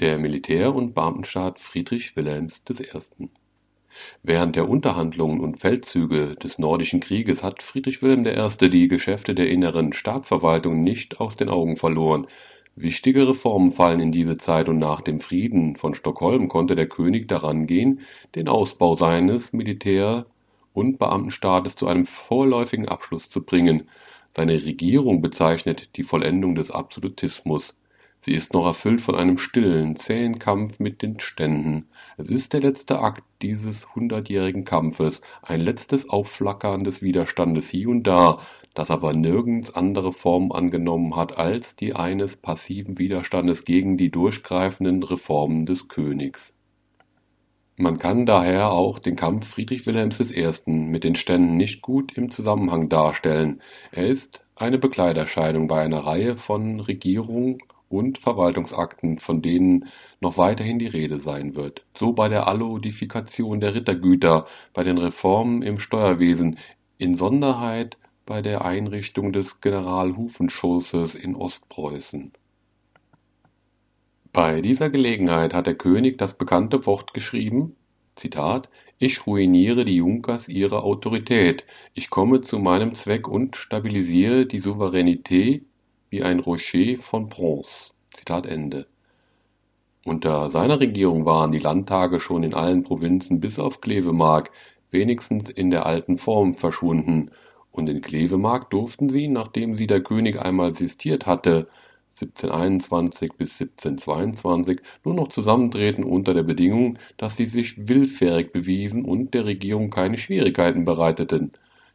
[0.00, 3.28] Der Militär- und Beamtenstaat Friedrich Wilhelms I.
[4.24, 8.70] Während der Unterhandlungen und Feldzüge des Nordischen Krieges hat Friedrich Wilhelm I.
[8.70, 12.26] die Geschäfte der inneren Staatsverwaltung nicht aus den Augen verloren.
[12.74, 17.28] Wichtige Reformen fallen in diese Zeit und nach dem Frieden von Stockholm konnte der König
[17.28, 18.00] daran gehen,
[18.34, 20.26] den Ausbau seines Militär-
[20.72, 23.88] und Beamtenstaates zu einem vorläufigen Abschluss zu bringen.
[24.34, 27.76] Seine Regierung bezeichnet die Vollendung des Absolutismus.
[28.24, 31.88] Sie ist noch erfüllt von einem stillen, zähen Kampf mit den Ständen.
[32.16, 38.04] Es ist der letzte Akt dieses hundertjährigen Kampfes, ein letztes Aufflackern des Widerstandes hier und
[38.04, 38.38] da,
[38.72, 45.02] das aber nirgends andere Form angenommen hat als die eines passiven Widerstandes gegen die durchgreifenden
[45.02, 46.54] Reformen des Königs.
[47.76, 50.50] Man kann daher auch den Kampf Friedrich Wilhelms I.
[50.70, 53.60] mit den Ständen nicht gut im Zusammenhang darstellen.
[53.92, 57.58] Er ist eine Begleiterscheinung bei einer Reihe von Regierungen
[57.94, 59.86] und Verwaltungsakten, von denen
[60.20, 61.84] noch weiterhin die Rede sein wird.
[61.96, 66.58] So bei der Allodifikation der Rittergüter, bei den Reformen im Steuerwesen,
[66.98, 72.32] insonderheit bei der Einrichtung des Generalhufenschusses in Ostpreußen.
[74.32, 77.76] Bei dieser Gelegenheit hat der König das bekannte Wort geschrieben,
[78.16, 84.58] Zitat, ich ruiniere die Junkers ihre Autorität, ich komme zu meinem Zweck und stabilisiere die
[84.58, 85.66] Souveränität
[86.14, 87.90] wie ein Rocher von Bronze.
[88.12, 88.86] Zitat Ende.
[90.04, 94.52] Unter seiner Regierung waren die Landtage schon in allen Provinzen bis auf Klevemark
[94.92, 97.32] wenigstens in der alten Form verschwunden,
[97.72, 101.66] und in Klevemark durften sie, nachdem sie der König einmal sistiert hatte,
[102.10, 109.34] 1721 bis 1722 nur noch zusammentreten unter der Bedingung, dass sie sich willfährig bewiesen und
[109.34, 111.50] der Regierung keine Schwierigkeiten bereiteten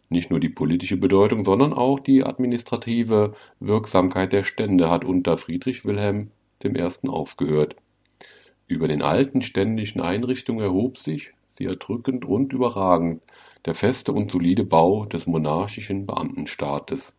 [0.09, 5.85] nicht nur die politische Bedeutung, sondern auch die administrative Wirksamkeit der Stände hat unter Friedrich
[5.85, 6.31] Wilhelm
[6.63, 7.07] I.
[7.07, 7.75] aufgehört.
[8.67, 13.21] Über den alten ständischen Einrichtungen erhob sich, sehr drückend und überragend,
[13.65, 17.13] der feste und solide Bau des monarchischen Beamtenstaates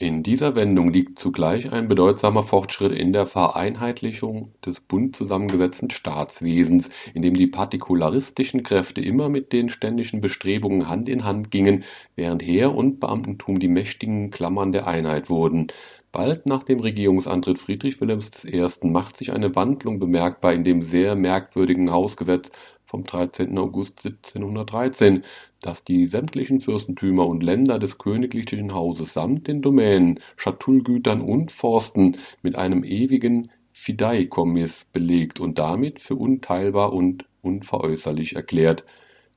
[0.00, 6.90] in dieser Wendung liegt zugleich ein bedeutsamer Fortschritt in der Vereinheitlichung des bunt zusammengesetzten Staatswesens,
[7.14, 11.82] in dem die partikularistischen Kräfte immer mit den ständischen Bestrebungen Hand in Hand gingen,
[12.14, 15.66] während Heer und Beamtentum die mächtigen Klammern der Einheit wurden.
[16.12, 18.68] Bald nach dem Regierungsantritt Friedrich Wilhelms I.
[18.86, 22.52] macht sich eine Wandlung bemerkbar in dem sehr merkwürdigen Hausgesetz
[22.88, 23.58] vom 13.
[23.58, 25.24] August 1713,
[25.60, 32.16] das die sämtlichen Fürstentümer und Länder des königlichen Hauses samt den Domänen, Schatullgütern und Forsten
[32.42, 38.84] mit einem ewigen Fideikommiss belegt und damit für unteilbar und unveräußerlich erklärt.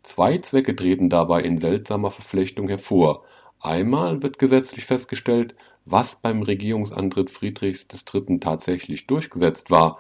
[0.04, 3.24] Zwei Zwecke treten dabei in seltsamer Verflechtung hervor.
[3.60, 5.56] Einmal wird gesetzlich festgestellt,
[5.86, 8.40] was beim Regierungsantritt Friedrichs III.
[8.40, 10.00] tatsächlich durchgesetzt war,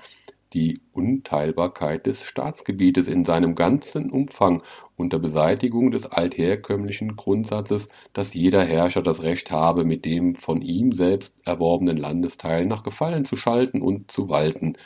[0.53, 4.61] die Unteilbarkeit des Staatsgebietes in seinem ganzen Umfang
[5.01, 10.93] unter Beseitigung des altherkömmlichen Grundsatzes, dass jeder Herrscher das Recht habe, mit dem von ihm
[10.93, 14.77] selbst erworbenen Landesteil nach Gefallen zu schalten und zu walten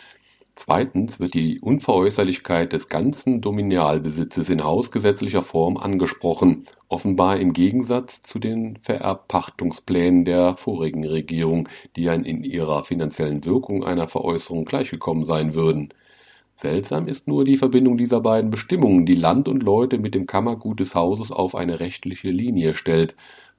[0.57, 8.39] Zweitens wird die Unveräußerlichkeit des ganzen Dominialbesitzes in hausgesetzlicher Form angesprochen, offenbar im Gegensatz zu
[8.39, 15.55] den Vererbpachtungsplänen der vorigen Regierung, die ja in ihrer finanziellen Wirkung einer Veräußerung gleichgekommen sein
[15.55, 15.89] würden.
[16.57, 20.79] Seltsam ist nur die Verbindung dieser beiden Bestimmungen, die Land und Leute mit dem Kammergut
[20.79, 23.15] des Hauses auf eine rechtliche Linie stellt.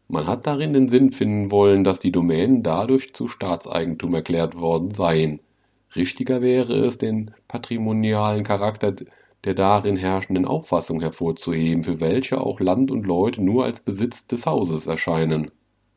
[0.08, 4.92] Man hat darin den Sinn finden wollen, dass die Domänen dadurch zu Staatseigentum erklärt worden
[4.92, 5.40] seien
[5.96, 8.94] Richtiger wäre es, den patrimonialen Charakter
[9.44, 14.44] der darin herrschenden Auffassung hervorzuheben, für welche auch Land und Leute nur als Besitz des
[14.44, 15.50] Hauses erscheinen.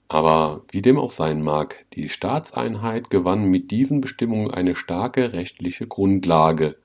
[0.08, 5.88] Aber wie dem auch sein mag, die Staatseinheit gewann mit diesen Bestimmungen eine starke rechtliche
[5.88, 6.78] Grundlage.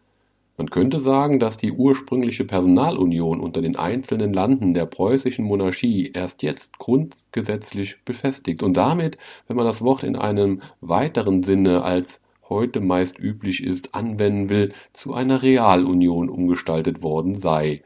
[0.56, 6.44] Man könnte sagen, dass die ursprüngliche Personalunion unter den einzelnen Landen der preußischen Monarchie erst
[6.44, 12.80] jetzt grundgesetzlich befestigt und damit, wenn man das Wort in einem weiteren Sinne als heute
[12.80, 17.82] meist üblich ist, anwenden will, zu einer Realunion umgestaltet worden sei.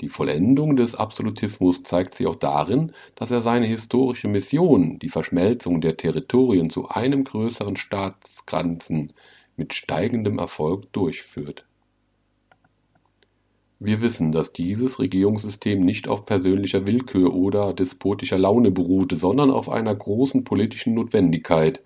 [0.00, 5.80] Die Vollendung des Absolutismus zeigt sich auch darin, dass er seine historische Mission, die Verschmelzung
[5.80, 9.12] der Territorien zu einem größeren Staatsgrenzen,
[9.56, 11.66] mit steigendem Erfolg durchführt.
[13.82, 19.70] Wir wissen, dass dieses Regierungssystem nicht auf persönlicher Willkür oder despotischer Laune beruhte, sondern auf
[19.70, 21.80] einer großen politischen Notwendigkeit,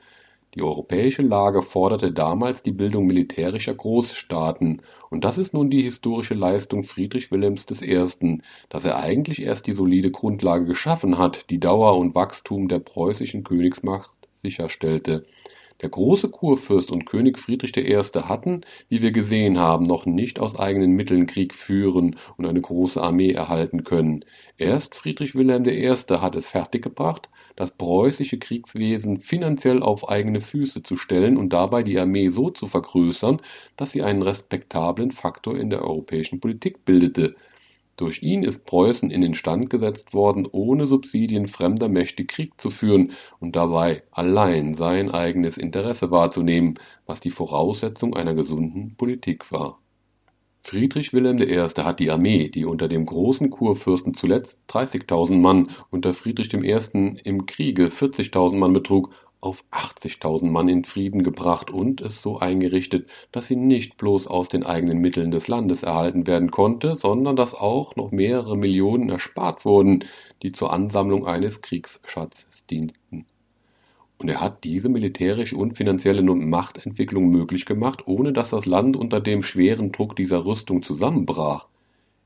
[0.56, 6.34] die europäische Lage forderte damals die Bildung militärischer Großstaaten, und das ist nun die historische
[6.34, 11.96] Leistung Friedrich Wilhelms I., dass er eigentlich erst die solide Grundlage geschaffen hat, die Dauer
[11.96, 14.10] und Wachstum der preußischen Königsmacht
[14.42, 15.26] sicherstellte.
[15.84, 17.94] Der große Kurfürst und König Friedrich I.
[17.94, 23.02] hatten, wie wir gesehen haben, noch nicht aus eigenen Mitteln Krieg führen und eine große
[23.02, 24.24] Armee erhalten können.
[24.56, 25.88] Erst Friedrich Wilhelm I.
[25.90, 31.98] hat es fertiggebracht, das preußische Kriegswesen finanziell auf eigene Füße zu stellen und dabei die
[31.98, 33.42] Armee so zu vergrößern,
[33.76, 37.36] dass sie einen respektablen Faktor in der europäischen Politik bildete.
[37.96, 42.70] Durch ihn ist Preußen in den Stand gesetzt worden, ohne Subsidien fremder Mächte Krieg zu
[42.70, 46.74] führen und dabei allein sein eigenes Interesse wahrzunehmen,
[47.06, 49.78] was die Voraussetzung einer gesunden Politik war.
[50.66, 51.58] Friedrich Wilhelm I.
[51.58, 57.20] hat die Armee, die unter dem großen Kurfürsten zuletzt 30.000 Mann, unter Friedrich I.
[57.22, 59.10] im Kriege 40.000 Mann betrug,
[59.44, 64.48] auf 80.000 Mann in Frieden gebracht und es so eingerichtet, dass sie nicht bloß aus
[64.48, 69.64] den eigenen Mitteln des Landes erhalten werden konnte, sondern dass auch noch mehrere Millionen erspart
[69.64, 70.04] wurden,
[70.42, 73.26] die zur Ansammlung eines Kriegsschatzes dienten.
[74.18, 79.20] Und er hat diese militärische und finanzielle Machtentwicklung möglich gemacht, ohne dass das Land unter
[79.20, 81.66] dem schweren Druck dieser Rüstung zusammenbrach.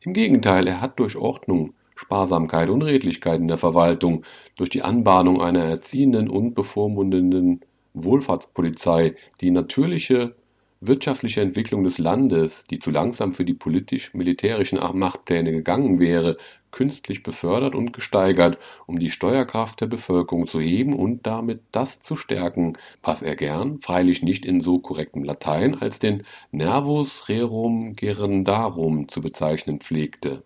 [0.01, 4.23] Im Gegenteil, er hat durch Ordnung, Sparsamkeit und Redlichkeit in der Verwaltung,
[4.57, 7.61] durch die Anbahnung einer erziehenden und bevormundenden
[7.93, 10.37] Wohlfahrtspolizei die natürliche
[10.81, 16.37] wirtschaftliche Entwicklung des Landes, die zu langsam für die politisch-militärischen Machtpläne gegangen wäre,
[16.71, 22.15] künstlich befördert und gesteigert, um die Steuerkraft der Bevölkerung zu heben und damit das zu
[22.15, 26.23] stärken, was er gern, freilich nicht in so korrektem Latein, als den
[26.53, 30.45] Nervus rerum gerendarum zu bezeichnen pflegte.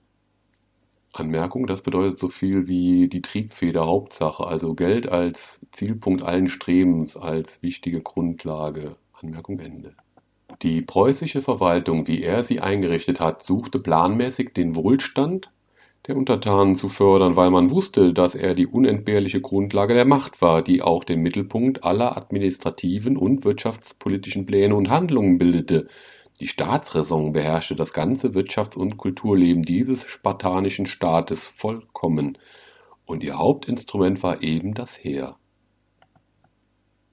[1.13, 7.17] Anmerkung, das bedeutet so viel wie die Triebfeder Hauptsache, also Geld als Zielpunkt allen Strebens,
[7.17, 8.97] als wichtige Grundlage.
[9.13, 9.95] Anmerkung Ende.
[10.63, 15.51] Die preußische Verwaltung, wie er sie eingerichtet hat, suchte planmäßig den Wohlstand
[16.07, 20.63] der Untertanen zu fördern, weil man wusste, dass er die unentbehrliche Grundlage der Macht war,
[20.63, 25.89] die auch den Mittelpunkt aller administrativen und wirtschaftspolitischen Pläne und Handlungen bildete.
[26.43, 32.37] Die Staatsräson beherrschte das ganze Wirtschafts- und Kulturleben dieses spartanischen Staates vollkommen,
[33.07, 35.37] und ihr Hauptinstrument war eben das Heer.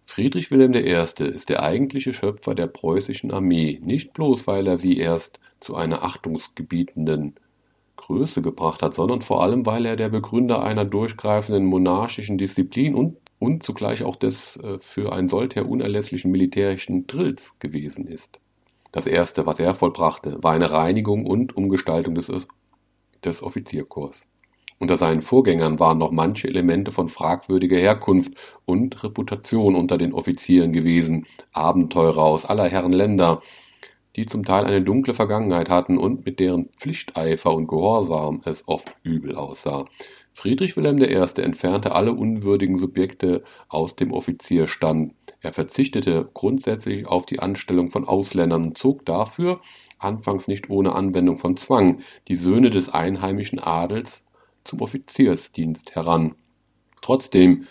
[0.07, 1.25] Friedrich Wilhelm I.
[1.25, 6.01] ist der eigentliche Schöpfer der preußischen Armee, nicht bloß weil er sie erst zu einer
[6.01, 7.35] achtungsgebietenden
[7.97, 13.17] Größe gebracht hat, sondern vor allem, weil er der Begründer einer durchgreifenden monarchischen Disziplin und,
[13.37, 18.39] und zugleich auch des äh, für ein solcher unerlässlichen militärischen Drills gewesen ist.
[18.91, 22.31] Das erste, was er vollbrachte, war eine Reinigung und Umgestaltung des,
[23.23, 24.25] des Offizierkorps.
[24.79, 28.33] Unter seinen Vorgängern waren noch manche Elemente von fragwürdiger Herkunft
[28.65, 33.41] und Reputation unter den Offizieren gewesen, Abenteurer aus aller Herren Länder,
[34.15, 38.95] die zum Teil eine dunkle Vergangenheit hatten und mit deren Pflichteifer und Gehorsam es oft
[39.03, 39.85] übel aussah.
[40.33, 41.41] Friedrich Wilhelm I.
[41.41, 45.13] entfernte alle unwürdigen Subjekte aus dem Offizierstand.
[45.41, 49.61] Er verzichtete grundsätzlich auf die Anstellung von Ausländern und zog dafür,
[49.97, 54.23] anfangs nicht ohne Anwendung von Zwang, die Söhne des einheimischen Adels
[54.65, 56.35] zum Offiziersdienst heran.
[57.01, 57.67] Trotzdem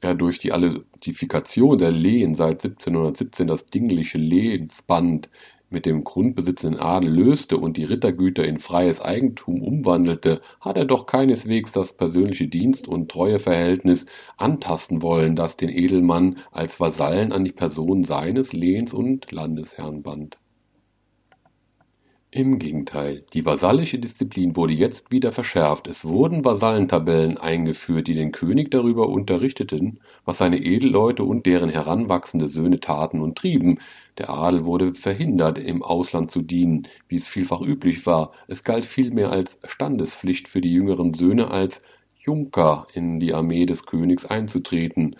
[0.00, 5.28] er durch die Allidifikation der Lehen seit 1717 das dingliche Lehensband
[5.70, 11.06] mit dem grundbesitzenden Adel löste und die Rittergüter in freies Eigentum umwandelte, hat er doch
[11.06, 14.06] keineswegs das persönliche Dienst- und Treueverhältnis
[14.36, 20.38] antasten wollen, das den Edelmann als Vasallen an die Person seines Lehens- und Landesherrn band.
[22.30, 25.88] Im Gegenteil, die vasallische Disziplin wurde jetzt wieder verschärft.
[25.88, 32.50] Es wurden Vasallentabellen eingeführt, die den König darüber unterrichteten, was seine Edelleute und deren heranwachsende
[32.50, 33.78] Söhne taten und trieben.
[34.18, 38.32] Der Adel wurde verhindert, im Ausland zu dienen, wie es vielfach üblich war.
[38.48, 41.82] Es galt vielmehr als Standespflicht für die jüngeren Söhne als
[42.16, 45.16] Junker in die Armee des Königs einzutreten,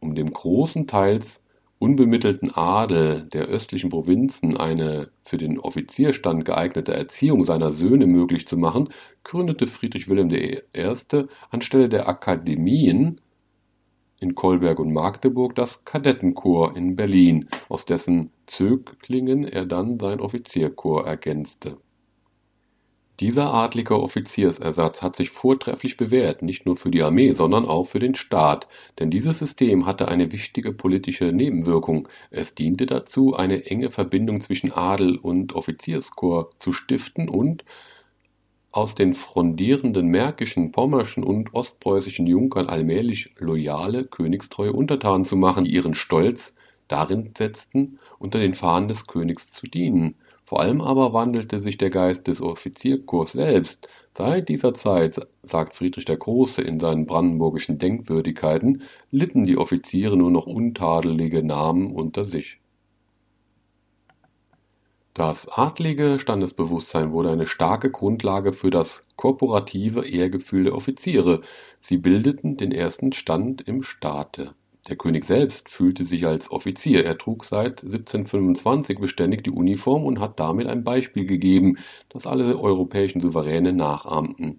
[0.00, 1.42] um dem großen Teils
[1.80, 8.56] unbemittelten Adel der östlichen Provinzen eine für den Offizierstand geeignete Erziehung seiner Söhne möglich zu
[8.56, 8.88] machen,
[9.24, 10.60] gründete Friedrich Wilhelm I.
[11.50, 13.20] anstelle der Akademien
[14.20, 21.06] in Kolberg und Magdeburg das Kadettenkorps in Berlin, aus dessen Zöglingen er dann sein Offizierkorps
[21.06, 21.78] ergänzte.
[23.20, 27.98] Dieser adlige Offiziersersatz hat sich vortrefflich bewährt, nicht nur für die Armee, sondern auch für
[27.98, 28.68] den Staat,
[29.00, 34.70] denn dieses System hatte eine wichtige politische Nebenwirkung: Es diente dazu, eine enge Verbindung zwischen
[34.70, 37.64] Adel und Offizierskorps zu stiften und
[38.72, 45.72] aus den frondierenden märkischen, pommerschen und ostpreußischen Junkern allmählich loyale, königstreue Untertanen zu machen, die
[45.72, 46.54] ihren Stolz
[46.88, 51.90] darin setzten, unter den Fahnen des Königs zu dienen Vor allem aber wandelte sich der
[51.90, 53.88] Geist des Offizierkorps selbst.
[54.16, 60.30] Seit dieser Zeit, sagt Friedrich der Große in seinen brandenburgischen Denkwürdigkeiten, litten die Offiziere nur
[60.30, 62.60] noch untadelige Namen unter sich.
[65.18, 71.42] Das adlige Standesbewusstsein wurde eine starke Grundlage für das korporative Ehrgefühl der Offiziere.
[71.80, 74.54] Sie bildeten den ersten Stand im Staate.
[74.88, 77.04] Der König selbst fühlte sich als Offizier.
[77.04, 81.78] Er trug seit 1725 beständig die Uniform und hat damit ein Beispiel gegeben,
[82.10, 84.58] das alle europäischen Souveräne nachahmten.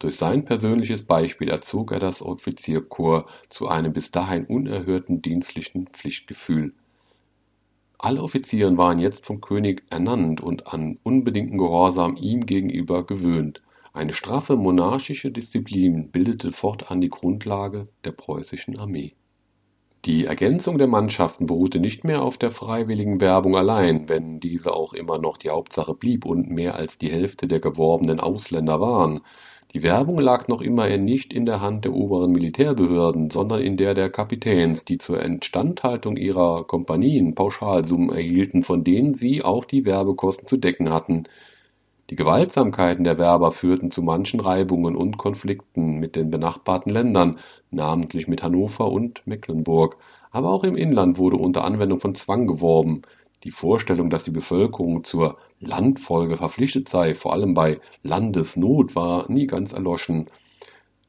[0.00, 6.74] Durch sein persönliches Beispiel erzog er das Offizierkorps zu einem bis dahin unerhörten dienstlichen Pflichtgefühl.
[8.02, 13.60] Alle Offiziere waren jetzt vom König ernannt und an unbedingten Gehorsam ihm gegenüber gewöhnt.
[13.92, 19.12] Eine straffe monarchische Disziplin bildete fortan die Grundlage der preußischen Armee.
[20.06, 24.94] Die Ergänzung der Mannschaften beruhte nicht mehr auf der freiwilligen Werbung allein, wenn diese auch
[24.94, 29.20] immer noch die Hauptsache blieb und mehr als die Hälfte der geworbenen Ausländer waren.
[29.72, 33.94] Die Werbung lag noch immer nicht in der Hand der oberen Militärbehörden, sondern in der
[33.94, 40.48] der Kapitäns, die zur Instandhaltung ihrer Kompanien Pauschalsummen erhielten, von denen sie auch die Werbekosten
[40.48, 41.24] zu decken hatten.
[42.10, 47.38] Die Gewaltsamkeiten der Werber führten zu manchen Reibungen und Konflikten mit den benachbarten Ländern,
[47.70, 49.96] namentlich mit Hannover und Mecklenburg.
[50.32, 53.02] Aber auch im Inland wurde unter Anwendung von Zwang geworben.
[53.44, 59.46] Die Vorstellung, dass die Bevölkerung zur Landfolge verpflichtet sei, vor allem bei Landesnot, war nie
[59.46, 60.30] ganz erloschen.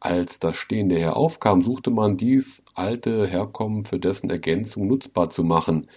[0.01, 5.43] Als das stehende Heer aufkam, suchte man dies alte Herkommen für dessen Ergänzung nutzbar zu
[5.43, 5.87] machen.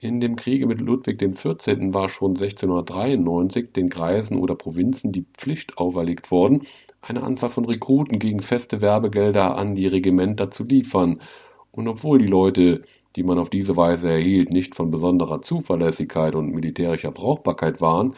[0.00, 1.94] In dem Kriege mit Ludwig XIV.
[1.94, 6.66] war schon 1693 den Kreisen oder Provinzen die Pflicht auferlegt worden,
[7.00, 11.22] eine Anzahl von Rekruten gegen feste Werbegelder an die Regimenter zu liefern.
[11.70, 12.82] Und obwohl die Leute,
[13.16, 18.14] die man auf diese Weise erhielt, nicht von besonderer Zuverlässigkeit und militärischer Brauchbarkeit waren,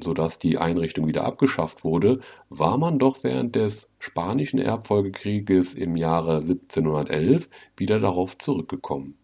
[0.00, 5.96] so dass die Einrichtung wieder abgeschafft wurde, war man doch während des Spanischen Erbfolgekrieges im
[5.96, 9.16] Jahre 1711 wieder darauf zurückgekommen.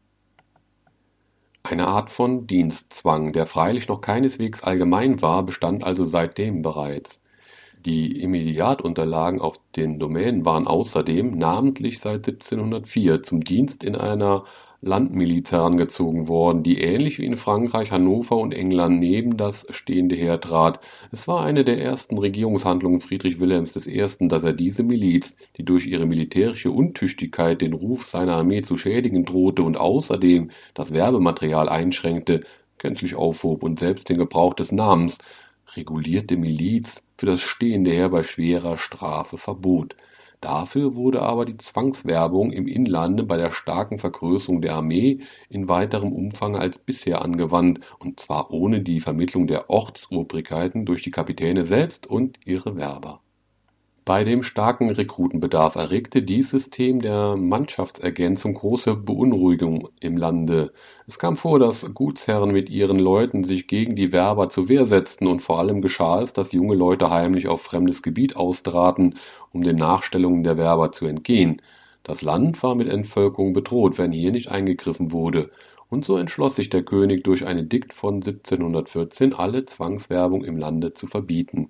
[1.64, 7.20] Eine Art von Dienstzwang, der freilich noch keineswegs allgemein war, bestand also seitdem bereits.
[7.84, 14.44] Die Immediatunterlagen auf den Domänen waren außerdem, namentlich seit 1704, zum Dienst in einer
[14.80, 20.40] Landmiliz herangezogen worden, die ähnlich wie in Frankreich, Hannover und England neben das stehende Heer
[20.40, 20.80] trat.
[21.10, 25.86] Es war eine der ersten Regierungshandlungen Friedrich Wilhelms I., dass er diese Miliz, die durch
[25.86, 32.42] ihre militärische Untüchtigkeit den Ruf seiner Armee zu schädigen drohte und außerdem das Werbematerial einschränkte,
[32.78, 35.18] gänzlich aufhob und selbst den Gebrauch des Namens
[35.74, 39.96] regulierte Miliz für das stehende Heer bei schwerer Strafe verbot.
[40.40, 46.12] Dafür wurde aber die Zwangswerbung im Inlande bei der starken Vergrößerung der Armee in weiterem
[46.12, 52.06] Umfang als bisher angewandt, und zwar ohne die Vermittlung der Ortsobrigkeiten durch die Kapitäne selbst
[52.06, 53.20] und ihre Werber
[54.08, 60.72] bei dem starken Rekrutenbedarf erregte dies System der Mannschaftsergänzung große Beunruhigung im Lande.
[61.06, 65.26] Es kam vor, dass Gutsherren mit ihren Leuten sich gegen die Werber zur Wehr setzten,
[65.26, 69.16] und vor allem geschah es, dass junge Leute heimlich auf fremdes Gebiet austraten,
[69.52, 71.60] um den Nachstellungen der Werber zu entgehen.
[72.02, 75.50] Das Land war mit Entvölkerung bedroht, wenn hier nicht eingegriffen wurde,
[75.90, 80.94] und so entschloss sich der König durch ein Edikt von 1714 alle Zwangswerbung im Lande
[80.94, 81.68] zu verbieten.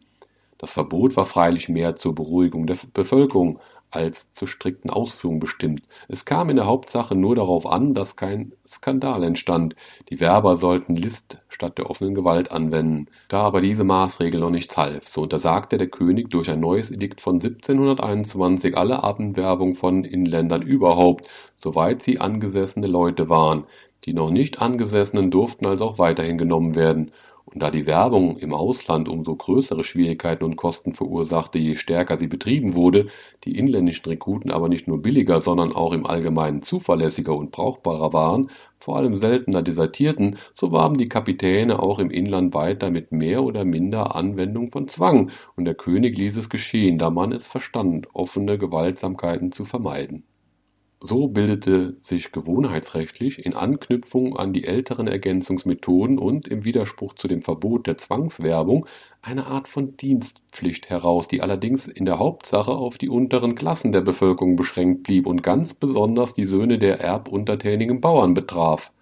[0.59, 3.61] Das Verbot war freilich mehr zur Beruhigung der Bevölkerung
[3.91, 5.83] als zur strikten Ausführung bestimmt.
[6.09, 9.77] Es kam in der Hauptsache nur darauf an, dass kein Skandal entstand.
[10.11, 13.07] Die Werber sollten List statt der offenen Gewalt anwenden.
[13.29, 17.21] Da aber diese Maßregel noch nichts half, so untersagte der König durch ein neues Edikt
[17.21, 23.65] von 1721 alle Abendwerbung von Inländern überhaupt, soweit sie angesessene Leute waren.
[24.05, 27.11] Die noch nicht Angesessenen durften also auch weiterhin genommen werden.
[27.50, 32.26] Und da die Werbung im Ausland umso größere Schwierigkeiten und Kosten verursachte, je stärker sie
[32.26, 33.07] betrieben wurde,
[33.45, 38.50] die inländischen Rekruten aber nicht nur billiger, sondern auch im Allgemeinen zuverlässiger und brauchbarer waren,
[38.78, 43.64] vor allem seltener desertierten, so warben die Kapitäne auch im Inland weiter mit mehr oder
[43.64, 48.59] minder Anwendung von Zwang, und der König ließ es geschehen, da man es verstand, offene
[48.59, 50.25] Gewaltsamkeiten zu vermeiden
[51.00, 57.43] so bildete sich gewohnheitsrechtlich in Anknüpfung an die älteren Ergänzungsmethoden und im Widerspruch zu dem
[57.43, 58.87] Verbot der Zwangswerbung
[59.23, 64.00] eine Art von Dienstpflicht heraus, die allerdings in der Hauptsache auf die unteren Klassen der
[64.00, 68.93] Bevölkerung beschränkt blieb und ganz besonders die Söhne der erbuntertänigen Bauern betraf.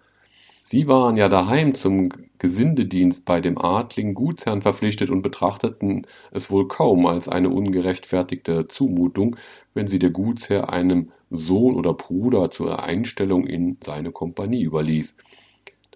[0.69, 2.09] Sie waren ja daheim zum
[2.39, 9.37] Gesindedienst bei dem adligen Gutsherrn verpflichtet und betrachteten es wohl kaum als eine ungerechtfertigte Zumutung,
[9.73, 15.15] wenn sie der Gutsherr einem Sohn oder Bruder zur Einstellung in seine Kompanie überließ.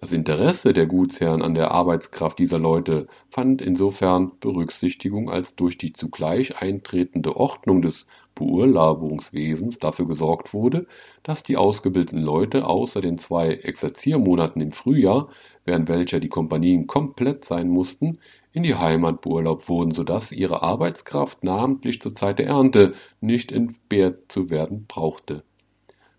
[0.02, 5.92] Das Interesse der Gutsherren an der Arbeitskraft dieser Leute fand insofern Berücksichtigung, als durch die
[5.92, 10.88] zugleich eintretende Ordnung des Beurlaubungswesens dafür gesorgt wurde,
[11.22, 15.28] dass die ausgebildeten Leute außer den zwei Exerziermonaten im Frühjahr,
[15.64, 18.18] während welcher die Kompanien komplett sein mussten,
[18.52, 23.52] in die Heimat beurlaubt wurden, so dass ihre Arbeitskraft namentlich zur Zeit der Ernte nicht
[23.52, 25.44] entbehrt zu werden brauchte.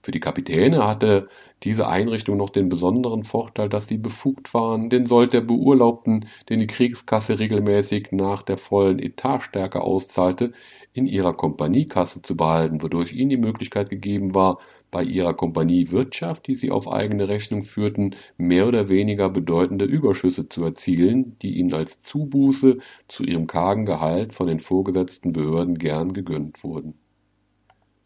[0.03, 1.29] Für die Kapitäne hatte
[1.63, 6.59] diese Einrichtung noch den besonderen Vorteil, dass sie befugt waren, den Sold der Beurlaubten, den
[6.59, 10.53] die Kriegskasse regelmäßig nach der vollen Etatstärke auszahlte,
[10.93, 14.59] in ihrer Kompaniekasse zu behalten, wodurch ihnen die Möglichkeit gegeben war,
[14.91, 20.63] bei ihrer Kompaniewirtschaft, die sie auf eigene Rechnung führten, mehr oder weniger bedeutende Überschüsse zu
[20.63, 22.77] erzielen, die ihnen als Zubuße
[23.07, 26.93] zu ihrem kargen Gehalt von den vorgesetzten Behörden gern gegönnt wurden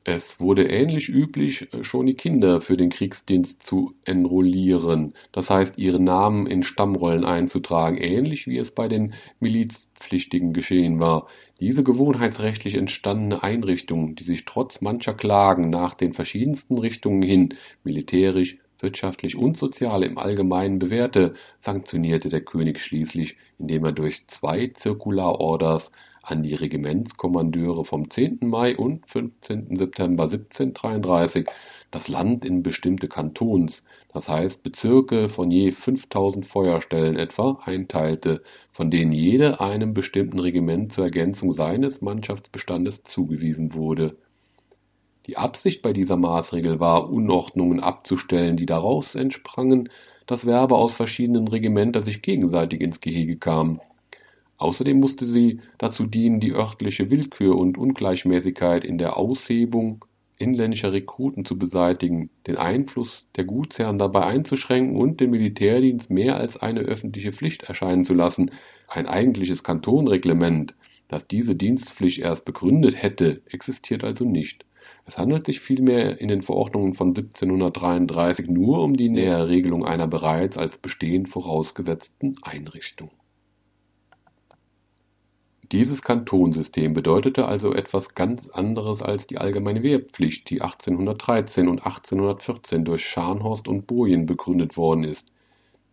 [0.09, 5.77] es wurde ähnlich üblich, äh, schon die Kinder für den Kriegsdienst zu enrollieren, das heißt
[5.77, 11.27] ihre Namen in Stammrollen einzutragen, ähnlich wie es bei den Milizpflichtigen geschehen war.
[11.59, 18.57] Diese gewohnheitsrechtlich entstandene Einrichtung, die sich trotz mancher Klagen nach den verschiedensten Richtungen hin militärisch,
[18.79, 25.91] wirtschaftlich und sozial im Allgemeinen bewährte, sanktionierte der König schließlich, indem er durch zwei Zirkularorders
[26.27, 28.39] an die Regimentskommandeure vom 10.
[28.41, 29.77] Mai und 15.
[29.77, 31.48] September 1733
[31.89, 33.81] das Land in bestimmte Kantons,
[34.13, 38.43] das heißt Bezirke von je 5000 Feuerstellen etwa, einteilte,
[38.74, 44.17] von denen jede einem bestimmten Regiment zur Ergänzung seines Mannschaftsbestandes zugewiesen wurde.
[45.27, 49.89] Die Absicht bei dieser Maßregel war, Unordnungen abzustellen, die daraus entsprangen,
[50.25, 53.79] dass Werbe aus verschiedenen Regimentern sich gegenseitig ins Gehege kamen.
[54.57, 60.03] Außerdem musste sie dazu dienen, die örtliche Willkür und Ungleichmäßigkeit in der Aushebung
[60.39, 66.57] inländischer Rekruten zu beseitigen, den Einfluss der Gutsherren dabei einzuschränken und den Militärdienst mehr als
[66.57, 68.51] eine öffentliche Pflicht erscheinen zu lassen.
[68.87, 70.75] Ein eigentliches Kantonreglement,
[71.07, 74.65] das diese Dienstpflicht erst begründet hätte, existiert also nicht.
[75.05, 80.07] Es handelt sich vielmehr in den Verordnungen von 1733 nur um die nähere Regelung einer
[80.07, 83.11] bereits als bestehend vorausgesetzten Einrichtung.
[85.73, 92.86] Dieses Kantonsystem bedeutete also etwas ganz anderes als die allgemeine Wehrpflicht, die 1813 und 1814
[92.86, 95.27] durch Scharnhorst und Bojen begründet worden ist.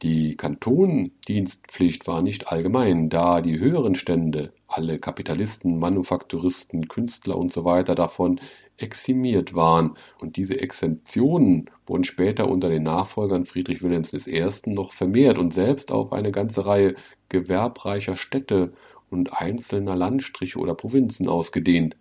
[0.02, 7.84] Die Kantondienstpflicht war nicht allgemein, da die höheren Stände, alle Kapitalisten, Manufakturisten, Künstler usw.
[7.86, 8.40] So davon
[8.76, 14.48] eximiert waren, und diese Exemptionen wurden später unter den Nachfolgern Friedrich Wilhelms I.
[14.66, 16.94] noch vermehrt und selbst auf eine ganze Reihe
[17.28, 18.72] gewerbreicher Städte
[19.14, 21.96] und einzelner Landstriche oder Provinzen ausgedehnt.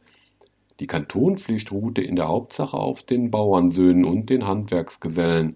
[0.79, 5.55] Die Kantonpflicht ruhte in der Hauptsache auf den Bauernsöhnen und den Handwerksgesellen.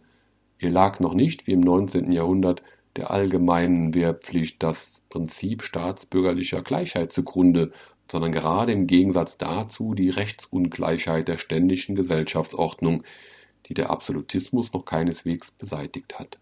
[0.60, 2.12] Ihr lag noch nicht, wie im 19.
[2.12, 2.62] Jahrhundert,
[2.96, 7.72] der allgemeinen Wehrpflicht das Prinzip staatsbürgerlicher Gleichheit zugrunde,
[8.12, 13.04] sondern gerade im Gegensatz dazu die Rechtsungleichheit der ständischen Gesellschaftsordnung,
[13.65, 16.38] die der Absolutismus noch keineswegs beseitigt hat.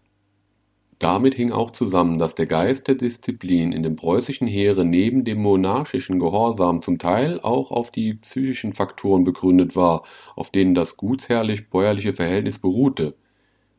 [0.98, 5.42] Damit hing auch zusammen, dass der Geist der Disziplin in dem preußischen Heere neben dem
[5.42, 10.04] monarchischen Gehorsam zum Teil auch auf die psychischen Faktoren begründet war,
[10.36, 13.14] auf denen das gutsherrlich-bäuerliche Verhältnis beruhte.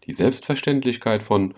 [0.05, 1.55] Die Selbstverständlichkeit von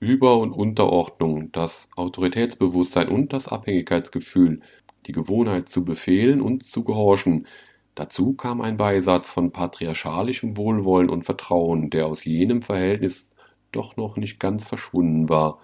[0.00, 4.60] Über- und Unterordnung, das Autoritätsbewusstsein und das Abhängigkeitsgefühl,
[5.06, 7.46] die Gewohnheit zu befehlen und zu gehorchen,
[7.94, 13.29] dazu kam ein Beisatz von patriarchalischem Wohlwollen und Vertrauen, der aus jenem Verhältnis
[13.72, 15.60] doch noch nicht ganz verschwunden war.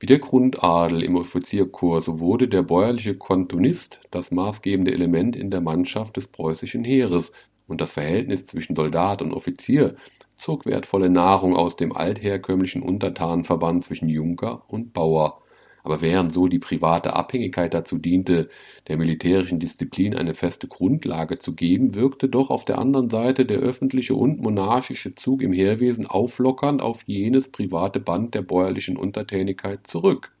[0.00, 5.60] Wie der Grundadel im Offizierkorps, so wurde der bäuerliche Kantonist das maßgebende Element in der
[5.60, 7.32] Mannschaft des preußischen Heeres,
[7.66, 9.96] und das Verhältnis zwischen Soldat und Offizier
[10.36, 15.40] zog wertvolle Nahrung aus dem altherkömmlichen Untertanenverband zwischen Junker und Bauer
[15.84, 18.48] aber während so die private Abhängigkeit dazu diente,
[18.88, 23.58] der militärischen Disziplin eine feste Grundlage zu geben, wirkte doch auf der anderen Seite der
[23.58, 30.32] öffentliche und monarchische Zug im Heerwesen auflockernd auf jenes private Band der bäuerlichen Untertänigkeit zurück.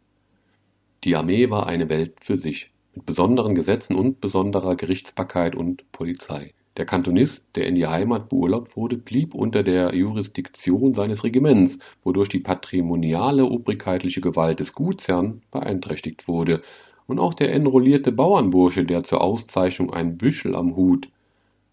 [1.04, 6.54] Die Armee war eine Welt für sich, mit besonderen Gesetzen und besonderer Gerichtsbarkeit und Polizei.
[6.76, 12.28] Der Kantonist, der in die Heimat beurlaubt wurde, blieb unter der Jurisdiktion seines Regiments, wodurch
[12.28, 16.62] die patrimoniale obrigkeitliche Gewalt des Gutsherrn beeinträchtigt wurde,
[17.06, 21.08] und auch der enrollierte Bauernbursche, der zur Auszeichnung ein Büschel am Hut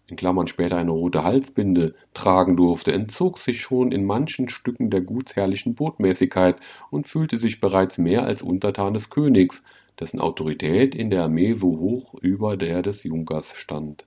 [0.06, 5.00] in Klammern (später eine rote Halsbinde) tragen durfte, entzog sich schon in manchen Stücken der
[5.00, 6.56] gutsherrlichen Botmäßigkeit
[6.90, 9.62] und fühlte sich bereits mehr als Untertan des Königs,
[9.98, 14.04] dessen Autorität in der Armee so hoch über der des Junkers stand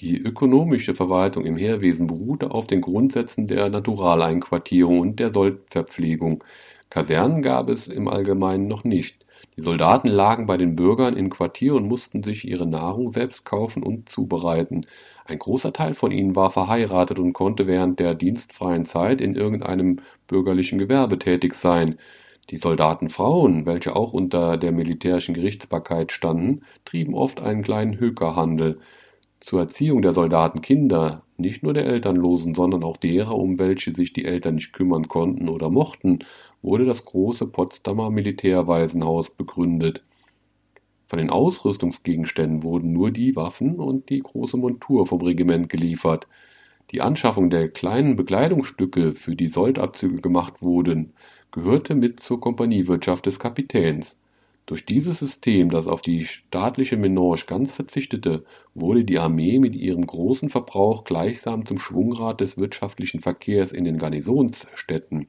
[0.00, 6.44] die ökonomische Verwaltung im Heerwesen beruhte auf den Grundsätzen der Naturaleinquartierung und der Soldverpflegung.
[6.90, 9.24] Kasernen gab es im Allgemeinen noch nicht.
[9.56, 13.82] Die Soldaten lagen bei den Bürgern in Quartier und mussten sich ihre Nahrung selbst kaufen
[13.82, 14.86] und zubereiten.
[15.24, 20.00] Ein großer Teil von ihnen war verheiratet und konnte während der dienstfreien Zeit in irgendeinem
[20.28, 21.98] bürgerlichen Gewerbe tätig sein.
[22.50, 28.78] Die Soldatenfrauen, welche auch unter der militärischen Gerichtsbarkeit standen, trieben oft einen kleinen Hökerhandel.
[29.40, 34.24] Zur Erziehung der Soldatenkinder, nicht nur der Elternlosen, sondern auch derer, um welche sich die
[34.24, 36.20] Eltern nicht kümmern konnten oder mochten,
[36.62, 40.02] wurde das große Potsdamer Militärwaisenhaus begründet.
[41.06, 46.26] Von den Ausrüstungsgegenständen wurden nur die Waffen und die große Montur vom Regiment geliefert.
[46.90, 51.14] Die Anschaffung der kleinen Bekleidungsstücke, für die Soldabzüge gemacht wurden,
[51.52, 54.18] gehörte mit zur Kompaniewirtschaft des Kapitäns.
[54.68, 60.06] Durch dieses System, das auf die staatliche Menage ganz verzichtete, wurde die Armee mit ihrem
[60.06, 65.26] großen Verbrauch gleichsam zum Schwungrad des wirtschaftlichen Verkehrs in den Garnisonsstädten.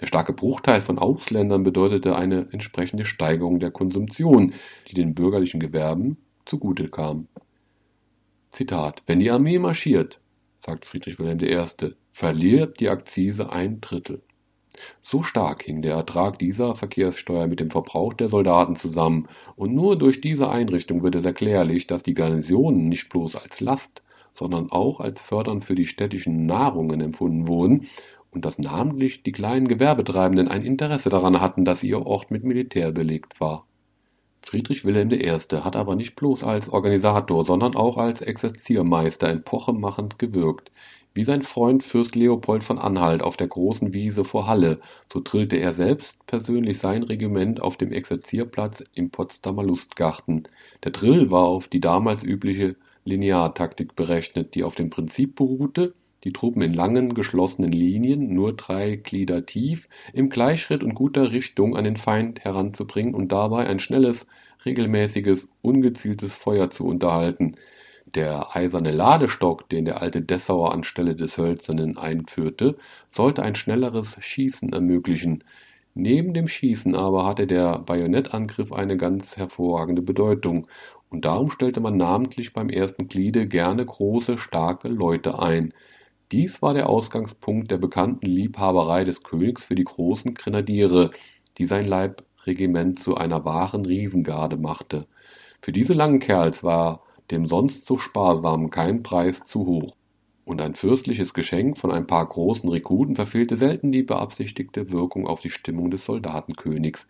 [0.00, 4.54] Der starke Bruchteil von Ausländern bedeutete eine entsprechende Steigerung der Konsumtion,
[4.88, 6.16] die den bürgerlichen Gewerben
[6.46, 7.28] zugute kam.
[8.52, 10.18] Zitat: Wenn die Armee marschiert,
[10.64, 14.22] sagt Friedrich Wilhelm I., verliert die Akzise ein Drittel.
[15.02, 19.96] So stark hing der Ertrag dieser Verkehrssteuer mit dem Verbrauch der Soldaten zusammen, und nur
[19.96, 25.00] durch diese Einrichtung wird es erklärlich, dass die Garnisonen nicht bloß als Last, sondern auch
[25.00, 27.86] als fördernd für die städtischen Nahrungen empfunden wurden
[28.30, 32.92] und dass namentlich die kleinen Gewerbetreibenden ein Interesse daran hatten, dass ihr Ort mit Militär
[32.92, 33.64] belegt war.
[34.42, 35.30] Friedrich Wilhelm I.
[35.30, 40.70] hat aber nicht bloß als Organisator, sondern auch als Exerziermeister epochemachend gewirkt.
[41.16, 45.56] Wie sein Freund Fürst Leopold von Anhalt auf der großen Wiese vor Halle, so drillte
[45.56, 50.42] er selbst persönlich sein Regiment auf dem Exerzierplatz im Potsdamer Lustgarten.
[50.84, 52.76] Der Drill war auf die damals übliche
[53.06, 58.96] Lineartaktik berechnet, die auf dem Prinzip beruhte, die Truppen in langen, geschlossenen Linien, nur drei
[58.96, 64.26] Glieder tief, im Gleichschritt und guter Richtung an den Feind heranzubringen und dabei ein schnelles,
[64.66, 67.54] regelmäßiges, ungezieltes Feuer zu unterhalten.
[68.16, 72.76] Der eiserne Ladestock, den der alte Dessauer anstelle des hölzernen einführte,
[73.10, 75.44] sollte ein schnelleres Schießen ermöglichen.
[75.94, 80.66] Neben dem Schießen aber hatte der Bajonettangriff eine ganz hervorragende Bedeutung,
[81.10, 85.74] und darum stellte man namentlich beim ersten Gliede gerne große, starke Leute ein.
[86.32, 91.10] Dies war der Ausgangspunkt der bekannten Liebhaberei des Königs für die großen Grenadiere,
[91.58, 95.06] die sein Leibregiment zu einer wahren Riesengarde machte.
[95.60, 99.96] Für diese langen Kerls war dem sonst so sparsamen kein Preis zu hoch,
[100.46, 105.40] und ein fürstliches Geschenk von ein paar großen Rekruten verfehlte selten die beabsichtigte Wirkung auf
[105.40, 107.08] die Stimmung des Soldatenkönigs.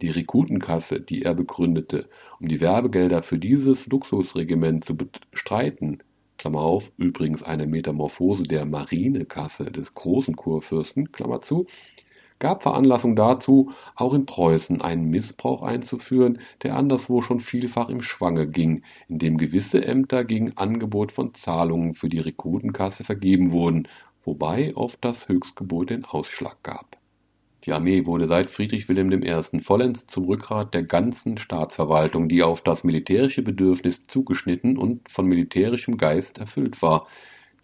[0.00, 2.08] Die Rekrutenkasse, die er begründete,
[2.40, 6.02] um die Werbegelder für dieses Luxusregiment zu bestreiten,
[6.38, 11.66] Klammer auf, übrigens eine Metamorphose der Marinekasse des großen Kurfürsten, Klammer zu,
[12.42, 18.46] gab Veranlassung dazu, auch in Preußen einen Missbrauch einzuführen, der anderswo schon vielfach im Schwange
[18.46, 23.88] ging, indem gewisse Ämter gegen Angebot von Zahlungen für die Rekrutenkasse vergeben wurden,
[24.24, 26.98] wobei oft das Höchstgebot den Ausschlag gab
[27.64, 29.60] die Armee wurde seit Friedrich Wilhelm I.
[29.60, 35.96] vollends zum Rückgrat der ganzen Staatsverwaltung, die auf das militärische Bedürfnis zugeschnitten und von militärischem
[35.96, 37.06] Geist erfüllt war.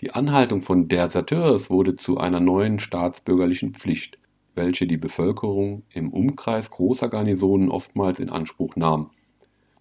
[0.01, 4.19] Die Anhaltung von Deserteurs wurde zu einer neuen staatsbürgerlichen Pflicht,
[4.59, 9.11] welche die Bevölkerung im Umkreis großer Garnisonen oftmals in Anspruch nahm.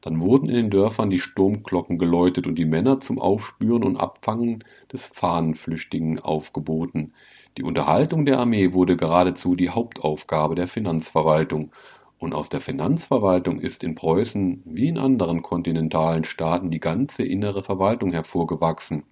[0.01, 4.63] Dann wurden in den Dörfern die Sturmglocken geläutet und die Männer zum Aufspüren und Abfangen
[4.93, 7.13] des Fahnenflüchtigen aufgeboten.
[7.57, 11.71] Die Unterhaltung der Armee wurde geradezu die Hauptaufgabe der Finanzverwaltung,
[12.19, 17.63] und aus der Finanzverwaltung ist in Preußen wie in anderen kontinentalen Staaten die ganze innere
[17.63, 19.03] Verwaltung hervorgewachsen.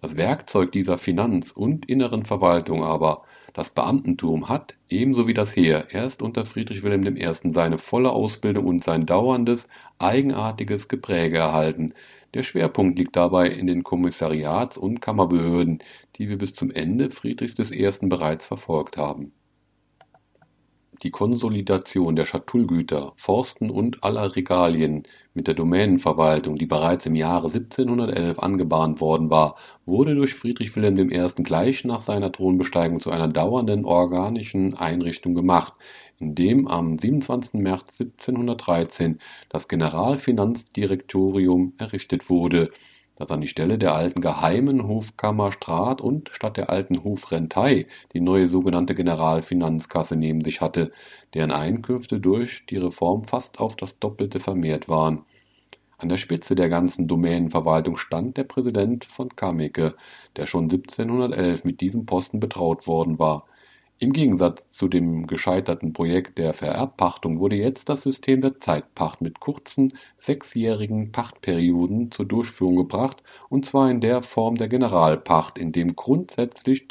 [0.00, 5.86] Das Werkzeug dieser Finanz- und inneren Verwaltung aber, das Beamtentum, hat, ebenso wie das Heer,
[5.90, 7.28] erst unter Friedrich Wilhelm I.
[7.50, 11.94] seine volle Ausbildung und sein dauerndes, eigenartiges Gepräge erhalten,
[12.34, 15.80] der Schwerpunkt liegt dabei in den Kommissariats- und Kammerbehörden,
[16.16, 17.90] die wir bis zum Ende Friedrichs I.
[18.02, 19.32] bereits verfolgt haben.
[21.02, 25.02] Die Konsolidation der Schatullgüter, Forsten und aller Regalien
[25.34, 31.10] mit der Domänenverwaltung, die bereits im Jahre 1711 angebahnt worden war, wurde durch Friedrich Wilhelm
[31.10, 31.26] I.
[31.42, 35.72] gleich nach seiner Thronbesteigung zu einer dauernden organischen Einrichtung gemacht,
[36.20, 37.54] indem am 27.
[37.54, 42.70] März 1713 das Generalfinanzdirektorium errichtet wurde,
[43.22, 48.20] das an die Stelle der alten Geheimen Hofkammer trat und statt der alten Hofrentei die
[48.20, 50.92] neue sogenannte Generalfinanzkasse neben sich hatte,
[51.32, 55.24] deren Einkünfte durch die Reform fast auf das Doppelte vermehrt waren.
[55.98, 59.94] An der Spitze der ganzen Domänenverwaltung stand der Präsident von Kameke,
[60.34, 63.46] der schon 1711 mit diesem Posten betraut worden war
[64.02, 69.38] Im Gegensatz zu dem gescheiterten Projekt der Vererbpachtung wurde jetzt das System der Zeitpacht mit
[69.38, 75.94] kurzen, sechsjährigen Pachtperioden zur Durchführung gebracht, und zwar in der Form der Generalpacht, in dem
[75.94, 76.88] grundsätzlich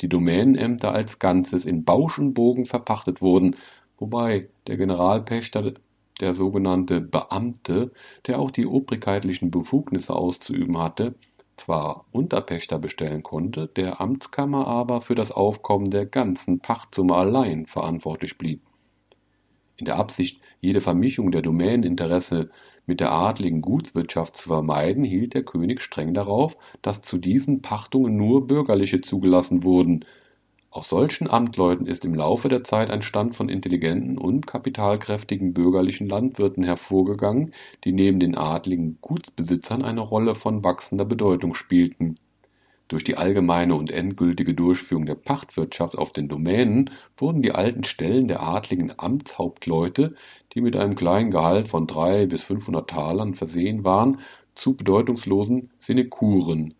[0.00, 3.54] die Domänenämter als Ganzes in Bausch und Bogen verpachtet wurden,
[3.96, 5.74] wobei der Generalpächter
[6.20, 7.92] der sogenannte Beamte,
[8.26, 11.14] der auch die obrigkeitlichen Befugnisse auszuüben hatte,
[11.60, 18.38] zwar Unterpächter bestellen konnte, der Amtskammer aber für das Aufkommen der ganzen Pachtsumme allein verantwortlich
[18.38, 18.62] blieb.
[19.76, 22.50] In der Absicht, jede Vermischung der Domäneninteresse
[22.86, 28.16] mit der adligen Gutswirtschaft zu vermeiden, hielt der König streng darauf, dass zu diesen Pachtungen
[28.16, 30.04] nur bürgerliche zugelassen wurden,
[30.72, 36.08] aus solchen Amtleuten ist im Laufe der Zeit ein Stand von intelligenten und kapitalkräftigen bürgerlichen
[36.08, 37.52] Landwirten hervorgegangen,
[37.84, 42.14] die neben den adligen Gutsbesitzern eine Rolle von wachsender Bedeutung spielten.
[42.86, 48.28] Durch die allgemeine und endgültige Durchführung der Pachtwirtschaft auf den Domänen wurden die alten Stellen
[48.28, 50.14] der adligen Amtshauptleute,
[50.54, 54.20] die mit einem kleinen Gehalt von drei bis 500 Talern versehen waren,
[54.54, 56.74] zu bedeutungslosen Sinekuren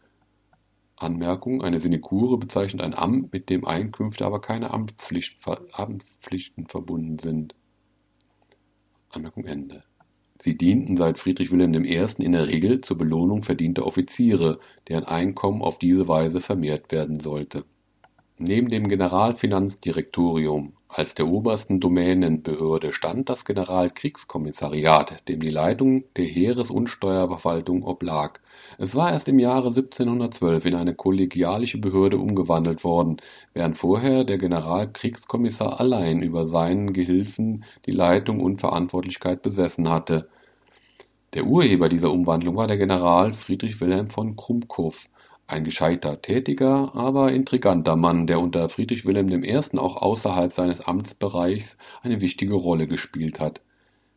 [1.01, 7.55] Anmerkung: Eine Sinekure bezeichnet ein Amt, mit dem Einkünfte, aber keine Amtspflichten verbunden sind.
[9.11, 9.83] Anmerkung Ende.
[10.41, 12.07] Sie dienten seit Friedrich Wilhelm I.
[12.19, 14.59] in der Regel zur Belohnung verdienter Offiziere,
[14.89, 17.65] deren Einkommen auf diese Weise vermehrt werden sollte.
[18.39, 26.71] Neben dem Generalfinanzdirektorium als der obersten Domänenbehörde stand das Generalkriegskommissariat, dem die Leitung der Heeres-
[26.71, 28.41] und Steuerverwaltung oblag
[28.83, 33.19] es war erst im Jahre 1712 in eine kollegialische Behörde umgewandelt worden,
[33.53, 40.31] während vorher der Generalkriegskommissar allein über seinen Gehilfen die Leitung und Verantwortlichkeit besessen hatte.
[41.35, 44.99] Der Urheber dieser Umwandlung war der General Friedrich Wilhelm von Krummkow,
[45.47, 49.59] ein gescheiter, tätiger, aber intriganter Mann, der unter Friedrich Wilhelm I.
[49.77, 53.61] auch außerhalb seines Amtsbereichs eine wichtige Rolle gespielt hat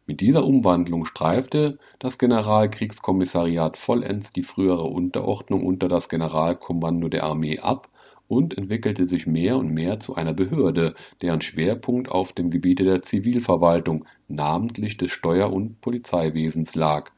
[0.06, 7.60] mit dieser Umwandlung streifte das Generalkriegskommissariat vollends die frühere Unterordnung unter das Generalkommando der Armee
[7.60, 7.90] ab
[8.28, 13.02] und entwickelte sich mehr und mehr zu einer Behörde, deren Schwerpunkt auf dem Gebiete der
[13.02, 17.12] Zivilverwaltung, namentlich des Steuer- und Polizeiwesens lag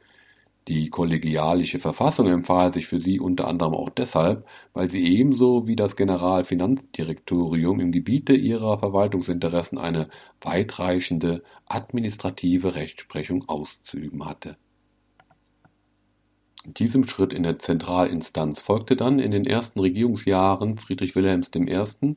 [0.67, 5.75] die kollegialische Verfassung empfahl sich für sie unter anderem auch deshalb, weil sie ebenso wie
[5.75, 10.09] das Generalfinanzdirektorium im Gebiete ihrer Verwaltungsinteressen eine
[10.41, 14.57] weitreichende administrative Rechtsprechung auszuüben hatte.
[16.65, 22.15] Diesem Schritt in der Zentralinstanz folgte dann in den ersten Regierungsjahren Friedrich Wilhelms I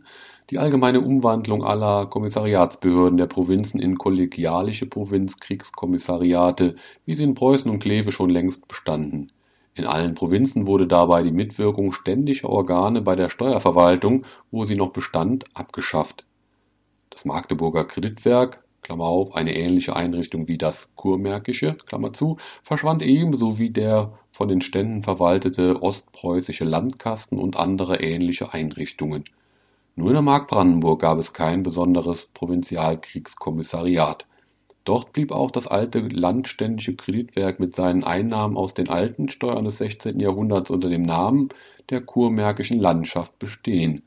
[0.50, 7.80] die allgemeine Umwandlung aller Kommissariatsbehörden der Provinzen in kollegialische Provinzkriegskommissariate, wie sie in Preußen und
[7.80, 9.30] Kleve schon längst bestanden.
[9.74, 14.90] In allen Provinzen wurde dabei die Mitwirkung ständischer Organe bei der Steuerverwaltung, wo sie noch
[14.90, 16.24] bestand, abgeschafft.
[17.10, 23.58] Das Magdeburger Kreditwerk Klammer auf, eine ähnliche Einrichtung wie das Kurmärkische Klammer zu, verschwand ebenso
[23.58, 29.24] wie der von den Ständen verwaltete ostpreußische Landkasten und andere ähnliche Einrichtungen
[29.98, 34.26] nur in der Mark Brandenburg gab es kein besonderes Provinzialkriegskommissariat.
[34.84, 39.78] Dort blieb auch das alte landständische Kreditwerk mit seinen Einnahmen aus den alten Steuern des
[39.78, 40.20] 16.
[40.20, 41.48] Jahrhunderts unter dem Namen
[41.90, 44.04] der kurmärkischen Landschaft bestehen.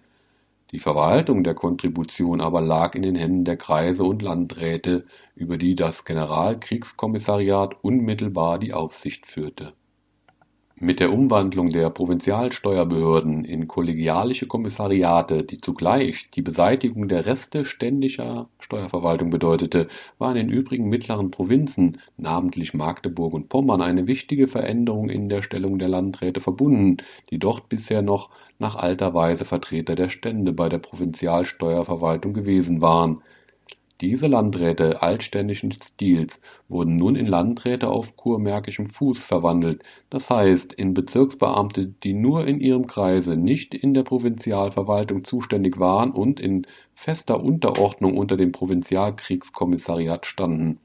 [0.72, 5.04] Die Verwaltung der Kontribution aber lag in den Händen der Kreise und Landräte,
[5.36, 9.74] über die das Generalkriegskommissariat unmittelbar die Aufsicht führte
[10.82, 18.50] mit der Umwandlung der Provinzialsteuerbehörden in kollegialische Kommissariate, die zugleich die Beseitigung der Reste ständischer
[18.58, 25.10] Steuerverwaltung bedeutete, war in den übrigen mittleren Provinzen, namentlich Magdeburg und Pommern, eine wichtige Veränderung
[25.10, 26.98] in der Stellung der Landräte verbunden,
[27.30, 33.22] die dort bisher noch nach alter Weise Vertreter der Stände bei der Provinzialsteuerverwaltung gewesen waren
[34.02, 40.96] diese Landräte altständischen Stils wurden nun in Landräte auf kurmärkischem Fuß verwandelt, das heißt in
[40.96, 47.44] Bezirksbeamte, die nur in ihrem Kreise, nicht in der Provinzialverwaltung zuständig waren und in fester
[47.44, 50.80] Unterordnung unter dem Provinzialkriegskommissariat standen.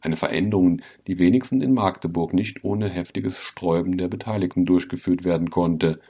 [0.00, 6.00] Eine Veränderung, die wenigstens in Magdeburg nicht ohne heftiges Sträuben der Beteiligten durchgeführt werden konnte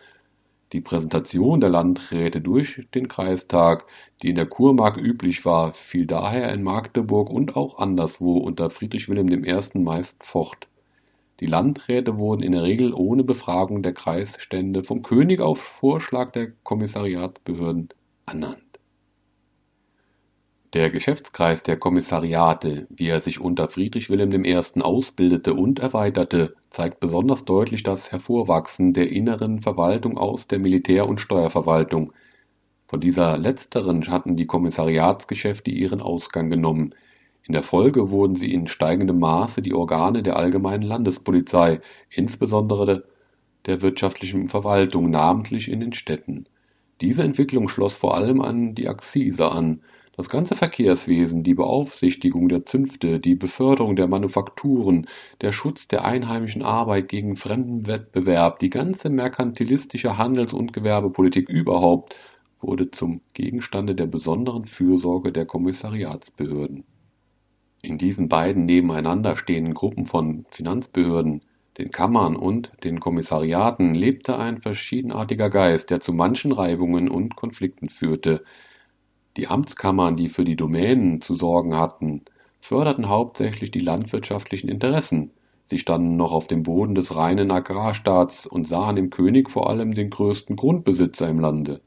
[0.72, 3.86] die Präsentation der Landräte durch den Kreistag,
[4.22, 9.08] die in der Kurmark üblich war, fiel daher in Magdeburg und auch anderswo unter Friedrich
[9.08, 9.78] Wilhelm I.
[9.78, 10.68] meist fort.
[11.40, 16.52] Die Landräte wurden in der Regel ohne Befragung der Kreisstände vom König auf Vorschlag der
[16.64, 17.88] Kommissariatsbehörden
[18.26, 18.67] ernannt
[20.74, 24.56] der Geschäftskreis der Kommissariate, wie er sich unter Friedrich Wilhelm I.
[24.80, 31.20] ausbildete und erweiterte, zeigt besonders deutlich das Hervorwachsen der inneren Verwaltung aus der Militär- und
[31.20, 32.12] Steuerverwaltung.
[32.86, 36.94] Von dieser letzteren hatten die Kommissariatsgeschäfte ihren Ausgang genommen.
[37.44, 43.04] In der Folge wurden sie in steigendem Maße die Organe der allgemeinen Landespolizei, insbesondere
[43.64, 46.46] der wirtschaftlichen Verwaltung, namentlich in den Städten.
[47.00, 49.82] Diese Entwicklung schloss vor allem an die Akzise an.
[50.18, 55.06] Das ganze Verkehrswesen, die Beaufsichtigung der Zünfte, die Beförderung der Manufakturen,
[55.42, 62.16] der Schutz der einheimischen Arbeit gegen fremden Wettbewerb, die ganze merkantilistische Handels- und Gewerbepolitik überhaupt
[62.60, 66.82] wurde zum Gegenstande der besonderen Fürsorge der Kommissariatsbehörden.
[67.82, 71.42] In diesen beiden nebeneinander stehenden Gruppen von Finanzbehörden,
[71.78, 77.88] den Kammern und den Kommissariaten lebte ein verschiedenartiger Geist, der zu manchen Reibungen und Konflikten
[77.88, 78.42] führte.
[79.38, 82.22] Die Amtskammern, die für die Domänen zu sorgen hatten,
[82.60, 85.30] förderten hauptsächlich die landwirtschaftlichen Interessen.
[85.62, 89.94] Sie standen noch auf dem Boden des reinen Agrarstaats und sahen im König vor allem
[89.94, 91.80] den größten Grundbesitzer im Lande.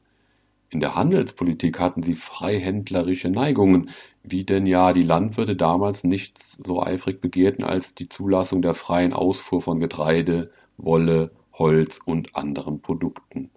[0.70, 3.90] In der Handelspolitik hatten sie freihändlerische Neigungen,
[4.22, 9.12] wie denn ja die Landwirte damals nichts so eifrig begehrten als die Zulassung der freien
[9.12, 13.50] Ausfuhr von Getreide, Wolle, Holz und anderen Produkten.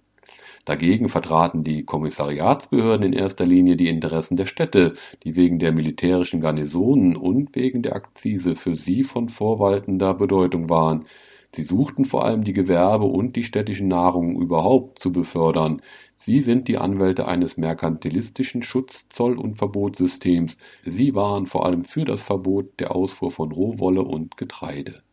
[0.65, 6.41] Dagegen vertraten die Kommissariatsbehörden in erster Linie die Interessen der Städte, die wegen der militärischen
[6.41, 11.05] Garnisonen und wegen der Akzise für sie von vorwaltender Bedeutung waren.
[11.53, 15.81] Sie suchten vor allem die Gewerbe und die städtischen Nahrungen überhaupt zu befördern,
[16.17, 22.05] Sie sind die Anwälte eines merkantilistischen Schutz Zoll und Verbotssystems, Sie waren vor allem für
[22.05, 25.04] das Verbot der Ausfuhr von Rohwolle und Getreide.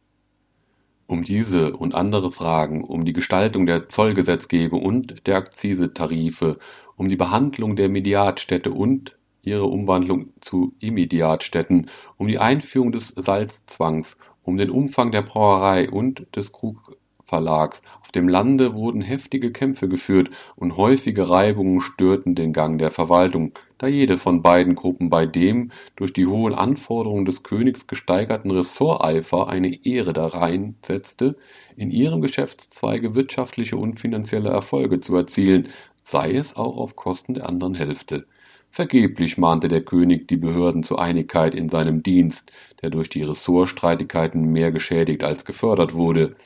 [1.06, 6.58] Um diese und andere Fragen, um die Gestaltung der Zollgesetzgebung und der Akzisetarife,
[6.96, 14.16] um die Behandlung der Mediatstädte und ihre Umwandlung zu Immediatstädten, um die Einführung des Salzzwangs,
[14.42, 17.80] um den Umfang der Brauerei und des Krug Verlags.
[18.02, 23.52] Auf dem Lande wurden heftige Kämpfe geführt und häufige Reibungen störten den Gang der Verwaltung,
[23.83, 29.49] da jede von beiden Gruppen bei dem durch die hohen Anforderungen des Königs gesteigerten Ressorteifer
[29.49, 31.37] eine Ehre darein setzte,
[31.77, 35.68] in ihrem Geschäftszweige wirtschaftliche und finanzielle Erfolge zu erzielen,
[36.05, 38.25] sei es auch auf Kosten der anderen Hälfte.
[38.71, 44.45] Vergeblich mahnte der König die Behörden zur Einigkeit in seinem Dienst, der durch die Ressortstreitigkeiten
[44.45, 46.37] mehr geschädigt als gefördert wurde.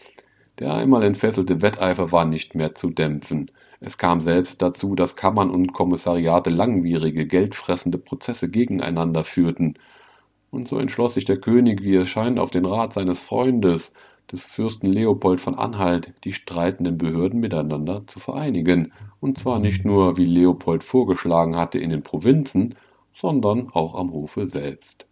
[0.58, 3.50] Der einmal entfesselte Wetteifer war nicht mehr zu dämpfen.
[3.80, 9.74] Es kam selbst dazu, dass Kammern und Kommissariate langwierige, geldfressende Prozesse gegeneinander führten.
[10.50, 13.92] Und so entschloss sich der König, wie es scheint, auf den Rat seines Freundes,
[14.32, 20.16] des Fürsten Leopold von Anhalt, die streitenden Behörden miteinander zu vereinigen, und zwar nicht nur,
[20.16, 22.74] wie Leopold vorgeschlagen hatte, in den Provinzen,
[23.14, 25.06] sondern auch am Hofe selbst.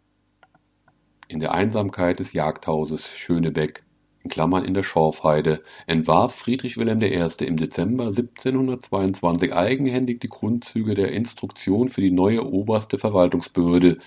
[1.29, 3.84] In der Einsamkeit des Jagdhauses Schönebeck
[4.25, 7.45] in der Schorfheide, entwarf Friedrich Wilhelm I.
[7.45, 13.99] im Dezember 1722 eigenhändig die Grundzüge der Instruktion für die neue oberste Verwaltungsbehörde,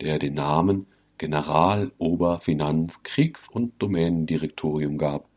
[0.00, 0.86] der den Namen
[1.18, 5.28] General-, Ober-, Finanz-, Kriegs- und Domänendirektorium gab.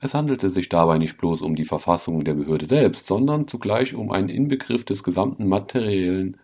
[0.00, 4.10] Es handelte sich dabei nicht bloß um die Verfassung der Behörde selbst, sondern zugleich um
[4.10, 6.36] einen Inbegriff des gesamten materiellen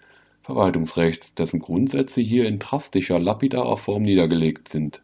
[0.43, 5.03] Verwaltungsrechts, dessen Grundsätze hier in drastischer, lapidarer Form niedergelegt sind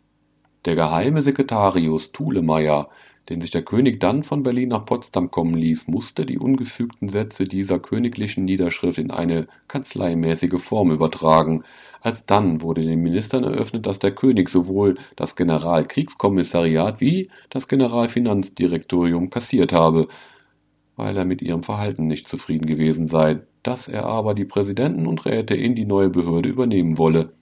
[0.64, 2.88] der geheime Sekretarius Thulemeyer,
[3.28, 7.44] den sich der König dann von Berlin nach Potsdam kommen ließ, musste die ungefügten Sätze
[7.44, 11.64] dieser königlichen Niederschrift in eine kanzleimäßige Form übertragen.
[12.02, 19.72] Alsdann wurde den Ministern eröffnet, dass der König sowohl das Generalkriegskommissariat wie das Generalfinanzdirektorium kassiert
[19.72, 20.08] habe,
[20.96, 25.24] weil er mit ihrem Verhalten nicht zufrieden gewesen sei, dass er aber die Präsidenten und
[25.24, 27.32] Räte in die neue Behörde übernehmen wolle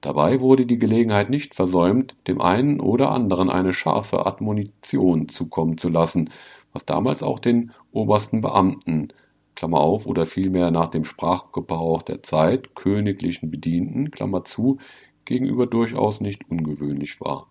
[0.00, 5.88] Dabei wurde die Gelegenheit nicht versäumt, dem einen oder anderen eine scharfe Admonition zukommen zu
[5.88, 6.30] lassen,
[6.72, 9.08] was damals auch den obersten Beamten
[9.56, 14.78] Klammer auf oder vielmehr nach dem Sprachgebrauch der Zeit königlichen Bedienten Klammer zu,
[15.24, 17.48] gegenüber durchaus nicht ungewöhnlich war.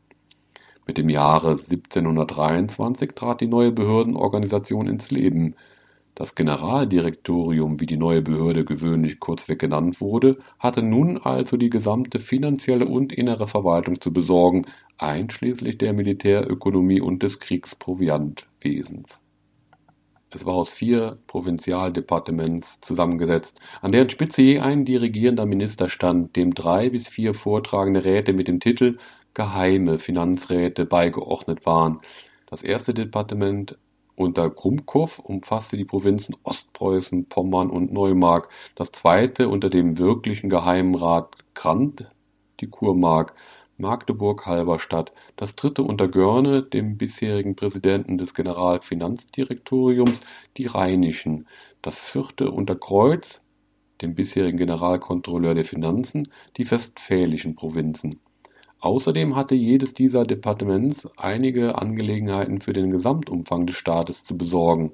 [0.86, 5.56] Mit dem Jahre 1723 trat die neue Behördenorganisation ins Leben
[6.18, 12.20] das Generaldirektorium, wie die neue Behörde gewöhnlich kurzweg genannt wurde, hatte nun also die gesamte
[12.20, 14.66] finanzielle und innere Verwaltung zu besorgen,
[14.98, 19.22] einschließlich der Militärökonomie und des Kriegsproviantwesens.
[20.32, 26.56] Es war aus vier Provinzialdepartements zusammengesetzt, an deren Spitze je ein dirigierender Minister stand, dem
[26.56, 28.98] drei bis vier vortragende Räte mit dem Titel
[29.36, 32.00] Geheime Finanzräte beigeordnet waren.
[32.48, 33.78] Das erste Departement
[34.18, 41.38] unter Grumbkow umfasste die Provinzen Ostpreußen, Pommern und Neumark, das zweite unter dem wirklichen Geheimrat
[41.54, 42.10] Grant
[42.60, 43.36] die Kurmark,
[43.78, 50.20] Magdeburg-Halberstadt, das dritte unter Görne, dem bisherigen Präsidenten des Generalfinanzdirektoriums,
[50.58, 51.48] die Rheinischen,
[51.84, 53.42] das vierte unter Kreuz,
[54.02, 58.20] dem bisherigen Generalkontrolleur der Finanzen, die westfälischen Provinzen.
[58.88, 64.94] Außerdem hatte jedes dieser Departements einige Angelegenheiten für den Gesamtumfang des Staates zu besorgen.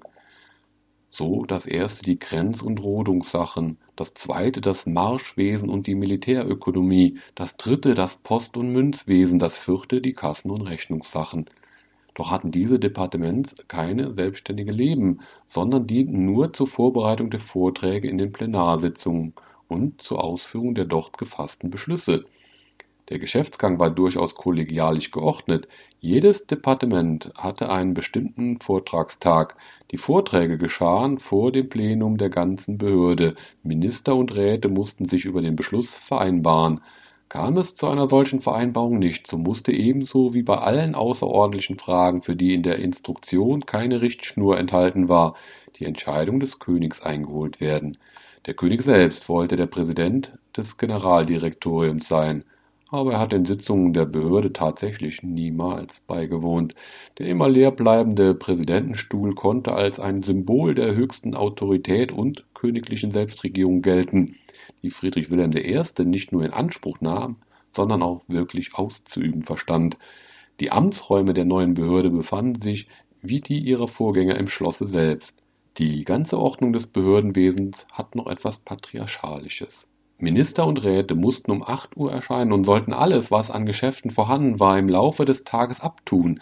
[1.12, 7.56] So das erste die Grenz- und Rodungssachen, das zweite das Marschwesen und die Militärökonomie, das
[7.56, 11.46] dritte das Post- und Münzwesen, das vierte die Kassen- und Rechnungssachen.
[12.16, 18.18] Doch hatten diese Departements keine selbstständige Leben, sondern dienten nur zur Vorbereitung der Vorträge in
[18.18, 19.36] den Plenarsitzungen
[19.68, 22.26] und zur Ausführung der dort gefassten Beschlüsse.
[23.10, 25.68] Der Geschäftsgang war durchaus kollegialisch geordnet.
[26.00, 29.58] Jedes Departement hatte einen bestimmten Vortragstag.
[29.92, 33.36] Die Vorträge geschahen vor dem Plenum der ganzen Behörde.
[33.62, 36.82] Minister und Räte mussten sich über den Beschluss vereinbaren.
[37.28, 42.22] Kam es zu einer solchen Vereinbarung nicht, so musste ebenso wie bei allen außerordentlichen Fragen,
[42.22, 45.36] für die in der Instruktion keine Richtschnur enthalten war,
[45.78, 47.98] die Entscheidung des Königs eingeholt werden.
[48.46, 52.44] Der König selbst wollte der Präsident des Generaldirektoriums sein,
[52.94, 56.76] aber er hat den Sitzungen der Behörde tatsächlich niemals beigewohnt.
[57.18, 63.82] Der immer leer bleibende Präsidentenstuhl konnte als ein Symbol der höchsten Autorität und königlichen Selbstregierung
[63.82, 64.36] gelten
[64.84, 65.82] die Friedrich Wilhelm I.
[66.06, 67.38] nicht nur in Anspruch nahm,
[67.76, 69.98] sondern auch wirklich auszuüben verstand.
[70.60, 72.88] Die Amtsräume der neuen Behörde befanden sich,
[73.24, 75.36] wie die ihrer Vorgänger, im Schlosse selbst.
[75.80, 79.88] Die ganze Ordnung des Behördenwesens hat noch etwas Patriarchalisches.
[80.24, 84.60] Minister und Räte mussten um 8 Uhr erscheinen und sollten alles, was an Geschäften vorhanden
[84.60, 86.40] war, im Laufe des Tages abtun.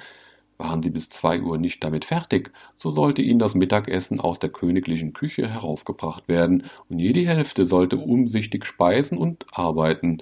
[0.60, 4.52] Waren sie bis zwei Uhr nicht damit fertig, so sollte ihnen das Mittagessen aus der
[4.52, 10.20] königlichen Küche heraufgebracht werden, und jede Hälfte sollte umsichtig speisen und arbeiten.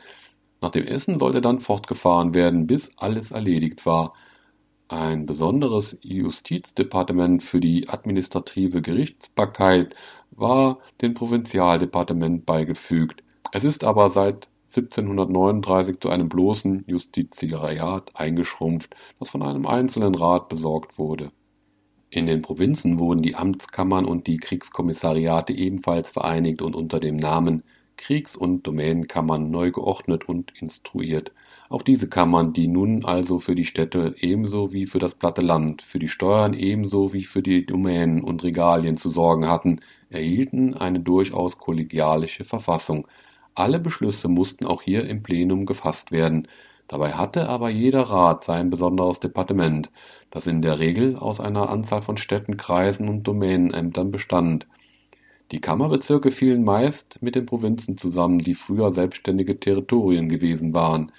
[0.61, 4.13] Nach dem Essen sollte dann fortgefahren werden, bis alles erledigt war.
[4.87, 9.95] Ein besonderes Justizdepartement für die administrative Gerichtsbarkeit
[10.31, 13.21] war dem Provinzialdepartement beigefügt.
[13.51, 20.49] Es ist aber seit 1739 zu einem bloßen Justitiariat eingeschrumpft, das von einem einzelnen Rat
[20.49, 21.31] besorgt wurde.
[22.11, 27.63] In den Provinzen wurden die Amtskammern und die Kriegskommissariate ebenfalls vereinigt und unter dem Namen
[27.97, 31.31] Kriegs- und Domänenkammern neu geordnet und instruiert.
[31.69, 35.81] Auch diese Kammern, die nun also für die Städte ebenso wie für das platte Land,
[35.81, 40.99] für die Steuern ebenso wie für die Domänen und Regalien zu sorgen hatten, erhielten eine
[40.99, 43.07] durchaus kollegialische Verfassung,
[43.59, 46.47] alle Beschlüsse mussten auch hier im Plenum gefasst werden,
[46.87, 49.89] dabei hatte aber jeder Rat sein besonderes Departement,
[50.31, 54.67] das in der Regel aus einer Anzahl von Städten, Kreisen und Domänenämtern bestand.
[55.51, 61.11] Die Kammerbezirke fielen meist mit den Provinzen zusammen, die früher selbstständige Territorien gewesen waren.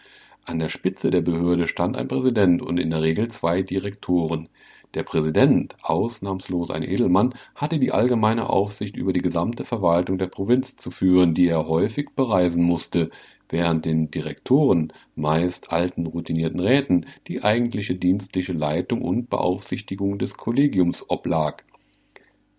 [0.44, 4.48] An der Spitze der Behörde stand ein Präsident und in der Regel zwei Direktoren
[4.94, 10.76] der Präsident, ausnahmslos ein Edelmann, hatte die allgemeine Aufsicht über die gesamte Verwaltung der Provinz
[10.76, 13.10] zu führen, die er häufig bereisen musste,
[13.48, 21.04] während den Direktoren, meist alten routinierten Räten, die eigentliche dienstliche Leitung und Beaufsichtigung des Kollegiums
[21.08, 21.62] oblag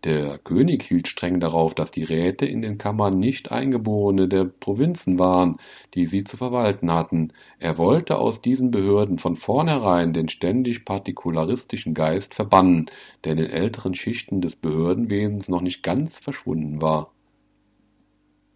[0.03, 5.19] der König hielt streng darauf, dass die Räte in den Kammern nicht Eingeborene der Provinzen
[5.19, 5.57] waren,
[5.93, 7.33] die sie zu verwalten hatten.
[7.59, 12.89] Er wollte aus diesen Behörden von vornherein den ständig partikularistischen Geist verbannen,
[13.23, 17.13] der in den älteren Schichten des Behördenwesens noch nicht ganz verschwunden war.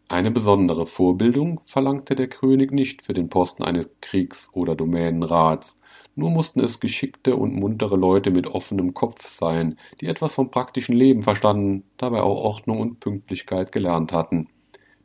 [0.07, 5.77] Eine besondere Vorbildung verlangte der König nicht für den Posten eines Kriegs- oder Domänenrats.
[6.15, 10.95] Nur mussten es geschickte und muntere Leute mit offenem Kopf sein, die etwas vom praktischen
[10.95, 14.47] Leben verstanden, dabei auch Ordnung und Pünktlichkeit gelernt hatten.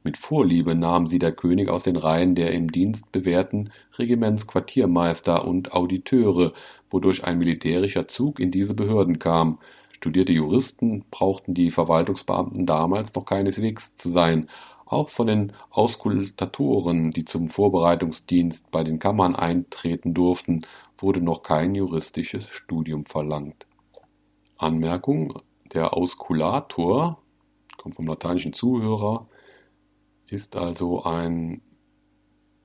[0.02, 5.72] Mit Vorliebe nahm sie der König aus den Reihen der im Dienst bewährten Regimentsquartiermeister und
[5.72, 6.54] Auditeure,
[6.90, 9.58] wodurch ein militärischer Zug in diese Behörden kam.
[9.90, 14.48] Studierte Juristen brauchten die Verwaltungsbeamten damals noch keineswegs zu sein.
[14.86, 20.62] Auch von den Auskultatoren, die zum Vorbereitungsdienst bei den Kammern eintreten durften,
[21.02, 23.66] wurde noch kein juristisches Studium verlangt.
[24.56, 25.40] Anmerkung:
[25.72, 27.22] Der Auskulator
[27.76, 29.28] kommt vom lateinischen Zuhörer,
[30.26, 31.62] ist also ein,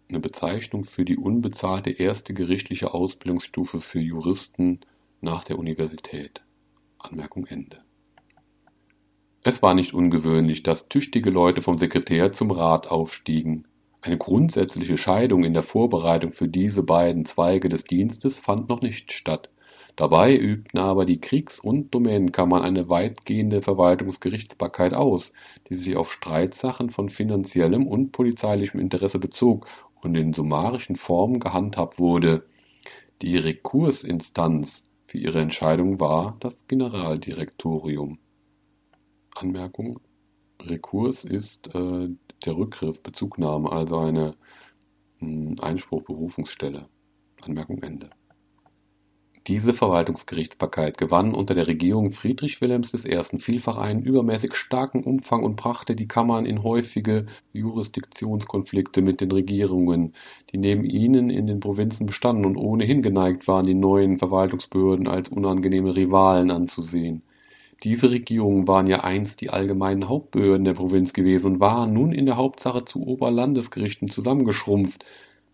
[0.09, 4.81] eine Bezeichnung für die unbezahlte erste gerichtliche Ausbildungsstufe für Juristen
[5.21, 6.43] nach der Universität.
[6.99, 7.81] Anmerkung Ende.
[9.43, 13.67] Es war nicht ungewöhnlich, dass tüchtige Leute vom Sekretär zum Rat aufstiegen.
[14.05, 19.11] Eine grundsätzliche Scheidung in der Vorbereitung für diese beiden Zweige des Dienstes fand noch nicht
[19.11, 19.49] statt.
[19.95, 25.31] Dabei übten aber die Kriegs- und Domänenkammern eine weitgehende Verwaltungsgerichtsbarkeit aus,
[25.67, 29.65] die sich auf Streitsachen von finanziellem und polizeilichem Interesse bezog
[30.03, 32.45] und in summarischen Formen gehandhabt wurde.
[33.23, 38.19] Die Rekursinstanz für ihre Entscheidung war das Generaldirektorium.
[39.33, 39.99] Anmerkung
[40.61, 42.09] Rekurs ist äh,
[42.45, 44.35] der Rückgriff, Bezugnahme, also eine
[45.19, 46.87] hm, Einspruch-Berufungsstelle.
[47.41, 48.09] Anmerkung Ende.
[49.47, 53.21] Diese Verwaltungsgerichtsbarkeit gewann unter der Regierung Friedrich Wilhelms I.
[53.37, 60.15] vielfach einen übermäßig starken Umfang und brachte die Kammern in häufige Jurisdiktionskonflikte mit den Regierungen,
[60.51, 65.29] die neben ihnen in den Provinzen bestanden und ohnehin geneigt waren, die neuen Verwaltungsbehörden als
[65.29, 67.21] unangenehme Rivalen anzusehen.
[67.83, 72.25] Diese Regierungen waren ja einst die allgemeinen Hauptbehörden der Provinz gewesen und waren nun in
[72.25, 75.05] der Hauptsache zu Oberlandesgerichten zusammengeschrumpft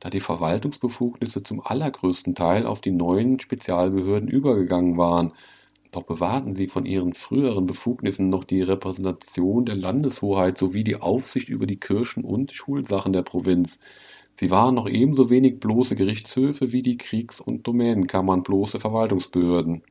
[0.01, 5.33] da die Verwaltungsbefugnisse zum allergrößten Teil auf die neuen Spezialbehörden übergegangen waren.
[5.91, 11.49] Doch bewahrten sie von ihren früheren Befugnissen noch die Repräsentation der Landeshoheit sowie die Aufsicht
[11.49, 13.77] über die Kirchen und Schulsachen der Provinz.
[14.35, 19.83] Sie waren noch ebenso wenig bloße Gerichtshöfe wie die Kriegs- und Domänenkammern bloße Verwaltungsbehörden.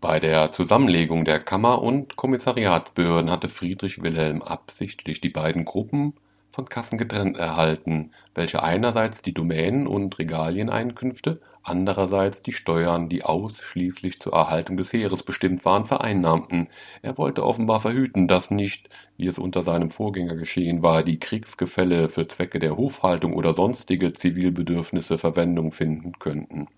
[0.00, 6.14] Bei der Zusammenlegung der Kammer- und Kommissariatsbehörden hatte Friedrich Wilhelm absichtlich die beiden Gruppen
[6.50, 14.20] von Kassen getrennt erhalten, welche einerseits die Domänen- und Regalieneinkünfte, andererseits die Steuern, die ausschließlich
[14.20, 16.68] zur Erhaltung des Heeres bestimmt waren, vereinnahmten.
[17.02, 18.88] Er wollte offenbar verhüten, dass nicht,
[19.18, 24.14] wie es unter seinem Vorgänger geschehen war, die Kriegsgefälle für Zwecke der Hofhaltung oder sonstige
[24.14, 26.68] Zivilbedürfnisse Verwendung finden könnten.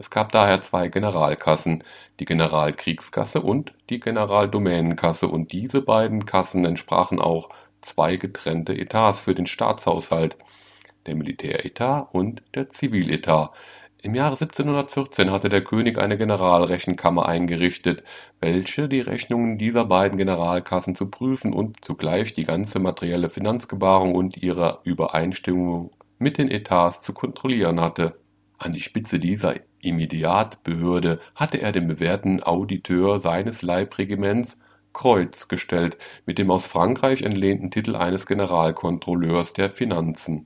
[0.00, 1.84] Es gab daher zwei Generalkassen,
[2.20, 7.50] die Generalkriegskasse und die Generaldomänenkasse, und diese beiden Kassen entsprachen auch
[7.82, 10.38] zwei getrennte Etats für den Staatshaushalt,
[11.04, 13.50] der Militäretat und der Ziviletat.
[14.02, 18.02] Im Jahre 1714 hatte der König eine Generalrechenkammer eingerichtet,
[18.40, 24.42] welche die Rechnungen dieser beiden Generalkassen zu prüfen und zugleich die ganze materielle Finanzgebarung und
[24.42, 28.19] ihre Übereinstimmung mit den Etats zu kontrollieren hatte.
[28.62, 34.58] An die Spitze dieser Immediatbehörde hatte er den bewährten Auditeur seines Leibregiments
[34.92, 35.96] Kreuz gestellt
[36.26, 40.44] mit dem aus Frankreich entlehnten Titel eines Generalkontrolleurs der Finanzen.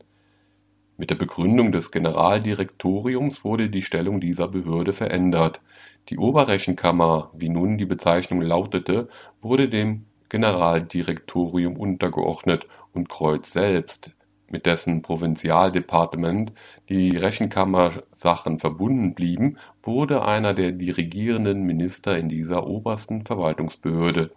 [0.97, 5.61] Mit der Begründung des Generaldirektoriums wurde die Stellung dieser Behörde verändert.
[6.09, 9.09] Die Oberrechenkammer, wie nun die Bezeichnung lautete,
[9.43, 14.13] wurde dem Generaldirektorium untergeordnet und Kreuz selbst
[14.55, 16.53] mit dessen Provinzialdepartement
[16.89, 24.31] die Rechenkammersachen verbunden blieben, wurde einer der dirigierenden Minister in dieser obersten Verwaltungsbehörde.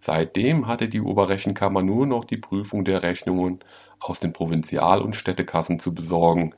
[0.00, 3.60] Seitdem hatte die Oberrechenkammer nur noch die Prüfung der Rechnungen
[4.00, 6.52] aus den Provinzial- und Städtekassen zu besorgen.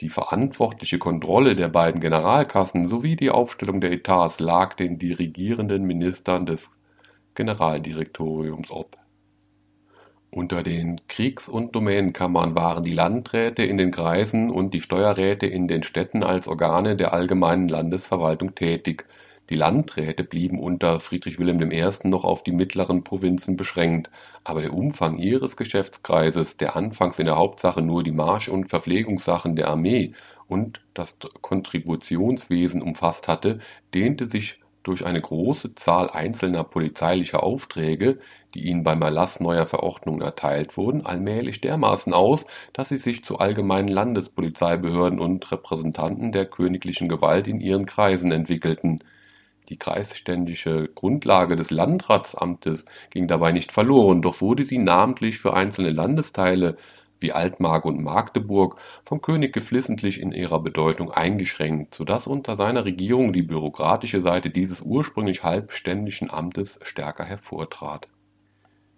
[0.00, 6.44] Die verantwortliche Kontrolle der beiden Generalkassen sowie die Aufstellung der Etats lag den dirigierenden Ministern
[6.44, 6.70] des
[7.34, 8.98] Generaldirektoriums ob
[10.34, 15.68] unter den Kriegs- und Domänenkammern waren die Landräte in den Kreisen und die Steuerräte in
[15.68, 19.06] den Städten als Organe der allgemeinen Landesverwaltung tätig.
[19.50, 22.08] Die Landräte blieben unter Friedrich Wilhelm I.
[22.08, 24.10] noch auf die mittleren Provinzen beschränkt,
[24.42, 29.54] aber der Umfang ihres Geschäftskreises, der anfangs in der Hauptsache nur die Marsch- und Verpflegungssachen
[29.54, 30.14] der Armee
[30.48, 33.60] und das Kontributionswesen umfasst hatte,
[33.92, 38.18] dehnte sich durch eine große Zahl einzelner polizeilicher Aufträge,
[38.54, 43.38] die ihnen beim Erlass neuer Verordnungen erteilt wurden, allmählich dermaßen aus, dass sie sich zu
[43.38, 49.00] allgemeinen Landespolizeibehörden und Repräsentanten der königlichen Gewalt in ihren Kreisen entwickelten.
[49.70, 55.90] Die kreisständische Grundlage des Landratsamtes ging dabei nicht verloren, doch wurde sie namentlich für einzelne
[55.90, 56.76] Landesteile
[57.20, 62.84] wie Altmark und Magdeburg vom König geflissentlich in ihrer Bedeutung eingeschränkt, so dass unter seiner
[62.84, 68.08] Regierung die bürokratische Seite dieses ursprünglich halbständischen Amtes stärker hervortrat.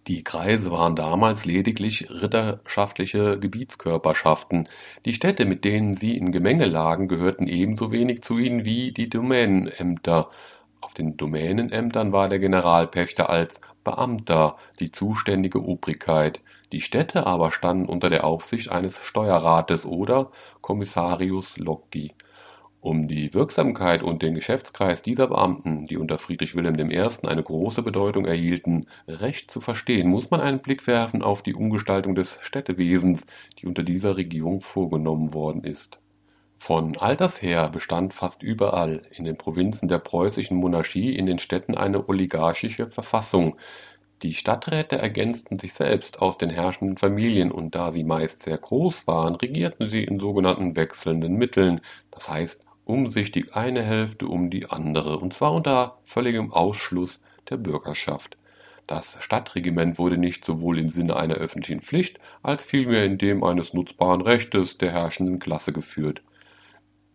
[0.09, 4.69] Die Kreise waren damals lediglich ritterschaftliche Gebietskörperschaften,
[5.05, 9.11] die Städte, mit denen sie in Gemenge lagen, gehörten ebenso wenig zu ihnen wie die
[9.11, 10.31] Domänenämter.
[10.81, 16.41] Auf den Domänenämtern war der Generalpächter als Beamter die zuständige Obrigkeit
[16.73, 20.33] die Städte aber standen unter der Aufsicht eines Steuerrates oder
[20.63, 22.13] Commissarius Loggi.
[22.87, 27.01] Um die Wirksamkeit und den Geschäftskreis dieser Beamten, die unter Friedrich Wilhelm I.
[27.27, 32.15] eine große Bedeutung erhielten, recht zu verstehen, muss man einen Blick werfen auf die Umgestaltung
[32.15, 33.27] des Städtewesens,
[33.59, 35.99] die unter dieser Regierung vorgenommen worden ist.
[36.59, 41.75] Von alters her bestand fast überall in den Provinzen der preußischen Monarchie in den Städten
[41.75, 43.57] eine oligarchische Verfassung,
[44.23, 49.07] die Stadträte ergänzten sich selbst aus den herrschenden Familien, und da sie meist sehr groß
[49.07, 51.83] waren, regierten sie in sogenannten wechselnden Mitteln,
[52.13, 57.21] das heißt um sich die eine Hälfte um die andere, und zwar unter völligem Ausschluss
[57.51, 58.39] der Bürgerschaft.
[58.87, 63.75] Das Stadtregiment wurde nicht sowohl im Sinne einer öffentlichen Pflicht als vielmehr in dem eines
[63.75, 66.23] nutzbaren Rechtes der herrschenden Klasse geführt.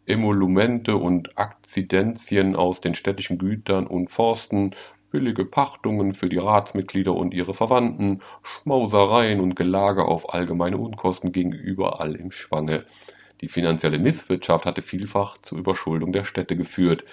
[0.06, 4.72] Emolumente und Akzidenzien aus den städtischen Gütern und Forsten
[5.10, 11.54] billige Pachtungen für die Ratsmitglieder und ihre Verwandten, Schmausereien und Gelage auf allgemeine Unkosten gingen
[11.54, 12.84] überall im Schwange.
[13.42, 17.04] Die finanzielle Misswirtschaft hatte vielfach zur Überschuldung der Städte geführt.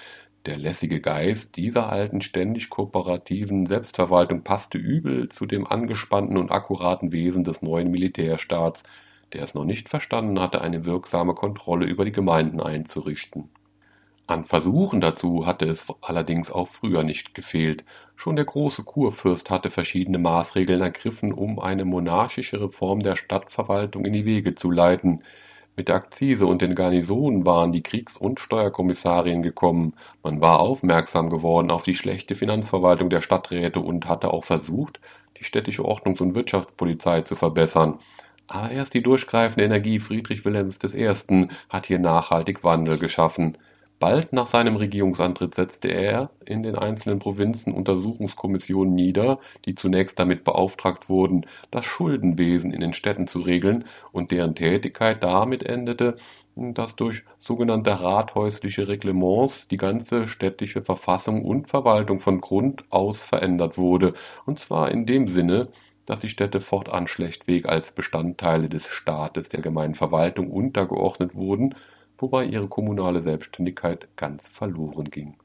[0.46, 7.12] Der lässige Geist dieser alten ständig kooperativen Selbstverwaltung passte übel zu dem angespannten und akkuraten
[7.12, 8.82] Wesen des neuen Militärstaats,
[9.32, 13.50] der es noch nicht verstanden hatte, eine wirksame Kontrolle über die Gemeinden einzurichten.
[14.26, 17.84] An Versuchen dazu hatte es allerdings auch früher nicht gefehlt.
[18.14, 24.12] Schon der große Kurfürst hatte verschiedene Maßregeln ergriffen, um eine monarchische Reform der Stadtverwaltung in
[24.12, 25.24] die Wege zu leiten.
[25.78, 29.94] Mit der Akzise und den Garnisonen waren die Kriegs- und Steuerkommissarien gekommen.
[30.24, 34.98] Man war aufmerksam geworden auf die schlechte Finanzverwaltung der Stadträte und hatte auch versucht,
[35.38, 38.00] die städtische Ordnungs- und Wirtschaftspolizei zu verbessern.
[38.48, 41.46] Aber erst die durchgreifende Energie Friedrich Wilhelms I.
[41.68, 43.56] hat hier nachhaltig Wandel geschaffen.
[43.98, 50.44] Bald nach seinem Regierungsantritt setzte er in den einzelnen Provinzen Untersuchungskommissionen nieder, die zunächst damit
[50.44, 56.16] beauftragt wurden, das Schuldenwesen in den Städten zu regeln und deren Tätigkeit damit endete,
[56.54, 63.78] dass durch sogenannte rathäusliche Reglements die ganze städtische Verfassung und Verwaltung von Grund aus verändert
[63.78, 64.14] wurde,
[64.46, 65.68] und zwar in dem Sinne,
[66.06, 71.74] dass die Städte fortan schlechtweg als Bestandteile des Staates der gemeinen Verwaltung untergeordnet wurden
[72.18, 75.36] wobei ihre kommunale Selbstständigkeit ganz verloren ging.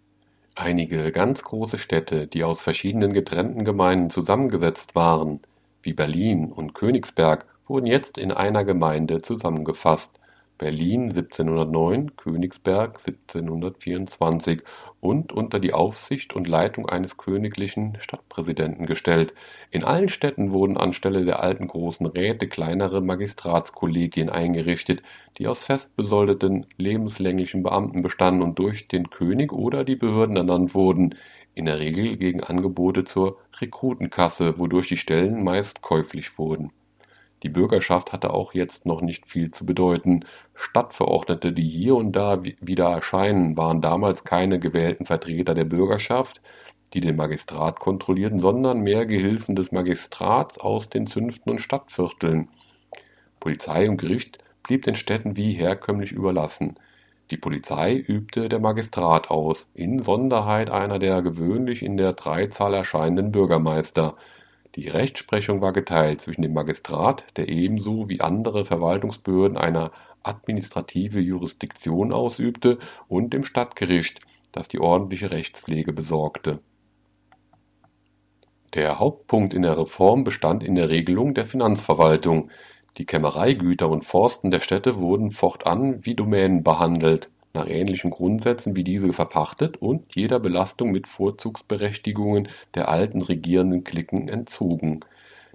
[0.55, 5.39] Einige ganz große Städte, die aus verschiedenen getrennten Gemeinden zusammengesetzt waren,
[5.81, 10.11] wie Berlin und Königsberg, wurden jetzt in einer Gemeinde zusammengefasst
[10.57, 14.61] Berlin 1709, Königsberg 1724
[15.03, 19.33] und unter die Aufsicht und Leitung eines königlichen Stadtpräsidenten gestellt.
[19.69, 25.03] In allen Städten wurden anstelle der alten großen Räte kleinere Magistratskollegien eingerichtet,
[25.37, 30.73] die aus fest besoldeten lebenslänglichen Beamten bestanden und durch den König oder die Behörden ernannt
[30.73, 31.15] wurden,
[31.53, 36.71] in der Regel gegen Angebote zur Rekrutenkasse, wodurch die Stellen meist käuflich wurden
[37.43, 40.25] die Bürgerschaft hatte auch jetzt noch nicht viel zu bedeuten.
[40.55, 46.41] Stadtverordnete, die hier und da wieder erscheinen, waren damals keine gewählten Vertreter der Bürgerschaft,
[46.93, 52.49] die den Magistrat kontrollierten, sondern mehr Gehilfen des Magistrats aus den Zünften und Stadtvierteln.
[53.39, 56.75] Polizei und Gericht blieb den Städten wie herkömmlich überlassen.
[57.31, 63.31] Die Polizei übte der Magistrat aus, in Sonderheit einer der gewöhnlich in der Dreizahl erscheinenden
[63.31, 64.15] Bürgermeister.
[64.75, 69.91] Die Rechtsprechung war geteilt zwischen dem Magistrat, der ebenso wie andere Verwaltungsbehörden eine
[70.23, 74.19] administrative Jurisdiktion ausübte, und dem Stadtgericht,
[74.51, 76.59] das die ordentliche Rechtspflege besorgte.
[78.73, 82.49] Der Hauptpunkt in der Reform bestand in der Regelung der Finanzverwaltung.
[82.97, 88.83] Die Kämmereigüter und Forsten der Städte wurden fortan wie Domänen behandelt nach ähnlichen Grundsätzen wie
[88.83, 95.01] diese verpachtet und jeder Belastung mit Vorzugsberechtigungen der alten regierenden Cliquen entzogen.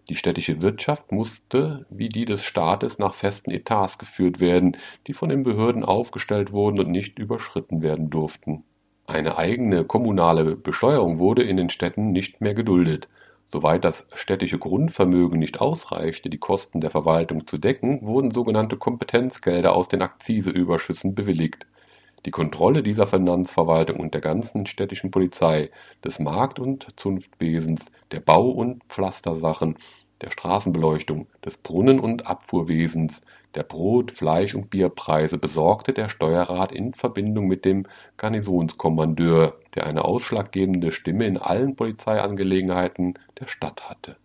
[0.08, 4.76] Die städtische Wirtschaft musste wie die des Staates nach festen Etats geführt werden,
[5.06, 8.62] die von den Behörden aufgestellt wurden und nicht überschritten werden durften.
[9.08, 13.08] Eine eigene kommunale Besteuerung wurde in den Städten nicht mehr geduldet.
[13.50, 19.74] Soweit das städtische Grundvermögen nicht ausreichte, die Kosten der Verwaltung zu decken, wurden sogenannte Kompetenzgelder
[19.74, 21.66] aus den Akziseüberschüssen bewilligt
[22.28, 25.70] die Kontrolle dieser Finanzverwaltung und der ganzen städtischen Polizei,
[26.04, 29.78] des Markt und Zunftwesens, der Bau und Pflastersachen,
[30.20, 33.22] der Straßenbeleuchtung, des Brunnen und Abfuhrwesens,
[33.54, 37.86] der Brot Fleisch und Bierpreise besorgte der Steuerrat in Verbindung mit dem
[38.18, 44.16] Garnisonskommandeur, der eine ausschlaggebende Stimme in allen Polizeiangelegenheiten der Stadt hatte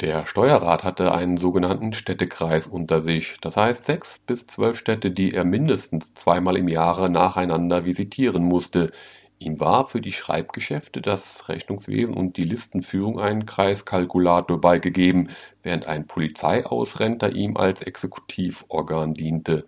[0.00, 5.32] der Steuerrat hatte einen sogenannten Städtekreis unter sich, das heißt sechs bis zwölf Städte, die
[5.32, 8.92] er mindestens zweimal im Jahre nacheinander visitieren musste.
[9.38, 15.30] Ihm war für die Schreibgeschäfte, das Rechnungswesen und die Listenführung ein Kreiskalkulator beigegeben,
[15.62, 19.66] während ein Polizeiausrenter ihm als Exekutivorgan diente.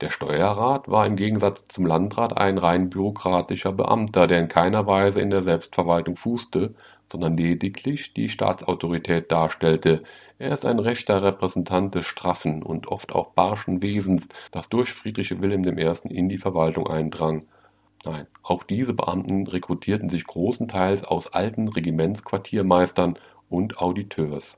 [0.00, 5.20] Der Steuerrat war im Gegensatz zum Landrat ein rein bürokratischer Beamter, der in keiner Weise
[5.20, 6.74] in der Selbstverwaltung fußte,
[7.10, 10.02] sondern lediglich die Staatsautorität darstellte.
[10.38, 15.40] Er ist ein rechter Repräsentant des straffen und oft auch barschen Wesens, das durch Friedrich
[15.40, 15.92] Wilhelm I.
[16.08, 17.46] in die Verwaltung eindrang.
[18.04, 23.18] Nein, auch diese Beamten rekrutierten sich großenteils aus alten Regimentsquartiermeistern
[23.50, 24.56] und Auditeurs.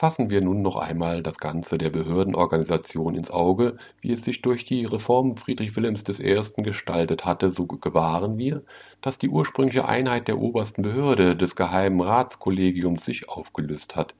[0.00, 4.64] Fassen wir nun noch einmal das Ganze der Behördenorganisation ins Auge, wie es sich durch
[4.64, 6.40] die Reform Friedrich Wilhelms I.
[6.62, 8.62] gestaltet hatte, so gewahren wir,
[9.02, 14.14] dass die ursprüngliche Einheit der obersten Behörde, des Geheimen Ratskollegiums, sich aufgelöst hat.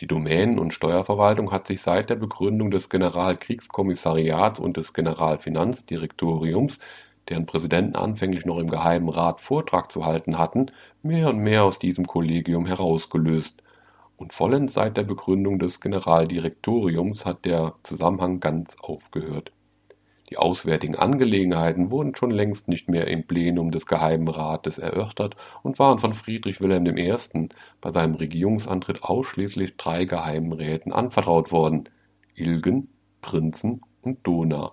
[0.00, 6.78] Die Domänen- und Steuerverwaltung hat sich seit der Begründung des Generalkriegskommissariats und des Generalfinanzdirektoriums
[7.30, 10.66] deren Präsidenten anfänglich noch im Geheimen Rat Vortrag zu halten hatten,
[11.02, 13.61] mehr und mehr aus diesem Kollegium herausgelöst.
[14.22, 19.50] Und vollends seit der Begründung des Generaldirektoriums hat der Zusammenhang ganz aufgehört.
[20.30, 25.80] Die auswärtigen Angelegenheiten wurden schon längst nicht mehr im Plenum des Geheimen Rates erörtert und
[25.80, 27.12] waren von Friedrich Wilhelm I.
[27.80, 31.88] bei seinem Regierungsantritt ausschließlich drei Geheimen Räten anvertraut worden:
[32.36, 32.90] Ilgen,
[33.22, 34.70] Prinzen und Dohna.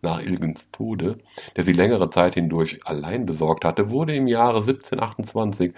[0.00, 1.18] Nach Ilgens Tode,
[1.56, 5.72] der sie längere Zeit hindurch allein besorgt hatte, wurde im Jahre 1728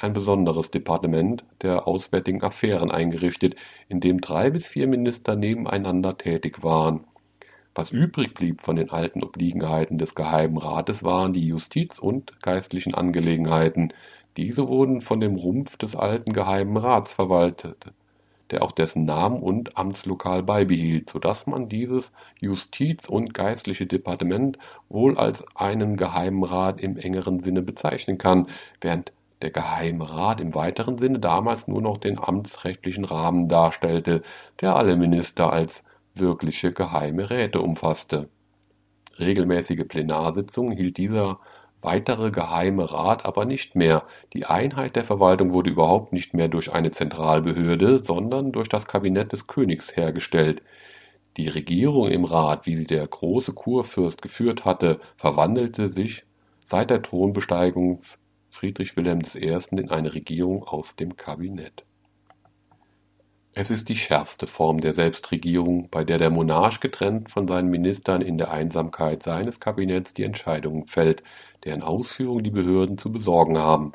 [0.00, 3.56] ein besonderes Departement der Auswärtigen Affären eingerichtet,
[3.88, 7.04] in dem drei bis vier Minister nebeneinander tätig waren.
[7.74, 12.94] Was übrig blieb von den alten Obliegenheiten des Geheimen Rates waren die Justiz und geistlichen
[12.94, 13.92] Angelegenheiten.
[14.36, 17.92] Diese wurden von dem Rumpf des alten Geheimen Rats verwaltet
[18.50, 24.58] der auch dessen Namen und Amtslokal beibehielt, so dass man dieses Justiz- und geistliche Departement
[24.88, 28.46] wohl als einen Geheimen Rat im engeren Sinne bezeichnen kann,
[28.80, 29.12] während
[29.42, 34.22] der Geheime Rat im weiteren Sinne damals nur noch den amtsrechtlichen Rahmen darstellte,
[34.60, 35.84] der alle Minister als
[36.14, 38.28] wirkliche Geheime Räte umfasste.
[39.18, 41.38] Regelmäßige Plenarsitzungen hielt dieser
[41.80, 44.04] weitere Geheime Rat aber nicht mehr.
[44.32, 49.32] Die Einheit der Verwaltung wurde überhaupt nicht mehr durch eine Zentralbehörde, sondern durch das Kabinett
[49.32, 50.62] des Königs hergestellt.
[51.36, 56.24] Die Regierung im Rat, wie sie der große Kurfürst geführt hatte, verwandelte sich
[56.66, 58.00] seit der Thronbesteigung
[58.50, 59.58] Friedrich Wilhelm I.
[59.72, 61.84] in eine Regierung aus dem Kabinett.
[63.54, 68.20] Es ist die schärfste Form der Selbstregierung, bei der der Monarch getrennt von seinen Ministern
[68.22, 71.22] in der Einsamkeit seines Kabinetts die Entscheidungen fällt,
[71.64, 73.92] deren Ausführung die Behörden zu besorgen haben.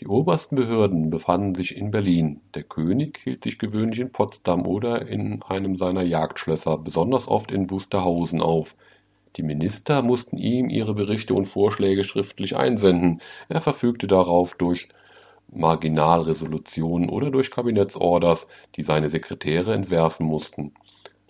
[0.00, 5.06] Die obersten Behörden befanden sich in Berlin, der König hielt sich gewöhnlich in Potsdam oder
[5.06, 8.74] in einem seiner Jagdschlösser, besonders oft in Wusterhausen auf.
[9.36, 14.88] Die Minister mussten ihm ihre Berichte und Vorschläge schriftlich einsenden, er verfügte darauf durch
[15.52, 20.72] Marginalresolutionen oder durch Kabinettsorders, die seine Sekretäre entwerfen mussten.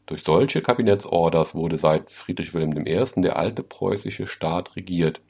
[0.07, 3.21] Durch solche Kabinettsorders wurde seit Friedrich Wilhelm I.
[3.23, 5.21] der alte preußische Staat regiert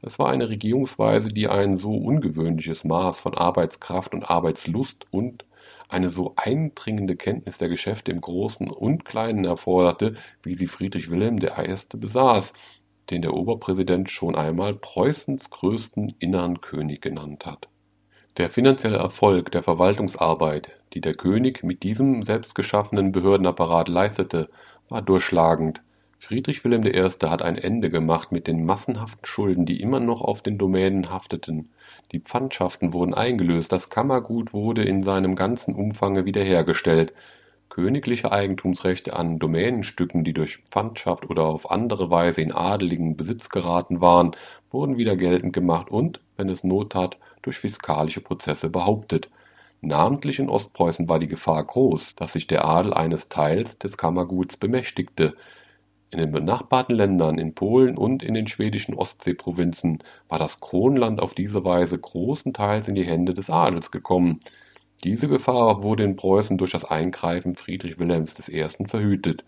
[0.00, 5.44] es war eine Regierungsweise, die ein so ungewöhnliches Maß von Arbeitskraft und Arbeitslust und
[5.88, 11.38] eine so eindringende Kenntnis der Geschäfte im Großen und Kleinen erforderte, wie sie Friedrich Wilhelm
[11.38, 11.96] I.
[11.96, 12.52] besaß,
[13.10, 17.68] den der Oberpräsident schon einmal Preußens größten inneren König genannt hat.
[18.36, 24.48] Der finanzielle Erfolg der Verwaltungsarbeit, die der König mit diesem selbstgeschaffenen Behördenapparat leistete,
[24.88, 25.82] war durchschlagend
[26.18, 27.10] Friedrich Wilhelm I.
[27.28, 31.70] hat ein Ende gemacht mit den massenhaften Schulden, die immer noch auf den Domänen hafteten.
[32.12, 37.12] Die Pfandschaften wurden eingelöst, das Kammergut wurde in seinem ganzen Umfange wiederhergestellt.
[37.68, 44.00] Königliche Eigentumsrechte an Domänenstücken, die durch Pfandschaft oder auf andere Weise in adeligen Besitz geraten
[44.00, 44.32] waren,
[44.70, 49.28] wurden wieder geltend gemacht und, wenn es Not tat, durch fiskalische Prozesse behauptet.
[49.80, 54.56] Namentlich in Ostpreußen war die Gefahr groß, dass sich der Adel eines Teils des Kammerguts
[54.56, 55.36] bemächtigte.
[56.10, 61.34] In den benachbarten Ländern, in Polen und in den schwedischen Ostseeprovinzen, war das Kronland auf
[61.34, 64.40] diese Weise großenteils in die Hände des Adels gekommen.
[65.04, 68.66] Diese Gefahr wurde in Preußen durch das Eingreifen Friedrich Wilhelms I.
[68.86, 69.44] verhütet.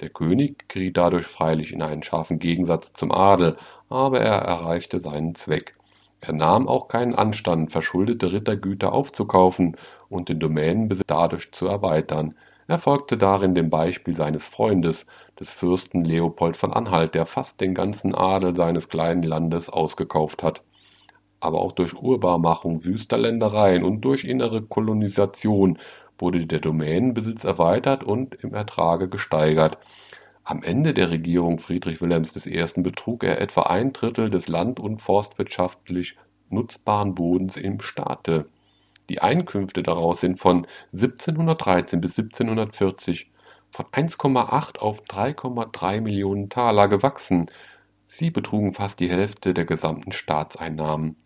[0.00, 3.58] Der König geriet dadurch freilich in einen scharfen Gegensatz zum Adel,
[3.90, 5.76] aber er erreichte seinen Zweck.
[6.20, 9.76] Er nahm auch keinen Anstand, verschuldete Rittergüter aufzukaufen
[10.08, 12.34] und den Domänenbesitz dadurch zu erweitern.
[12.66, 15.04] Er folgte darin dem Beispiel seines Freundes,
[15.40, 20.62] des Fürsten Leopold von Anhalt, der fast den ganzen Adel seines kleinen Landes ausgekauft hat.
[21.40, 25.78] Aber auch durch Urbarmachung wüster Ländereien und durch innere Kolonisation
[26.18, 29.78] wurde der Domänenbesitz erweitert und im Ertrage gesteigert.
[30.44, 32.82] Am Ende der Regierung Friedrich Wilhelms I.
[32.82, 36.16] betrug er etwa ein Drittel des land- und forstwirtschaftlich
[36.50, 38.46] nutzbaren Bodens im Staate.
[39.08, 43.30] Die Einkünfte daraus sind von 1713 bis 1740
[43.70, 47.50] von 1,8 auf 3,3 Millionen Taler gewachsen.
[48.06, 51.16] Sie betrugen fast die Hälfte der gesamten Staatseinnahmen.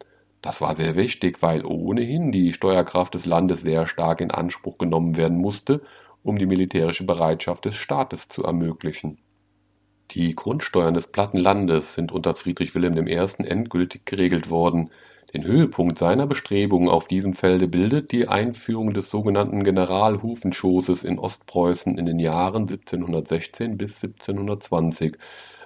[0.42, 5.16] Das war sehr wichtig, weil ohnehin die Steuerkraft des Landes sehr stark in Anspruch genommen
[5.16, 5.80] werden musste,
[6.22, 9.18] um die militärische Bereitschaft des Staates zu ermöglichen.
[10.10, 13.16] Die Grundsteuern des platten Landes sind unter Friedrich Wilhelm I.
[13.44, 14.90] endgültig geregelt worden.
[15.34, 21.98] Den Höhepunkt seiner Bestrebungen auf diesem Felde bildet die Einführung des sogenannten Generalhufenschosses in Ostpreußen
[21.98, 25.16] in den Jahren 1716 bis 1720.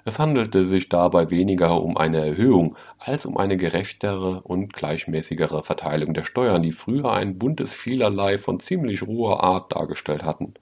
[0.05, 6.15] Es handelte sich dabei weniger um eine Erhöhung als um eine gerechtere und gleichmäßigere Verteilung
[6.15, 10.55] der Steuern, die früher ein buntes Vielerlei von ziemlich roher Art dargestellt hatten.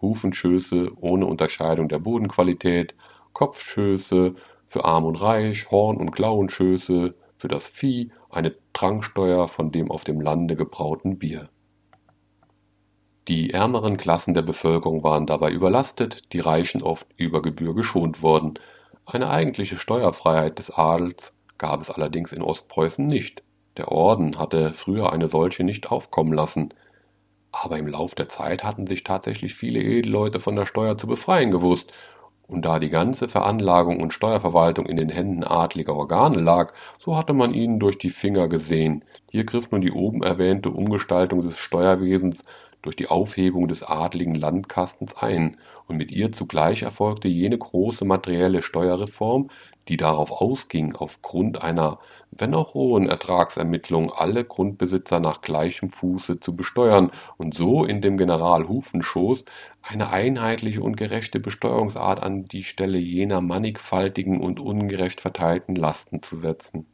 [0.00, 2.94] Hufenschöße ohne Unterscheidung der Bodenqualität,
[3.32, 4.36] Kopfschöße,
[4.68, 7.14] für Arm und Reich, Horn- und Klauenschöße,
[7.44, 11.50] für das Vieh eine Tranksteuer von dem auf dem Lande gebrauten Bier.
[13.28, 18.54] Die ärmeren Klassen der Bevölkerung waren dabei überlastet, die Reichen oft über Gebühr geschont worden.
[19.04, 23.42] Eine eigentliche Steuerfreiheit des Adels gab es allerdings in Ostpreußen nicht.
[23.76, 26.72] Der Orden hatte früher eine solche nicht aufkommen lassen.
[27.52, 31.50] Aber im Lauf der Zeit hatten sich tatsächlich viele Edelleute von der Steuer zu befreien
[31.50, 31.92] gewusst,
[32.46, 37.32] und da die ganze Veranlagung und Steuerverwaltung in den Händen adliger Organe lag, so hatte
[37.32, 39.04] man ihnen durch die Finger gesehen.
[39.30, 42.44] Hier griff nun die oben erwähnte Umgestaltung des Steuerwesens
[42.82, 48.62] durch die Aufhebung des adligen Landkastens ein, und mit ihr zugleich erfolgte jene große materielle
[48.62, 49.50] Steuerreform,
[49.88, 51.98] die darauf ausging, aufgrund einer,
[52.38, 58.16] wenn auch hohen Ertragsermittlung alle Grundbesitzer nach gleichem Fuße zu besteuern und so in dem
[58.16, 59.44] General Hufenschoß
[59.82, 66.36] eine einheitliche und gerechte Besteuerungsart an die Stelle jener mannigfaltigen und ungerecht verteilten Lasten zu
[66.36, 66.86] setzen.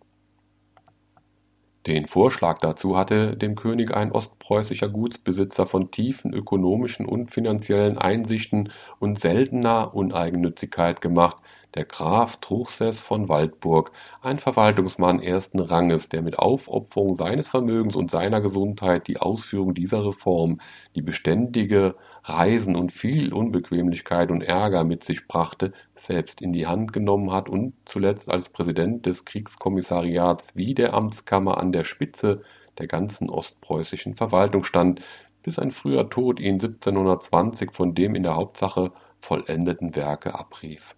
[1.86, 8.70] Den Vorschlag dazu hatte dem König ein ostpreußischer Gutsbesitzer von tiefen ökonomischen und finanziellen Einsichten
[8.98, 11.38] und seltener Uneigennützigkeit gemacht,
[11.74, 13.92] der Graf Truchseß von Waldburg,
[14.22, 20.04] ein Verwaltungsmann ersten Ranges, der mit Aufopferung seines Vermögens und seiner Gesundheit die Ausführung dieser
[20.04, 20.60] Reform,
[20.94, 21.94] die beständige
[22.24, 27.48] Reisen und viel Unbequemlichkeit und Ärger mit sich brachte, selbst in die Hand genommen hat
[27.48, 32.42] und zuletzt als Präsident des Kriegskommissariats wie der Amtskammer an der Spitze
[32.78, 35.00] der ganzen ostpreußischen Verwaltung stand,
[35.42, 40.94] bis ein früher Tod ihn 1720 von dem in der Hauptsache vollendeten Werke abrief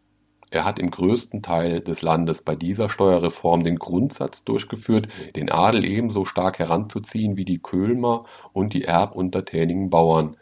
[0.52, 5.86] er hat im größten Teil des Landes bei dieser Steuerreform den Grundsatz durchgeführt, den Adel
[5.86, 10.36] ebenso stark heranzuziehen wie die Kölmer und die erbuntertänigen Bauern.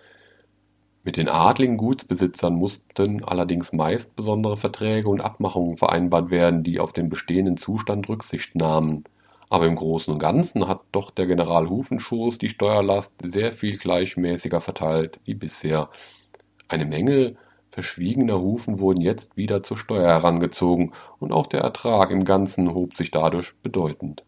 [1.05, 6.93] Mit den adligen Gutsbesitzern mussten allerdings meist besondere Verträge und Abmachungen vereinbart werden, die auf
[6.93, 9.05] den bestehenden Zustand Rücksicht nahmen.
[9.49, 14.61] Aber im Großen und Ganzen hat doch der General Hufenschoß die Steuerlast sehr viel gleichmäßiger
[14.61, 15.89] verteilt wie bisher.
[16.67, 17.37] Eine Menge
[17.71, 22.97] verschwiegener Hufen wurden jetzt wieder zur Steuer herangezogen, und auch der Ertrag im Ganzen hob
[22.97, 24.25] sich dadurch bedeutend.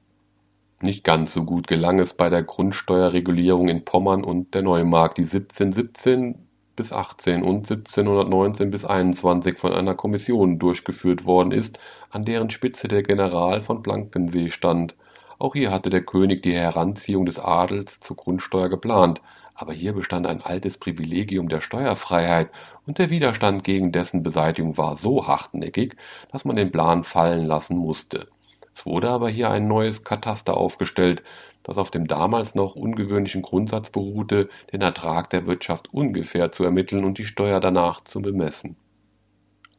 [0.80, 5.22] Nicht ganz so gut gelang es bei der Grundsteuerregulierung in Pommern und der Neumark, die
[5.22, 6.34] 1717
[6.74, 11.78] bis 18 und 1719 bis 21 von einer Kommission durchgeführt worden ist,
[12.10, 14.94] an deren Spitze der General von Blankensee stand.
[15.38, 19.20] Auch hier hatte der König die Heranziehung des Adels zur Grundsteuer geplant,
[19.54, 22.50] aber hier bestand ein altes Privilegium der Steuerfreiheit,
[22.86, 25.96] und der Widerstand gegen dessen Beseitigung war so hartnäckig,
[26.30, 28.28] dass man den Plan fallen lassen musste.
[28.74, 31.22] Es wurde aber hier ein neues Kataster aufgestellt,
[31.62, 37.04] das auf dem damals noch ungewöhnlichen Grundsatz beruhte, den Ertrag der Wirtschaft ungefähr zu ermitteln
[37.04, 38.76] und die Steuer danach zu bemessen.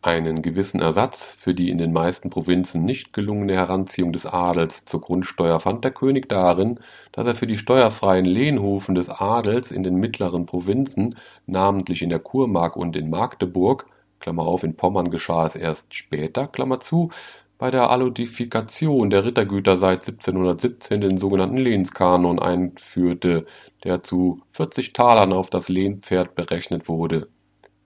[0.06, 5.00] Einen gewissen Ersatz für die in den meisten Provinzen nicht gelungene Heranziehung des Adels zur
[5.00, 6.82] Grundsteuer fand der König darin,
[7.14, 12.20] dass er für die steuerfreien Lehnhufen des Adels in den mittleren Provinzen, namentlich in der
[12.20, 13.86] Kurmark und in Magdeburg
[14.20, 17.10] Klammer auf, (in Pommern geschah es erst später), Klammer zu,
[17.58, 23.46] bei der Allodifikation der Rittergüter seit 1717 den sogenannten Lehnskanon einführte,
[23.86, 27.30] der zu 40 Talern auf das Lehnpferd berechnet wurde.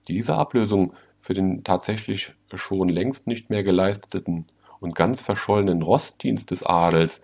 [0.08, 0.94] Diese Ablösung
[1.28, 4.46] für den tatsächlich schon längst nicht mehr geleisteten
[4.80, 7.20] und ganz verschollenen Rostdienst des Adels,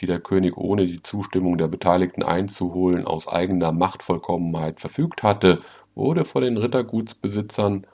[0.00, 5.62] die der König ohne die Zustimmung der Beteiligten einzuholen aus eigener Machtvollkommenheit verfügt hatte,
[5.94, 7.86] wurde vor den Rittergutsbesitzern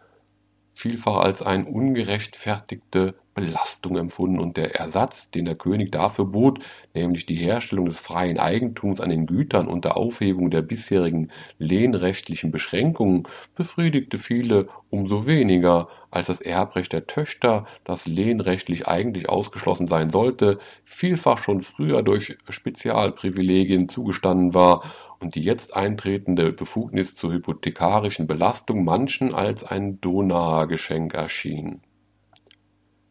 [0.75, 4.39] vielfach als eine ungerechtfertigte Belastung empfunden.
[4.39, 6.61] Und der Ersatz, den der König dafür bot,
[6.95, 13.25] nämlich die Herstellung des freien Eigentums an den Gütern unter Aufhebung der bisherigen lehnrechtlichen Beschränkungen,
[13.55, 20.59] befriedigte viele umso weniger, als das Erbrecht der Töchter, das lehnrechtlich eigentlich ausgeschlossen sein sollte,
[20.85, 24.83] vielfach schon früher durch Spezialprivilegien zugestanden war
[25.23, 31.81] und die jetzt eintretende Befugnis zur hypothekarischen Belastung manchen als ein Donaergeschenk erschien.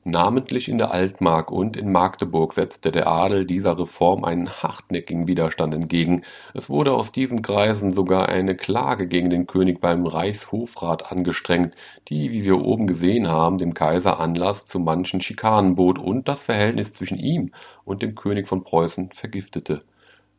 [0.03, 5.75] Namentlich in der Altmark und in Magdeburg setzte der Adel dieser Reform einen hartnäckigen Widerstand
[5.75, 6.23] entgegen,
[6.55, 11.75] es wurde aus diesen Kreisen sogar eine Klage gegen den König beim Reichshofrat angestrengt,
[12.09, 16.41] die, wie wir oben gesehen haben, dem Kaiser Anlass zu manchen Schikanen bot und das
[16.41, 17.51] Verhältnis zwischen ihm
[17.85, 19.83] und dem König von Preußen vergiftete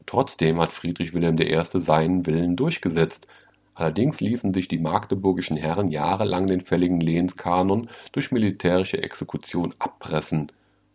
[0.06, 1.62] Trotzdem hat Friedrich Wilhelm I.
[1.80, 3.26] seinen Willen durchgesetzt.
[3.74, 10.52] Allerdings ließen sich die magdeburgischen Herren jahrelang den fälligen Lehenskanon durch militärische Exekution abpressen.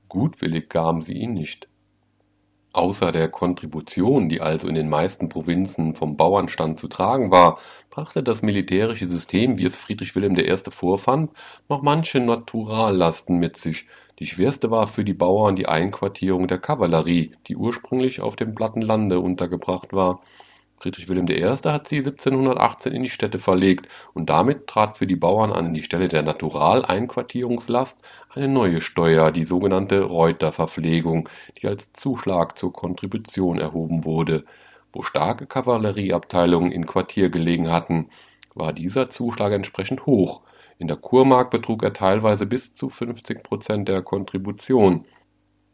[0.09, 1.67] Gutwillig gaben sie ihn nicht.
[2.73, 7.57] Außer der Kontribution, die also in den meisten Provinzen vom Bauernstand zu tragen war,
[7.89, 10.55] brachte das militärische System, wie es Friedrich Wilhelm I.
[10.69, 11.31] vorfand,
[11.69, 13.87] noch manche Naturallasten mit sich
[14.19, 18.81] Die schwerste war für die Bauern die Einquartierung der Kavallerie, die ursprünglich auf dem platten
[18.81, 20.21] Lande untergebracht war.
[20.79, 21.43] Friedrich Wilhelm I.
[21.43, 25.83] hat sie 1718 in die Städte verlegt und damit trat für die Bauern an die
[25.83, 31.29] Stelle der Naturaleinquartierungslast eine neue Steuer, die sogenannte Reuterverpflegung,
[31.61, 34.45] die als Zuschlag zur Kontribution erhoben wurde.
[34.93, 38.09] Wo starke Kavallerieabteilungen in Quartier gelegen hatten,
[38.55, 40.41] war dieser Zuschlag entsprechend hoch.
[40.79, 45.05] In der Kurmark betrug er teilweise bis zu 50 Prozent der Kontribution.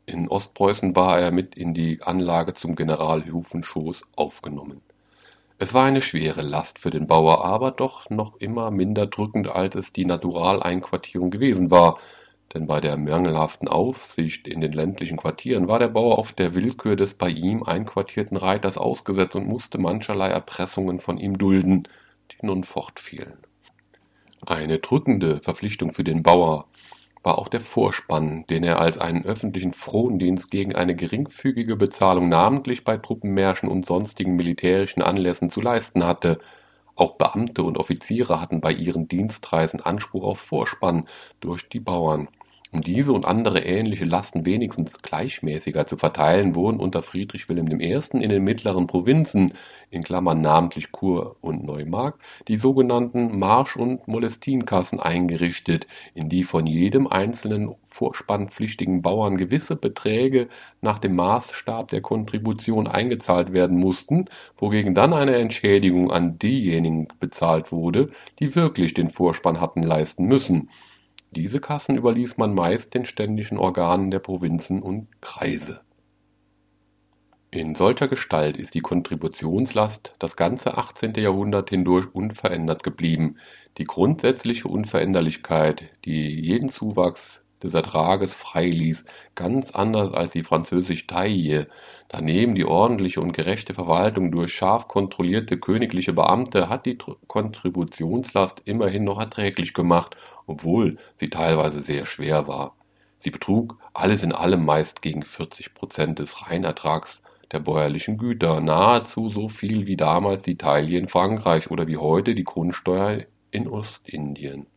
[0.05, 4.81] In Ostpreußen war er mit in die Anlage zum Generalhufenschoß aufgenommen.
[5.57, 9.75] Es war eine schwere Last für den Bauer, aber doch noch immer minder drückend, als
[9.75, 11.99] es die Naturaleinquartierung gewesen war,
[12.53, 16.95] denn bei der mangelhaften Aufsicht in den ländlichen Quartieren war der Bauer auf der Willkür
[16.95, 21.87] des bei ihm einquartierten Reiters ausgesetzt und musste mancherlei Erpressungen von ihm dulden,
[22.31, 23.37] die nun fortfielen.
[24.45, 26.67] Eine drückende Verpflichtung für den Bauer
[27.23, 32.83] war auch der Vorspann, den er als einen öffentlichen Frondienst gegen eine geringfügige Bezahlung namentlich
[32.83, 36.39] bei Truppenmärschen und sonstigen militärischen Anlässen zu leisten hatte.
[36.95, 41.07] Auch Beamte und Offiziere hatten bei ihren Dienstreisen Anspruch auf Vorspann
[41.39, 42.27] durch die Bauern
[42.73, 47.99] um diese und andere ähnliche Lasten wenigstens gleichmäßiger zu verteilen, wurden unter Friedrich Wilhelm I.
[48.13, 49.53] in den mittleren Provinzen
[49.91, 52.17] in Klammern (namentlich Kur und Neumark)
[52.47, 60.47] die sogenannten Marsch und Molestinkassen eingerichtet, in die von jedem einzelnen vorspannpflichtigen Bauern gewisse Beträge
[60.81, 64.25] nach dem Maßstab der Kontribution eingezahlt werden mussten,
[64.57, 68.09] wogegen dann eine Entschädigung an diejenigen bezahlt wurde,
[68.39, 70.69] die wirklich den Vorspann hatten leisten müssen
[71.33, 75.81] diese Kassen überließ man meist den ständischen Organen der Provinzen und Kreise.
[77.51, 81.13] In solcher Gestalt ist die Kontributionslast das ganze 18.
[81.15, 83.35] Jahrhundert hindurch unverändert geblieben.
[83.77, 89.05] Die grundsätzliche Unveränderlichkeit, die jeden Zuwachs des Ertrages freiließ,
[89.35, 91.67] ganz anders als die französische Taille.
[92.09, 99.03] Daneben die ordentliche und gerechte Verwaltung durch scharf kontrollierte königliche Beamte hat die Kontributionslast immerhin
[99.03, 100.17] noch erträglich gemacht
[100.47, 102.75] obwohl sie teilweise sehr schwer war.
[103.19, 107.21] Sie betrug alles in allem meist gegen 40 Prozent des Reinertrags
[107.51, 112.35] der bäuerlichen Güter, nahezu so viel wie damals die Taille in Frankreich oder wie heute
[112.35, 114.67] die Grundsteuer in Ostindien.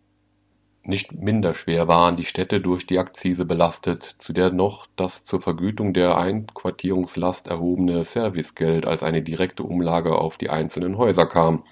[0.88, 5.40] Nicht minder schwer waren die Städte durch die Akzise belastet, zu der noch das zur
[5.40, 11.64] Vergütung der Einquartierungslast erhobene Servicegeld als eine direkte Umlage auf die einzelnen Häuser kam.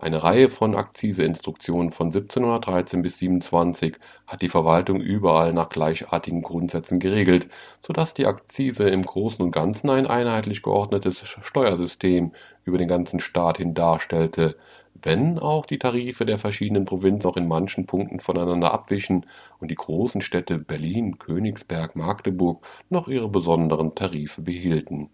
[0.00, 3.96] Eine Reihe von Akzise-Instruktionen von 1713 bis 27
[4.26, 7.48] hat die Verwaltung überall nach gleichartigen Grundsätzen geregelt,
[7.86, 12.32] so dass die Akzise im Großen und Ganzen ein einheitlich geordnetes Steuersystem
[12.64, 14.56] über den ganzen Staat hin darstellte,
[15.02, 19.26] wenn auch die Tarife der verschiedenen Provinzen auch in manchen Punkten voneinander abwichen
[19.58, 25.10] und die großen Städte Berlin, Königsberg, Magdeburg noch ihre besonderen Tarife behielten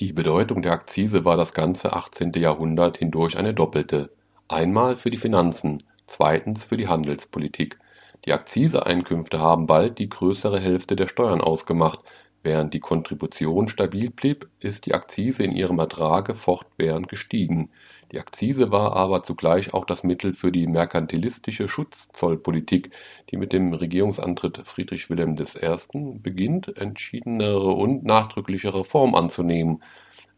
[0.00, 2.32] die Bedeutung der Akzise war das ganze 18.
[2.32, 4.10] Jahrhundert hindurch eine doppelte:
[4.48, 7.78] einmal für die Finanzen, zweitens für die Handelspolitik.
[8.24, 12.00] Die Akziseeinkünfte haben bald die größere Hälfte der Steuern ausgemacht,
[12.42, 17.68] während die Kontribution stabil blieb, ist die Akzise in ihrem Ertrage fortwährend gestiegen
[18.12, 22.90] die Akzise war aber zugleich auch das Mittel für die merkantilistische Schutzzollpolitik,
[23.30, 26.18] die mit dem Regierungsantritt Friedrich Wilhelm I.
[26.18, 29.82] beginnt, entschiedenere und nachdrücklichere Form anzunehmen.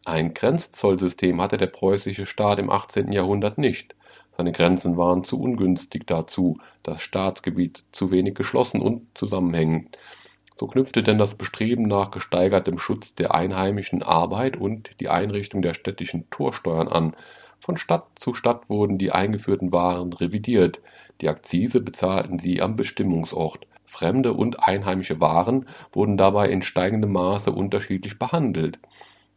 [0.05, 3.11] Ein Grenzzollsystem hatte der preußische Staat im 18.
[3.11, 3.95] Jahrhundert nicht.
[4.37, 9.97] Seine Grenzen waren zu ungünstig dazu, das Staatsgebiet zu wenig geschlossen und zusammenhängend.
[10.59, 15.75] So knüpfte denn das Bestreben nach gesteigertem Schutz der einheimischen Arbeit und die Einrichtung der
[15.75, 17.17] städtischen Torsteuern an
[17.63, 20.81] von Stadt zu Stadt wurden die eingeführten Waren revidiert,
[21.21, 23.69] die Akzise bezahlten sie am Bestimmungsort.
[23.85, 28.81] Fremde und einheimische Waren wurden dabei in steigendem Maße unterschiedlich behandelt.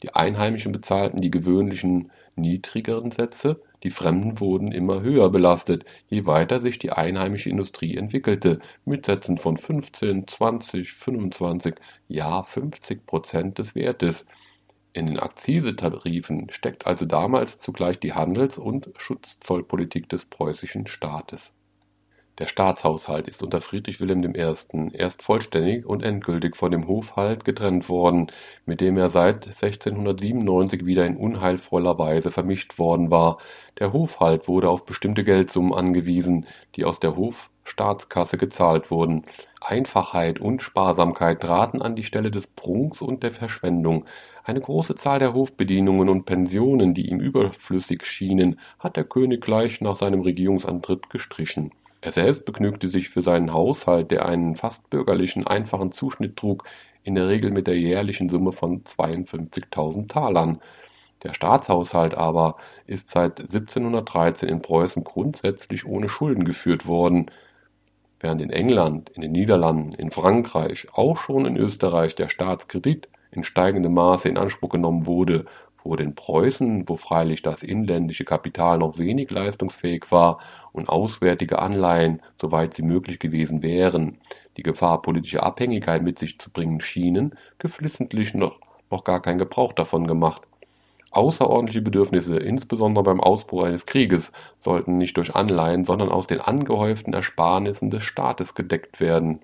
[0.01, 6.59] Die Einheimischen bezahlten die gewöhnlichen niedrigeren Sätze, die Fremden wurden immer höher belastet, je weiter
[6.59, 11.75] sich die einheimische Industrie entwickelte, mit Sätzen von 15, 20, 25,
[12.07, 14.25] ja 50 Prozent des Wertes.
[14.95, 21.51] In den Akzisetarifen steckt also damals zugleich die Handels- und Schutzzollpolitik des preußischen Staates.
[22.37, 24.91] Der Staatshaushalt ist unter Friedrich Wilhelm I.
[24.93, 28.31] erst vollständig und endgültig von dem Hofhalt getrennt worden,
[28.65, 33.39] mit dem er seit 1697 wieder in unheilvoller Weise vermischt worden war.
[33.79, 36.45] Der Hofhalt wurde auf bestimmte Geldsummen angewiesen,
[36.77, 37.17] die aus der
[37.65, 39.23] Hofstaatskasse gezahlt wurden.
[39.59, 44.05] Einfachheit und Sparsamkeit traten an die Stelle des Prunks und der Verschwendung.
[44.43, 49.81] Eine große Zahl der Hofbedienungen und Pensionen, die ihm überflüssig schienen, hat der König gleich
[49.81, 51.71] nach seinem Regierungsantritt gestrichen.
[52.01, 56.63] Er selbst begnügte sich für seinen Haushalt, der einen fast bürgerlichen, einfachen Zuschnitt trug,
[57.03, 60.61] in der Regel mit der jährlichen Summe von 52.000 Talern.
[61.23, 67.31] Der Staatshaushalt aber ist seit 1713 in Preußen grundsätzlich ohne Schulden geführt worden.
[68.25, 73.43] Während in England, in den Niederlanden, in Frankreich, auch schon in Österreich der Staatskredit in
[73.43, 75.45] steigendem Maße in Anspruch genommen wurde,
[75.83, 80.39] wurde in Preußen, wo freilich das inländische Kapital noch wenig leistungsfähig war
[80.71, 84.17] und auswärtige Anleihen, soweit sie möglich gewesen wären,
[84.57, 88.57] die Gefahr politischer Abhängigkeit mit sich zu bringen schienen, geflissentlich noch,
[88.89, 90.41] noch gar kein Gebrauch davon gemacht.
[91.15, 97.13] Außerordentliche Bedürfnisse, insbesondere beim Ausbruch eines Krieges, sollten nicht durch Anleihen, sondern aus den angehäuften
[97.13, 99.39] Ersparnissen des Staates gedeckt werden.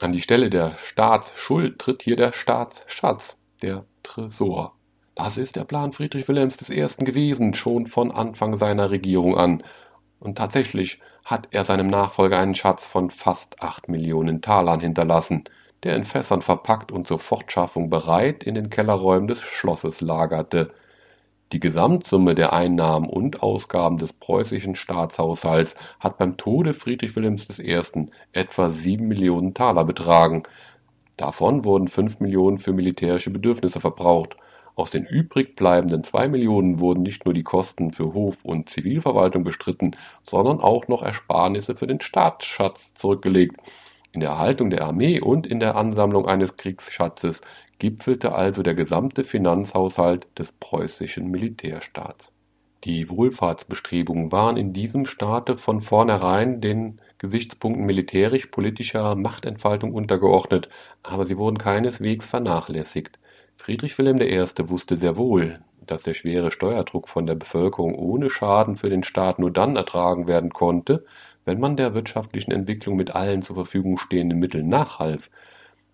[0.00, 4.74] An die Stelle der Staatsschuld tritt hier der Staatsschatz, der Tresor.
[5.14, 6.86] Das ist der Plan Friedrich Wilhelms I.
[7.04, 9.62] gewesen, schon von Anfang seiner Regierung an.
[10.18, 15.44] Und tatsächlich hat er seinem Nachfolger einen Schatz von fast acht Millionen Talern hinterlassen,
[15.84, 20.72] der in Fässern verpackt und zur Fortschaffung bereit in den Kellerräumen des Schlosses lagerte.
[21.52, 27.80] Die Gesamtsumme der Einnahmen und Ausgaben des preußischen Staatshaushalts hat beim Tode Friedrich Wilhelms I.
[28.32, 30.42] etwa sieben Millionen Taler betragen.
[31.16, 34.36] Davon wurden fünf Millionen für militärische Bedürfnisse verbraucht
[34.78, 39.42] aus den übrig bleibenden zwei Millionen wurden nicht nur die Kosten für Hof- und Zivilverwaltung
[39.42, 43.56] bestritten, sondern auch noch Ersparnisse für den Staatsschatz zurückgelegt.
[44.12, 47.40] In der Erhaltung der Armee und in der Ansammlung eines Kriegsschatzes
[47.78, 52.32] gipfelte also der gesamte Finanzhaushalt des preußischen Militärstaats.
[52.84, 60.68] Die Wohlfahrtsbestrebungen waren in diesem Staate von vornherein den Gesichtspunkten militärisch-politischer Machtentfaltung untergeordnet,
[61.02, 63.18] aber sie wurden keineswegs vernachlässigt.
[63.56, 64.40] Friedrich Wilhelm I.
[64.68, 69.40] wusste sehr wohl, dass der schwere Steuerdruck von der Bevölkerung ohne Schaden für den Staat
[69.40, 71.04] nur dann ertragen werden konnte,
[71.44, 75.30] wenn man der wirtschaftlichen Entwicklung mit allen zur Verfügung stehenden Mitteln nachhalf.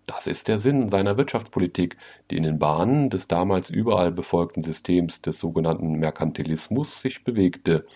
[0.05, 1.97] Das ist der Sinn seiner Wirtschaftspolitik,
[2.29, 7.87] die in den Bahnen des damals überall befolgten Systems des sogenannten Merkantilismus sich bewegte.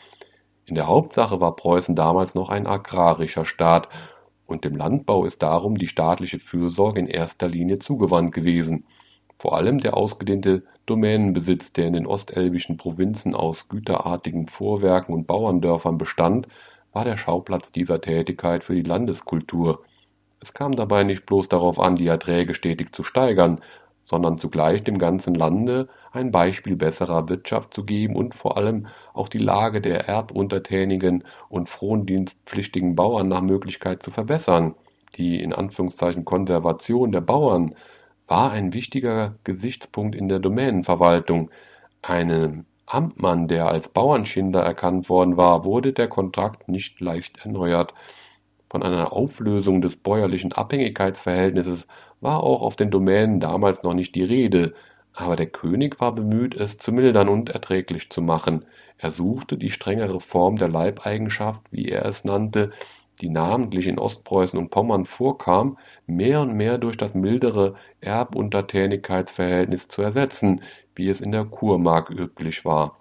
[0.66, 3.89] In der Hauptsache war Preußen damals noch ein agrarischer Staat,
[4.47, 8.86] und dem Landbau ist darum die staatliche Fürsorge in erster Linie zugewandt gewesen.
[9.38, 15.99] Vor allem der ausgedehnte Domänenbesitz, der in den ostelbischen Provinzen aus güterartigen Vorwerken und Bauerndörfern
[15.99, 16.47] bestand,
[16.91, 19.84] war der Schauplatz dieser Tätigkeit für die Landeskultur.
[20.41, 23.61] Es kam dabei nicht bloß darauf an, die Erträge stetig zu steigern,
[24.05, 29.29] sondern zugleich dem ganzen Lande ein Beispiel besserer Wirtschaft zu geben und vor allem auch
[29.29, 34.75] die Lage der erbuntertänigen und frondienstpflichtigen Bauern nach Möglichkeit zu verbessern.
[35.15, 37.75] Die in Anführungszeichen Konservation der Bauern
[38.27, 41.51] war ein wichtiger Gesichtspunkt in der Domänenverwaltung.
[42.01, 47.93] Einem Amtmann, der als Bauernschinder erkannt worden war, wurde der Kontrakt nicht leicht erneuert.
[48.70, 51.88] Von einer Auflösung des bäuerlichen Abhängigkeitsverhältnisses
[52.22, 54.74] war auch auf den Domänen damals noch nicht die Rede,
[55.13, 58.65] aber der König war bemüht, es zu mildern und erträglich zu machen.
[58.97, 62.72] Er suchte die strengere Form der Leibeigenschaft, wie er es nannte,
[63.22, 70.01] die namentlich in Ostpreußen und Pommern vorkam, mehr und mehr durch das mildere Erbuntertänigkeitsverhältnis zu
[70.01, 70.61] ersetzen,
[70.95, 72.99] wie es in der Kurmark üblich war.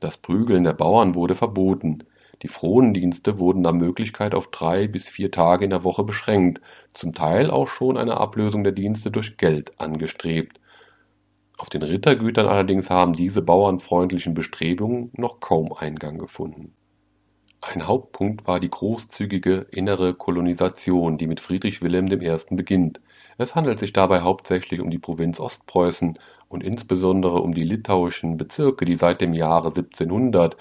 [0.00, 2.04] Das Prügeln der Bauern wurde verboten.
[2.42, 6.60] Die Frondienste wurden nach Möglichkeit auf drei bis vier Tage in der Woche beschränkt,
[6.92, 10.60] zum Teil auch schon eine Ablösung der Dienste durch Geld angestrebt.
[11.56, 16.74] Auf den Rittergütern allerdings haben diese bauernfreundlichen Bestrebungen noch kaum Eingang gefunden.
[17.60, 22.36] Ein Hauptpunkt war die großzügige innere Kolonisation, die mit Friedrich Wilhelm I.
[22.50, 23.00] beginnt.
[23.38, 28.84] Es handelt sich dabei hauptsächlich um die Provinz Ostpreußen und insbesondere um die litauischen Bezirke,
[28.84, 30.56] die seit dem Jahre 1700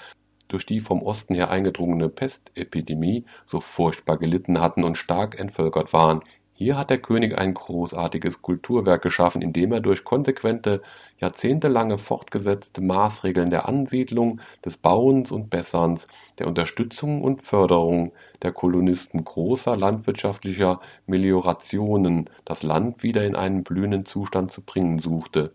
[0.47, 6.21] durch die vom Osten her eingedrungene Pestepidemie so furchtbar gelitten hatten und stark entvölkert waren
[6.55, 10.83] hier hat der König ein großartiges Kulturwerk geschaffen, indem er durch konsequente,
[11.19, 16.07] jahrzehntelange fortgesetzte Maßregeln der Ansiedlung, des Bauens und Besserns,
[16.37, 18.13] der Unterstützung und Förderung
[18.43, 25.53] der Kolonisten großer landwirtschaftlicher Meliorationen das Land wieder in einen blühenden Zustand zu bringen suchte.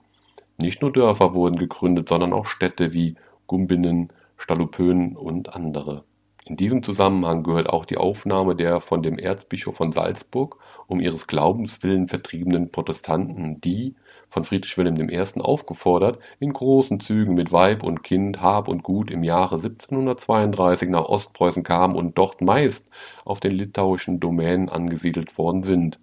[0.57, 3.15] Nicht nur Dörfer wurden gegründet, sondern auch Städte wie
[3.47, 6.05] Gumbinnen, Stallupönen und andere
[6.49, 10.57] in diesem Zusammenhang gehört auch die Aufnahme der von dem Erzbischof von Salzburg
[10.87, 13.95] um ihres Glaubens willen vertriebenen Protestanten, die,
[14.31, 15.41] von Friedrich Wilhelm I.
[15.41, 21.05] aufgefordert, in großen Zügen mit Weib und Kind, Hab und Gut im Jahre 1732 nach
[21.05, 22.87] Ostpreußen kamen und dort meist
[23.27, 25.99] auf den litauischen Domänen angesiedelt worden sind.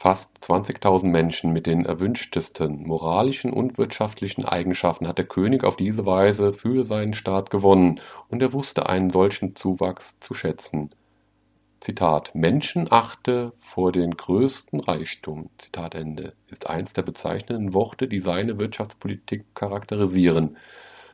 [0.00, 6.06] Fast 20.000 Menschen mit den erwünschtesten moralischen und wirtschaftlichen Eigenschaften hat der König auf diese
[6.06, 10.90] Weise für seinen Staat gewonnen, und er wusste einen solchen Zuwachs zu schätzen.
[11.80, 18.20] Zitat: Menschen achte vor den größten Reichtum Zitat Ende, ist eins der bezeichnenden Worte, die
[18.20, 20.58] seine Wirtschaftspolitik charakterisieren.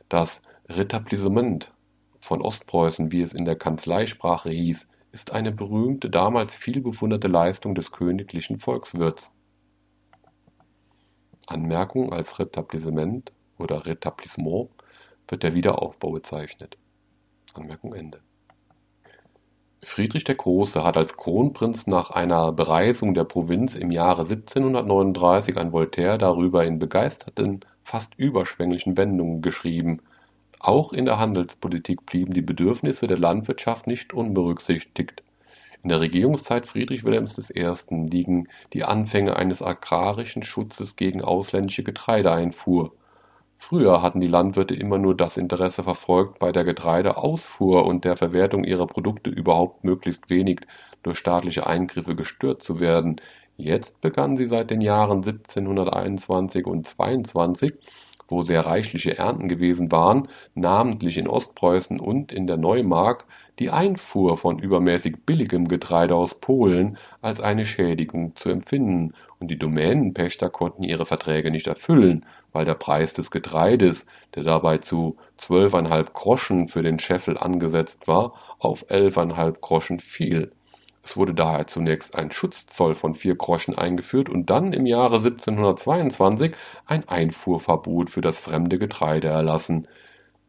[0.09, 1.71] Das Retablissement
[2.19, 7.73] von Ostpreußen, wie es in der Kanzleisprache hieß ist eine berühmte, damals viel bewunderte Leistung
[7.73, 9.31] des königlichen Volkswirts.
[11.47, 14.69] Anmerkung: Als Retablissement oder Retablissement
[15.29, 16.77] wird der Wiederaufbau bezeichnet.
[17.53, 18.19] Anmerkung Ende.
[19.83, 25.71] Friedrich der Große hat als Kronprinz nach einer Bereisung der Provinz im Jahre 1739 an
[25.71, 30.01] Voltaire darüber in begeisterten, fast überschwänglichen Wendungen geschrieben
[30.59, 35.23] auch in der Handelspolitik blieben die Bedürfnisse der Landwirtschaft nicht unberücksichtigt.
[35.83, 37.71] In der Regierungszeit Friedrich Wilhelms I.
[37.89, 42.91] liegen die Anfänge eines agrarischen Schutzes gegen ausländische Getreideeinfuhr.
[43.57, 48.63] Früher hatten die Landwirte immer nur das Interesse verfolgt, bei der Getreideausfuhr und der Verwertung
[48.63, 50.61] ihrer Produkte überhaupt möglichst wenig
[51.03, 53.21] durch staatliche Eingriffe gestört zu werden.
[53.57, 57.73] Jetzt begannen sie seit den Jahren 1721 und 22
[58.27, 63.25] wo sehr reichliche Ernten gewesen waren, namentlich in Ostpreußen und in der Neumark,
[63.59, 69.59] die Einfuhr von übermäßig billigem Getreide aus Polen als eine Schädigung zu empfinden, und die
[69.59, 76.13] Domänenpächter konnten ihre Verträge nicht erfüllen, weil der Preis des Getreides, der dabei zu zwölfeinhalb
[76.13, 80.51] Groschen für den Scheffel angesetzt war, auf elfeinhalb Groschen fiel
[81.05, 86.53] es wurde daher zunächst ein Schutzzoll von vier Groschen eingeführt und dann im Jahre 1722
[86.87, 89.87] ein Einfuhrverbot für das fremde Getreide erlassen.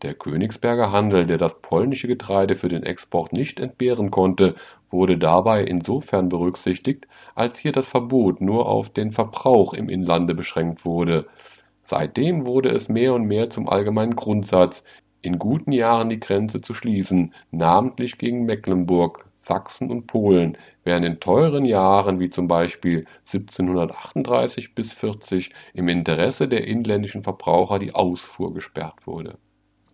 [0.01, 4.55] Der Königsberger Handel, der das polnische Getreide für den Export nicht entbehren konnte,
[4.91, 10.87] wurde dabei insofern berücksichtigt, als hier das Verbot nur auf den Verbrauch im Inlande beschränkt
[10.87, 11.27] wurde.
[11.85, 14.85] Seitdem wurde es mehr und mehr zum allgemeinen Grundsatz,
[15.21, 21.21] in guten Jahren die Grenze zu schließen, namentlich gegen Mecklenburg Sachsen und Polen, während in
[21.21, 28.53] teuren Jahren wie zum Beispiel 1738 bis 40 im Interesse der inländischen Verbraucher die Ausfuhr
[28.53, 29.39] gesperrt wurde.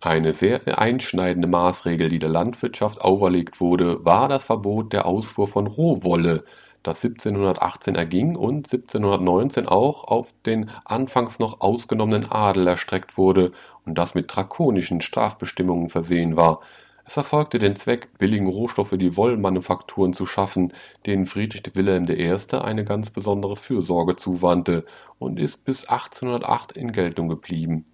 [0.01, 5.67] Eine sehr einschneidende Maßregel, die der Landwirtschaft auferlegt wurde, war das Verbot der Ausfuhr von
[5.67, 6.43] Rohwolle,
[6.81, 13.51] das 1718 erging und 1719 auch auf den anfangs noch ausgenommenen Adel erstreckt wurde
[13.85, 16.59] und das mit drakonischen Strafbestimmungen versehen war
[17.05, 20.71] es verfolgte den Zweck, billigen Rohstoff für die Wollmanufakturen zu schaffen,
[21.05, 22.55] denen Friedrich Wilhelm I.
[22.55, 24.85] eine ganz besondere Fürsorge zuwandte,
[25.19, 27.85] und ist bis 1808 in Geltung geblieben.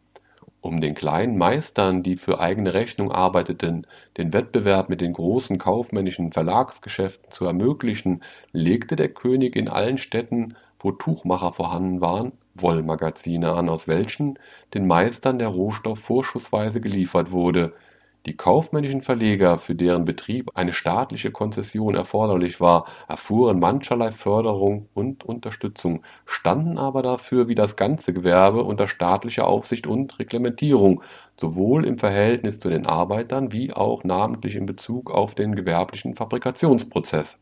[0.62, 3.88] Um den kleinen Meistern, die für eigene Rechnung arbeiteten,
[4.18, 8.22] den Wettbewerb mit den großen kaufmännischen Verlagsgeschäften zu ermöglichen,
[8.52, 14.38] legte der König in allen Städten, wo Tuchmacher vorhanden waren, Wollmagazine an, aus welchen
[14.74, 17.74] den Meistern der Rohstoff vorschussweise geliefert wurde
[18.26, 25.24] die kaufmännischen Verleger, für deren Betrieb eine staatliche Konzession erforderlich war, erfuhren mancherlei Förderung und
[25.24, 31.02] Unterstützung, standen aber dafür wie das ganze Gewerbe unter staatlicher Aufsicht und Reglementierung,
[31.40, 37.40] sowohl im Verhältnis zu den Arbeitern wie auch namentlich in Bezug auf den gewerblichen Fabrikationsprozess.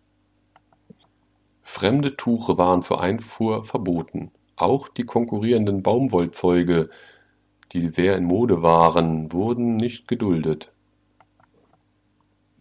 [1.63, 4.31] Fremde Tuche waren zur Einfuhr verboten.
[4.55, 6.89] Auch die konkurrierenden Baumwollzeuge
[7.73, 10.71] die sehr in Mode waren, wurden nicht geduldet.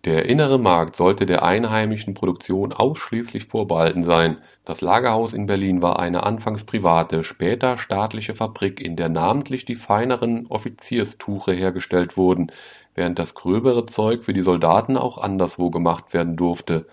[0.05, 4.39] Der innere Markt sollte der einheimischen Produktion ausschließlich vorbehalten sein.
[4.65, 9.75] Das Lagerhaus in Berlin war eine anfangs private, später staatliche Fabrik, in der namentlich die
[9.75, 12.53] feineren Offizierstuche hergestellt wurden,
[12.95, 16.87] während das gröbere Zeug für die Soldaten auch anderswo gemacht werden durfte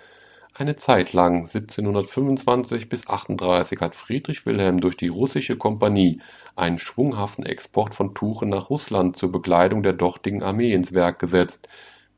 [0.56, 6.20] eine Zeit lang (1725 bis 38) hat Friedrich Wilhelm durch die Russische Kompanie
[6.56, 11.68] einen schwunghaften Export von Tuchen nach Russland zur Bekleidung der dortigen Armee ins Werk gesetzt,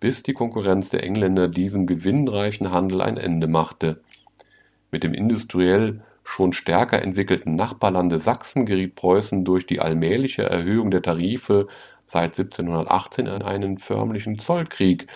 [0.01, 4.01] bis die Konkurrenz der Engländer diesem gewinnreichen Handel ein Ende machte.
[4.91, 11.03] Mit dem industriell schon stärker entwickelten Nachbarlande Sachsen geriet Preußen durch die allmähliche Erhöhung der
[11.03, 11.67] Tarife
[12.07, 15.07] seit 1718 in einen förmlichen Zollkrieg,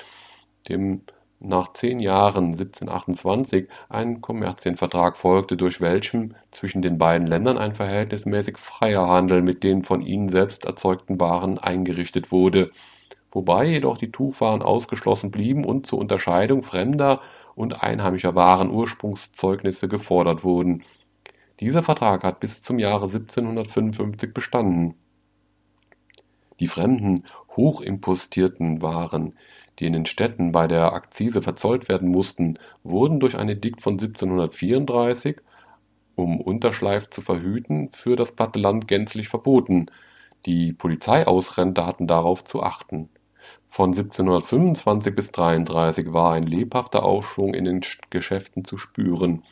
[0.70, 1.02] dem
[1.40, 8.58] nach zehn Jahren (1728) ein Kommerzienvertrag folgte, durch welchen zwischen den beiden Ländern ein verhältnismäßig
[8.58, 12.72] freier Handel mit den von ihnen selbst erzeugten Waren eingerichtet wurde,
[13.32, 17.22] wobei jedoch die Tuchwaren ausgeschlossen blieben und zur Unterscheidung fremder
[17.56, 20.84] und einheimischer Waren Ursprungszeugnisse gefordert wurden.
[21.60, 24.96] Dieser Vertrag hat bis zum Jahre 1755 bestanden.
[26.60, 27.24] Die fremden,
[27.56, 29.36] hochimpostierten Waren
[29.80, 33.94] die in den Städten bei der Akzise verzollt werden mussten, wurden durch ein Edikt von
[33.94, 35.38] 1734
[36.20, 39.88] um Unterschleif zu verhüten, für das platte Land gänzlich verboten.
[40.46, 43.10] Die Polizeiausrente hatten darauf zu achten.
[43.70, 49.44] Von 1725 bis 33 war ein lebhafter Aufschwung in den Geschäften zu spüren.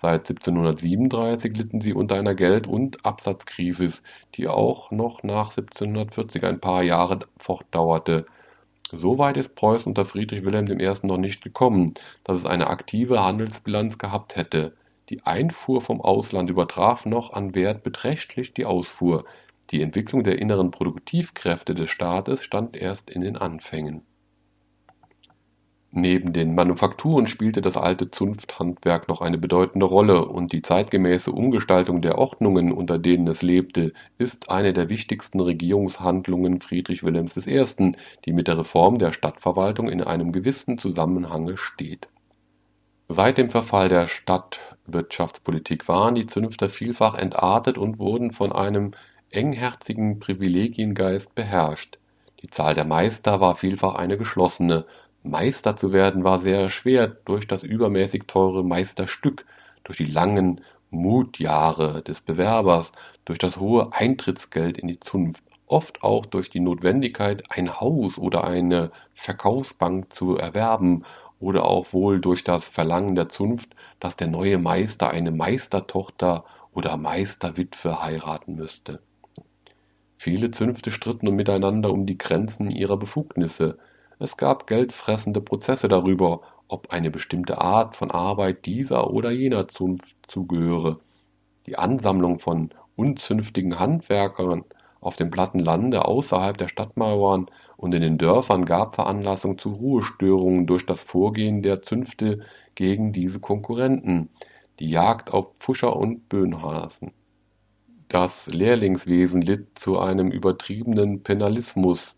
[0.00, 3.88] Seit 1737 litten sie unter einer Geld- und Absatzkrise,
[4.34, 8.26] die auch noch nach 1740 ein paar Jahre fortdauerte.
[8.92, 10.92] So weit ist Preußen unter Friedrich Wilhelm I.
[11.06, 14.76] noch nicht gekommen, dass es eine aktive Handelsbilanz gehabt hätte.
[15.08, 19.24] Die Einfuhr vom Ausland übertraf noch an Wert beträchtlich die Ausfuhr.
[19.70, 24.02] Die Entwicklung der inneren Produktivkräfte des Staates stand erst in den Anfängen.
[25.96, 32.02] Neben den Manufakturen spielte das alte Zunfthandwerk noch eine bedeutende Rolle, und die zeitgemäße Umgestaltung
[32.02, 37.94] der Ordnungen, unter denen es lebte, ist eine der wichtigsten Regierungshandlungen Friedrich Wilhelms I.,
[38.24, 42.08] die mit der Reform der Stadtverwaltung in einem gewissen Zusammenhange steht.
[43.08, 48.94] Seit dem Verfall der Stadtwirtschaftspolitik waren die Zünfter vielfach entartet und wurden von einem
[49.30, 51.98] engherzigen Privilegiengeist beherrscht.
[52.42, 54.86] Die Zahl der Meister war vielfach eine geschlossene,
[55.24, 59.46] Meister zu werden war sehr schwer durch das übermäßig teure Meisterstück,
[59.82, 60.60] durch die langen
[60.90, 62.92] Mutjahre des Bewerbers,
[63.24, 68.44] durch das hohe Eintrittsgeld in die Zunft, oft auch durch die Notwendigkeit, ein Haus oder
[68.44, 71.04] eine Verkaufsbank zu erwerben
[71.40, 76.44] oder auch wohl durch das Verlangen der Zunft, dass der neue Meister eine Meistertochter
[76.74, 79.00] oder Meisterwitwe heiraten müsste.
[80.18, 83.78] Viele Zünfte stritten miteinander um die Grenzen ihrer Befugnisse,
[84.18, 90.16] es gab geldfressende Prozesse darüber, ob eine bestimmte Art von Arbeit dieser oder jener Zunft
[90.28, 91.00] zugehöre.
[91.66, 94.64] Die Ansammlung von unzünftigen Handwerkern
[95.00, 97.46] auf dem platten Lande außerhalb der Stadtmauern
[97.76, 102.40] und in den Dörfern gab Veranlassung zu Ruhestörungen durch das Vorgehen der Zünfte
[102.74, 104.30] gegen diese Konkurrenten,
[104.80, 107.12] die Jagd auf Pfuscher und Böhnhasen.
[108.08, 112.16] Das Lehrlingswesen litt zu einem übertriebenen Penalismus,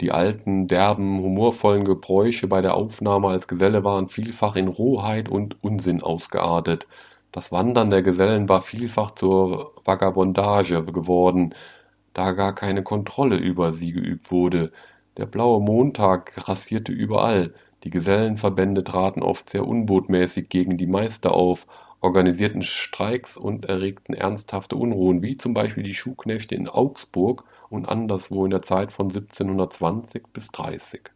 [0.00, 5.62] die alten, derben, humorvollen Gebräuche bei der Aufnahme als Geselle waren vielfach in Rohheit und
[5.64, 6.86] Unsinn ausgeartet.
[7.32, 11.54] Das Wandern der Gesellen war vielfach zur Vagabondage geworden,
[12.14, 14.72] da gar keine Kontrolle über sie geübt wurde.
[15.16, 17.54] Der blaue Montag grassierte überall.
[17.84, 21.66] Die Gesellenverbände traten oft sehr unbotmäßig gegen die Meister auf,
[22.00, 28.44] organisierten Streiks und erregten ernsthafte Unruhen, wie zum Beispiel die Schuhknechte in Augsburg und anderswo
[28.44, 31.10] in der Zeit von 1720 bis 30.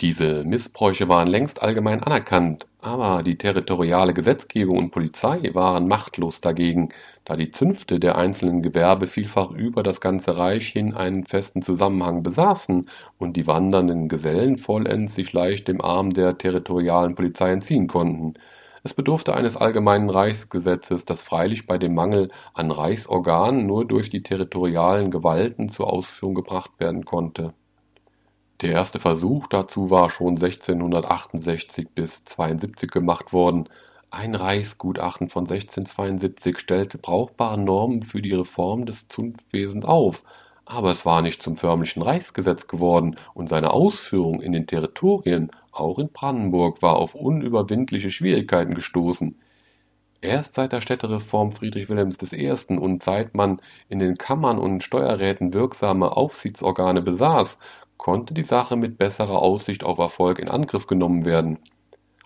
[0.00, 6.88] Diese Missbräuche waren längst allgemein anerkannt, aber die territoriale Gesetzgebung und Polizei waren machtlos dagegen,
[7.24, 12.24] da die Zünfte der einzelnen Gewerbe vielfach über das ganze Reich hin einen festen Zusammenhang
[12.24, 18.34] besaßen und die wandernden Gesellen vollends sich leicht dem Arm der territorialen Polizei entziehen konnten.
[18.86, 24.22] Es bedurfte eines allgemeinen Reichsgesetzes, das freilich bei dem Mangel an Reichsorganen nur durch die
[24.22, 27.54] territorialen Gewalten zur Ausführung gebracht werden konnte.
[28.60, 33.70] Der erste Versuch dazu war schon 1668 bis 72 gemacht worden.
[34.10, 40.22] Ein Reichsgutachten von 1672 stellte brauchbare Normen für die Reform des Zunftwesens auf,
[40.66, 45.98] aber es war nicht zum förmlichen Reichsgesetz geworden und seine Ausführung in den Territorien auch
[45.98, 49.36] in Brandenburg war auf unüberwindliche Schwierigkeiten gestoßen.
[50.20, 52.50] Erst seit der Städtereform Friedrich Wilhelms I.
[52.78, 57.58] und seit man in den Kammern und Steuerräten wirksame Aufsichtsorgane besaß,
[57.98, 61.58] konnte die Sache mit besserer Aussicht auf Erfolg in Angriff genommen werden.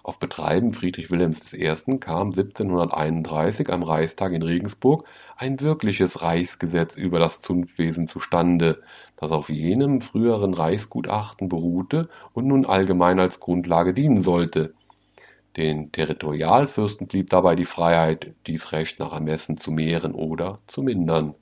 [0.09, 1.75] Auf Betreiben Friedrich Wilhelms I.
[1.99, 5.05] kam 1731 am Reichstag in Regensburg
[5.37, 8.81] ein wirkliches Reichsgesetz über das Zunftwesen zustande,
[9.21, 14.75] das auf jenem früheren Reichsgutachten beruhte und nun allgemein als Grundlage dienen sollte.
[15.57, 21.35] Den Territorialfürsten blieb dabei die Freiheit, dies Recht nach Ermessen zu mehren oder zu mindern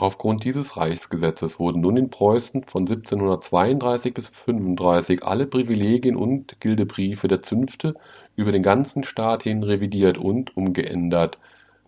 [0.00, 7.28] Aufgrund dieses Reichsgesetzes wurden nun in Preußen von 1732 bis 1735 alle Privilegien und Gildebriefe
[7.28, 7.94] der Zünfte
[8.34, 11.36] über den ganzen Staat hin revidiert und umgeändert.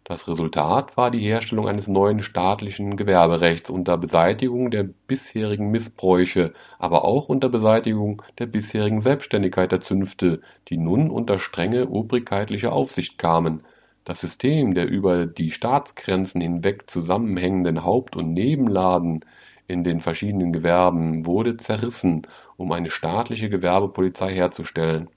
[0.04, 7.04] Das Resultat war die Herstellung eines neuen staatlichen Gewerberechts unter Beseitigung der bisherigen Missbräuche, aber
[7.04, 13.62] auch unter Beseitigung der bisherigen Selbständigkeit der Zünfte, die nun unter strenge obrigkeitliche Aufsicht kamen
[14.04, 19.24] das System der über die Staatsgrenzen hinweg zusammenhängenden Haupt und Nebenladen
[19.68, 22.22] in den verschiedenen Gewerben wurde zerrissen,
[22.56, 25.08] um eine staatliche Gewerbepolizei herzustellen.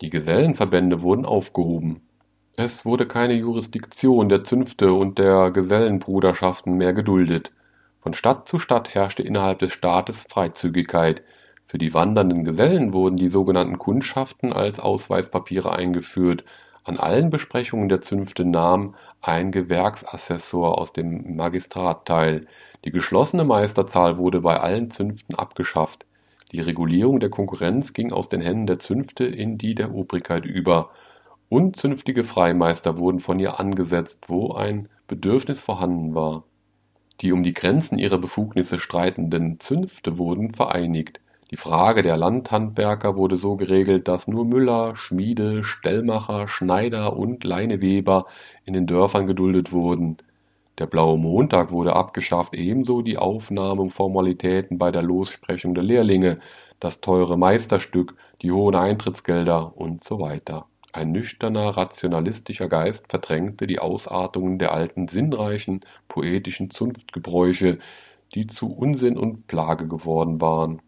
[0.00, 2.02] Die Gesellenverbände wurden aufgehoben.
[2.62, 7.52] Es wurde keine Jurisdiktion der Zünfte und der Gesellenbruderschaften mehr geduldet.
[8.02, 11.22] Von Stadt zu Stadt herrschte innerhalb des Staates Freizügigkeit.
[11.64, 16.44] Für die wandernden Gesellen wurden die sogenannten Kundschaften als Ausweispapiere eingeführt
[16.84, 22.46] An allen Besprechungen der Zünfte nahm ein Gewerksassessor aus dem Magistrat teil.
[22.84, 26.04] Die geschlossene Meisterzahl wurde bei allen Zünften abgeschafft.
[26.52, 30.90] Die Regulierung der Konkurrenz ging aus den Händen der Zünfte in die der Obrigkeit über.
[31.50, 36.44] Unzünftige Freimeister wurden von ihr angesetzt, wo ein Bedürfnis vorhanden war.
[37.22, 41.20] Die um die Grenzen ihrer Befugnisse streitenden Zünfte wurden vereinigt.
[41.50, 48.26] Die Frage der Landhandwerker wurde so geregelt, dass nur Müller, Schmiede, Stellmacher, Schneider und Leineweber
[48.64, 50.18] in den Dörfern geduldet wurden.
[50.78, 56.38] Der Blaue Montag wurde abgeschafft, ebenso die Aufnahme und Formalitäten bei der Lossprechung der Lehrlinge,
[56.78, 60.66] das teure Meisterstück, die hohen Eintrittsgelder und so weiter.
[60.92, 67.78] Ein nüchterner, rationalistischer Geist verdrängte die Ausartungen der alten sinnreichen, poetischen Zunftgebräuche,
[68.34, 70.82] die zu Unsinn und Plage geworden waren.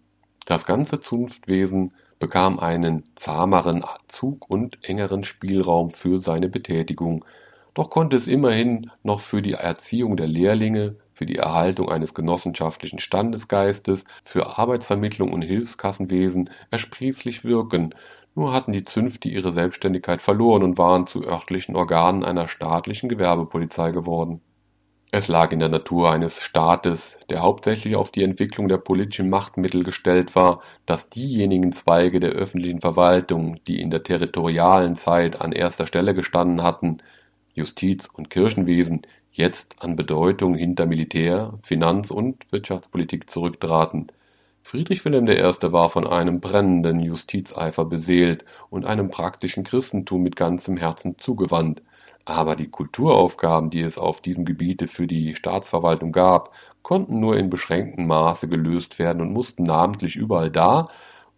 [0.44, 7.24] Das ganze Zunftwesen bekam einen zahmeren Zug und engeren Spielraum für seine Betätigung,
[7.74, 12.98] doch konnte es immerhin noch für die Erziehung der Lehrlinge, für die Erhaltung eines genossenschaftlichen
[12.98, 17.94] Standesgeistes, für Arbeitsvermittlung und Hilfskassenwesen ersprießlich wirken,
[18.34, 23.90] nur hatten die Zünfte ihre Selbständigkeit verloren und waren zu örtlichen Organen einer staatlichen Gewerbepolizei
[23.90, 24.40] geworden.
[25.14, 29.84] Es lag in der Natur eines Staates, der hauptsächlich auf die Entwicklung der politischen Machtmittel
[29.84, 35.86] gestellt war, dass diejenigen Zweige der öffentlichen Verwaltung, die in der territorialen Zeit an erster
[35.86, 37.02] Stelle gestanden hatten,
[37.52, 39.02] Justiz und Kirchenwesen,
[39.32, 44.10] jetzt an Bedeutung hinter Militär, Finanz und Wirtschaftspolitik zurücktraten
[44.64, 45.72] Friedrich Wilhelm I.
[45.72, 51.82] war von einem brennenden Justizeifer beseelt und einem praktischen Christentum mit ganzem Herzen zugewandt,
[52.24, 56.52] aber die Kulturaufgaben, die es auf diesem Gebiete für die Staatsverwaltung gab,
[56.82, 60.88] konnten nur in beschränktem Maße gelöst werden und mussten namentlich überall da,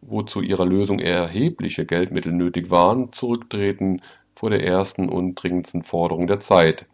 [0.03, 4.03] wo zu ihrer Lösung erhebliche Geldmittel nötig waren, zurücktreten
[4.35, 6.87] vor der ersten und dringendsten Forderung der Zeit,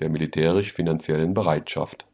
[0.00, 2.06] der militärisch-finanziellen Bereitschaft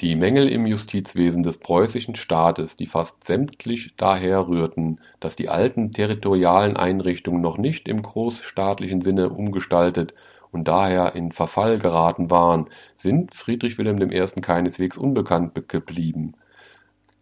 [0.00, 5.90] die Mängel im Justizwesen des preußischen Staates, die fast sämtlich daher rührten, dass die alten
[5.90, 10.12] territorialen Einrichtungen noch nicht im großstaatlichen Sinne umgestaltet
[10.52, 12.66] und daher in Verfall geraten waren,
[12.98, 14.40] sind Friedrich Wilhelm I.
[14.40, 16.34] keineswegs unbekannt geblieben.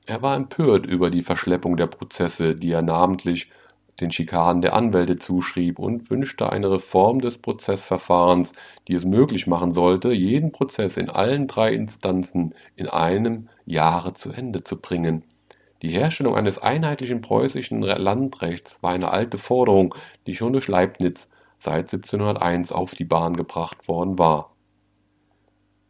[0.07, 3.51] Er war empört über die Verschleppung der Prozesse, die er namentlich
[4.01, 8.53] den Schikanen der Anwälte zuschrieb und wünschte eine Reform des Prozessverfahrens,
[8.89, 14.33] die es möglich machen sollte, jeden Prozess in allen drei Instanzen in einem Jahre zu
[14.33, 15.25] Ende zu bringen.
[15.83, 19.95] Die Herstellung eines einheitlichen preußischen Landrechts war eine alte Forderung,
[20.27, 24.55] die schon durch Leibniz seit 1701 auf die Bahn gebracht worden war.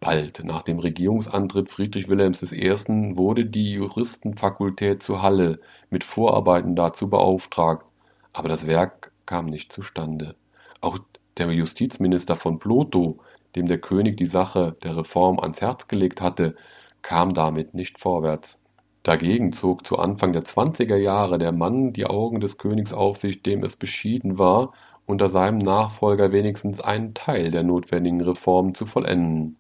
[0.01, 2.71] Bald nach dem Regierungsantritt Friedrich Wilhelms I.
[3.17, 7.87] wurde die Juristenfakultät zu Halle mit Vorarbeiten dazu beauftragt,
[8.35, 10.35] aber das Werk kam nicht zustande.
[10.83, 10.99] Auch
[11.39, 13.21] der Justizminister von Plotho,
[13.57, 16.55] dem der König die Sache der Reform ans Herz gelegt hatte,
[17.01, 18.59] kam damit nicht vorwärts.
[19.03, 23.43] Dagegen zog zu Anfang der zwanziger Jahre der Mann die Augen des Königs auf sich,
[23.43, 24.73] dem es beschieden war,
[25.07, 29.57] unter seinem Nachfolger wenigstens einen Teil der notwendigen Reformen zu vollenden.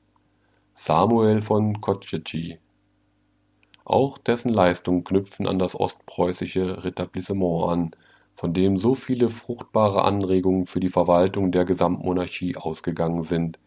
[0.74, 2.58] Samuel von Kotschetschi.
[3.84, 7.90] Auch dessen Leistungen knüpfen an das ostpreußische Retablissement an,
[8.34, 13.58] von dem so viele fruchtbare Anregungen für die Verwaltung der Gesamtmonarchie ausgegangen sind.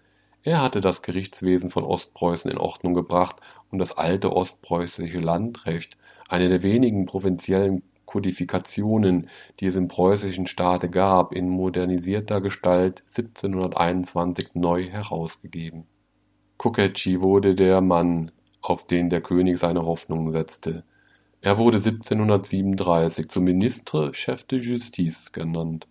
[0.44, 3.38] Er hatte das Gerichtswesen von Ostpreußen in Ordnung gebracht
[3.72, 5.98] und das alte ostpreußische Landrecht,
[6.30, 9.30] eine der wenigen provinziellen Kodifikationen,
[9.60, 15.86] die es im preußischen Staate gab, in modernisierter Gestalt 1721 neu herausgegeben.
[16.58, 18.32] Koketschi wurde der Mann,
[18.62, 20.84] auf den der König seine Hoffnungen setzte.
[21.42, 25.88] Er wurde 1737 zum Ministre Chef de Justice ernannt,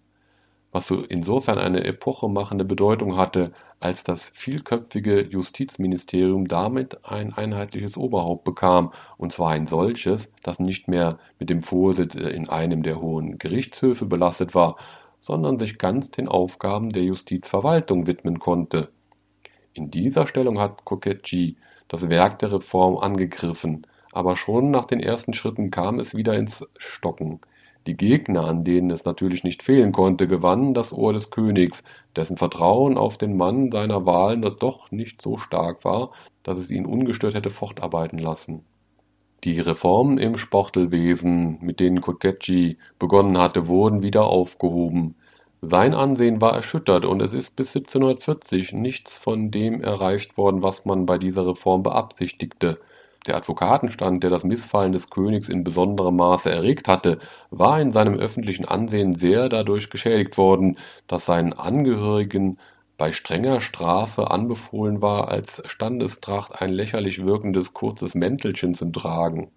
[0.72, 8.92] was insofern eine epochemachende Bedeutung hatte, als das vielköpfige Justizministerium damit ein einheitliches Oberhaupt bekam,
[9.18, 14.04] und zwar ein solches, das nicht mehr mit dem Vorsitz in einem der hohen Gerichtshöfe
[14.04, 14.76] belastet war,
[15.20, 18.90] sondern sich ganz den Aufgaben der Justizverwaltung widmen konnte.
[19.74, 21.56] In dieser Stellung hat Koketschi
[21.86, 23.86] das Werk der Reform angegriffen
[24.16, 27.40] aber schon nach den ersten Schritten kam es wieder ins Stocken.
[27.86, 31.84] Die Gegner, an denen es natürlich nicht fehlen konnte, gewannen das Ohr des Königs,
[32.16, 36.12] dessen Vertrauen auf den Mann seiner Wahl doch nicht so stark war,
[36.42, 38.64] dass es ihn ungestört hätte fortarbeiten lassen.
[39.44, 45.14] Die Reformen im Sportelwesen, mit denen Koketschi begonnen hatte, wurden wieder aufgehoben.
[45.60, 50.86] Sein Ansehen war erschüttert und es ist bis 1740 nichts von dem erreicht worden, was
[50.86, 52.80] man bei dieser Reform beabsichtigte.
[53.26, 57.18] Der Advokatenstand, der das Missfallen des Königs in besonderem Maße erregt hatte,
[57.50, 60.78] war in seinem öffentlichen Ansehen sehr dadurch geschädigt worden,
[61.08, 62.58] dass seinen Angehörigen
[62.98, 69.50] bei strenger Strafe anbefohlen war, als Standestracht ein lächerlich wirkendes kurzes Mäntelchen zu tragen.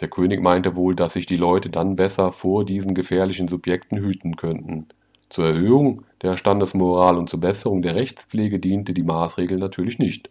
[0.00, 4.36] Der König meinte wohl, dass sich die Leute dann besser vor diesen gefährlichen Subjekten hüten
[4.36, 4.88] könnten.
[5.28, 10.30] Zur Erhöhung der Standesmoral und zur Besserung der Rechtspflege diente die Maßregel natürlich nicht.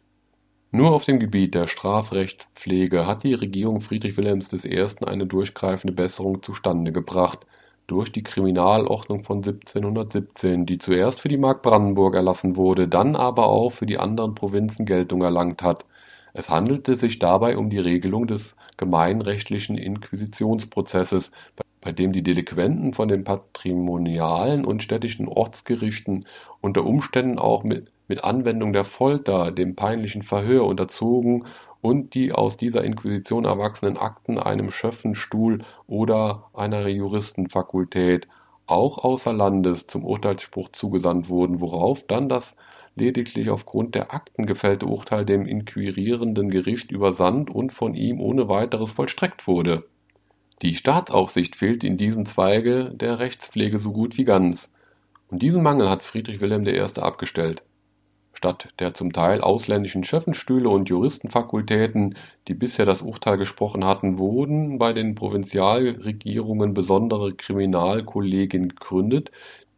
[0.72, 4.86] Nur auf dem Gebiet der Strafrechtspflege hat die Regierung Friedrich Wilhelms I.
[5.04, 7.40] eine durchgreifende Besserung zustande gebracht
[7.88, 13.48] durch die Kriminalordnung von 1717, die zuerst für die Mark Brandenburg erlassen wurde, dann aber
[13.48, 15.86] auch für die anderen Provinzen Geltung erlangt hat.
[16.34, 21.32] Es handelte sich dabei um die Regelung des gemeinrechtlichen Inquisitionsprozesses,
[21.82, 26.28] bei dem die Delinquenten von den patrimonialen und städtischen Ortsgerichten
[26.62, 31.45] unter Umständen auch mit, mit Anwendung der Folter dem peinlichen Verhör unterzogen
[31.80, 38.27] und die aus dieser Inquisition erwachsenen Akten einem Schöffenstuhl oder einer Juristenfakultät
[38.65, 42.56] auch außer Landes zum Urteilsspruch zugesandt wurden, worauf dann das
[42.95, 48.91] lediglich aufgrund der Akten gefällte Urteil dem inquirierenden Gericht übersandt und von ihm ohne weiteres
[48.91, 49.86] vollstreckt wurde.
[50.61, 54.69] Die Staatsaufsicht fehlt in diesem Zweige der Rechtspflege so gut wie ganz,
[55.30, 56.80] und diesen Mangel hat Friedrich Wilhelm I.
[56.99, 57.64] abgestellt.
[58.40, 62.16] Statt der zum Teil ausländischen Schöffenstühle und Juristenfakultäten,
[62.48, 69.30] die bisher das Urteil gesprochen hatten, wurden bei den Provinzialregierungen besondere Kriminalkollegien gegründet,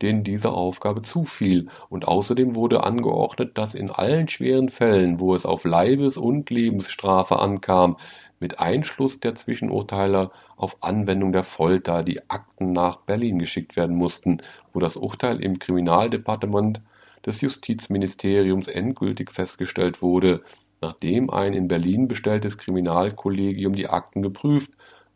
[0.04, 5.48] denen diese Aufgabe zufiel, und außerdem wurde angeordnet, dass in allen schweren Fällen, wo es
[5.48, 7.98] auf Leibes- und Lebensstrafe ankam,
[8.40, 14.44] mit Einschluss der Zwischenurteiler auf Anwendung der Folter die Akten nach Berlin geschickt werden mussten,
[14.72, 16.80] wo das Urteil im Kriminaldepartement
[17.26, 20.44] des Justizministeriums endgültig festgestellt wurde,
[20.82, 24.72] nachdem ein in Berlin bestelltes Kriminalkollegium die Akten geprüft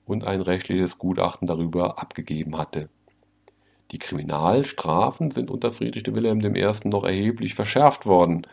[0.06, 2.90] und ein rechtliches Gutachten darüber abgegeben hatte.
[3.92, 6.74] Die Kriminalstrafen sind unter Friedrich Wilhelm I.
[6.86, 8.48] noch erheblich verschärft worden.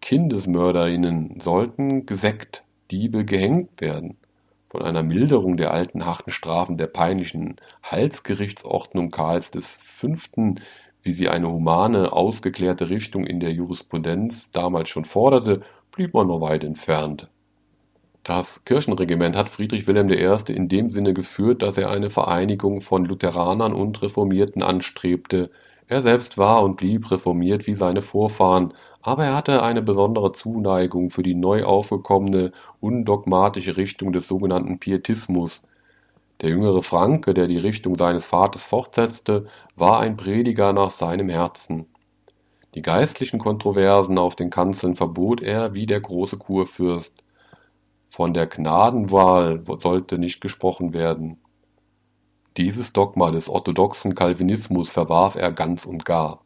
[0.00, 4.18] Kindesmörderinnen sollten gesägt, Diebe gehängt werden.
[4.68, 10.08] Von einer Milderung der alten harten Strafen der peinlichen Halsgerichtsordnung Karls V
[11.02, 16.40] wie sie eine humane, ausgeklärte Richtung in der Jurisprudenz damals schon forderte, blieb man noch
[16.40, 17.28] weit entfernt.
[18.24, 20.52] Das Kirchenregiment hat Friedrich Wilhelm I.
[20.52, 25.50] in dem Sinne geführt, dass er eine Vereinigung von Lutheranern und Reformierten anstrebte.
[25.88, 31.10] Er selbst war und blieb reformiert wie seine Vorfahren, aber er hatte eine besondere Zuneigung
[31.10, 35.60] für die neu aufgekommene, undogmatische Richtung des sogenannten Pietismus,
[36.42, 39.46] der jüngere Franke, der die Richtung seines Vaters fortsetzte,
[39.76, 41.86] war ein Prediger nach seinem Herzen.
[42.74, 47.14] Die geistlichen Kontroversen auf den Kanzeln verbot er wie der große Kurfürst.
[48.08, 51.38] Von der Gnadenwahl sollte nicht gesprochen werden.
[52.56, 56.44] Dieses Dogma des orthodoxen Calvinismus verwarf er ganz und gar.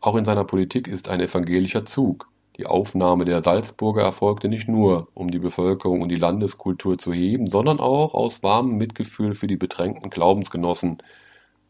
[0.00, 2.28] Auch in seiner Politik ist ein evangelischer Zug.
[2.58, 7.48] Die Aufnahme der Salzburger erfolgte nicht nur, um die Bevölkerung und die Landeskultur zu heben,
[7.48, 11.02] sondern auch aus warmem Mitgefühl für die bedrängten Glaubensgenossen.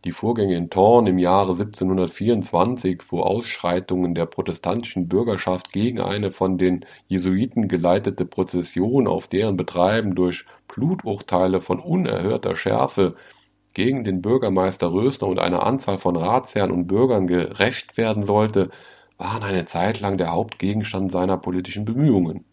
[0.04, 6.58] Die Vorgänge in Thorn im Jahre 1724, wo Ausschreitungen der protestantischen Bürgerschaft gegen eine von
[6.58, 13.16] den Jesuiten geleitete Prozession auf deren Betreiben durch Bluturteile von unerhörter Schärfe
[13.74, 18.70] gegen den Bürgermeister Rösner und eine Anzahl von Ratsherren und Bürgern gerecht werden sollte,
[19.18, 22.44] waren eine Zeit lang der Hauptgegenstand seiner politischen Bemühungen.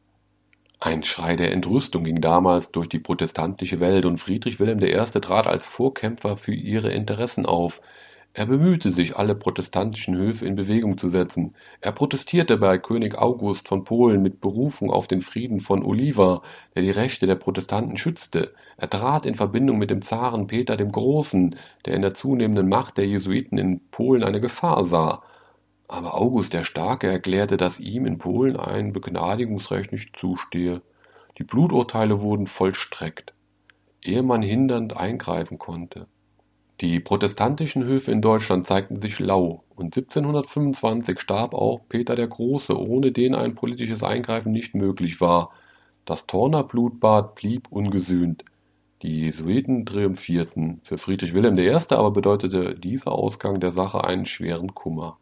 [0.80, 5.20] Ein Schrei der Entrüstung ging damals durch die protestantische Welt und Friedrich Wilhelm I.
[5.22, 7.80] trat als Vorkämpfer für ihre Interessen auf.
[8.36, 11.56] Er bemühte sich, alle protestantischen Höfe in Bewegung zu setzen.
[11.82, 16.42] Er protestierte bei König August von Polen mit Berufung auf den Frieden von Oliva,
[16.76, 18.54] der die Rechte der Protestanten schützte.
[18.76, 22.98] Er trat in Verbindung mit dem Zaren Peter dem Großen, der in der zunehmenden Macht
[22.98, 25.22] der Jesuiten in Polen eine Gefahr sah.
[25.88, 30.82] Aber August der Starke erklärte, dass ihm in Polen ein Begnadigungsrecht nicht zustehe.
[31.38, 33.34] Die Bluturteile wurden vollstreckt,
[34.02, 36.08] ehe man hindernd eingreifen konnte.
[36.82, 42.78] Die protestantischen Höfe in Deutschland zeigten sich lau, und 1725 starb auch Peter der Große,
[42.78, 45.52] ohne den ein politisches Eingreifen nicht möglich war.
[46.06, 48.44] Das Torner Blutbad blieb ungesühnt.
[49.02, 50.82] Die Jesuiten triumphierten.
[50.84, 51.70] Für Friedrich Wilhelm I.
[51.90, 55.18] aber bedeutete dieser Ausgang der Sache einen schweren Kummer.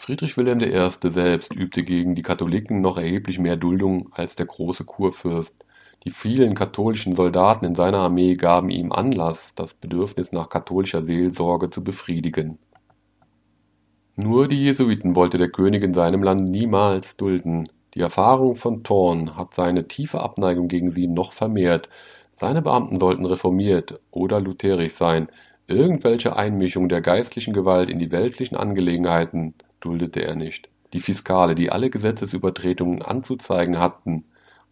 [0.00, 1.10] Friedrich Wilhelm I.
[1.10, 5.54] selbst übte gegen die Katholiken noch erheblich mehr Duldung als der große Kurfürst.
[6.06, 11.68] Die vielen katholischen Soldaten in seiner Armee gaben ihm Anlass, das Bedürfnis nach katholischer Seelsorge
[11.68, 12.58] zu befriedigen.
[14.16, 17.68] Nur die Jesuiten wollte der König in seinem Land niemals dulden.
[17.92, 21.90] Die Erfahrung von Thorn hat seine tiefe Abneigung gegen sie noch vermehrt.
[22.40, 25.28] Seine Beamten sollten reformiert oder lutherisch sein.
[25.66, 30.68] Irgendwelche Einmischung der geistlichen Gewalt in die weltlichen Angelegenheiten duldete er nicht.
[30.92, 34.24] Die Fiskale, die alle Gesetzesübertretungen anzuzeigen hatten,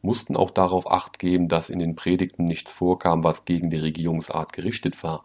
[0.02, 4.52] mussten auch darauf acht geben, dass in den Predigten nichts vorkam, was gegen die Regierungsart
[4.52, 5.24] gerichtet war.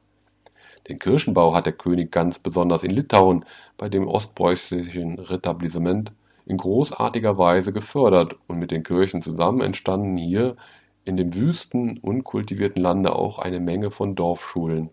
[0.88, 3.46] Den Kirchenbau hat der König ganz besonders in Litauen
[3.78, 6.12] bei dem ostpreußischen Retablissement
[6.46, 10.58] in großartiger Weise gefördert und mit den Kirchen zusammen entstanden hier
[11.06, 14.90] in dem wüsten, unkultivierten Lande auch eine Menge von Dorfschulen.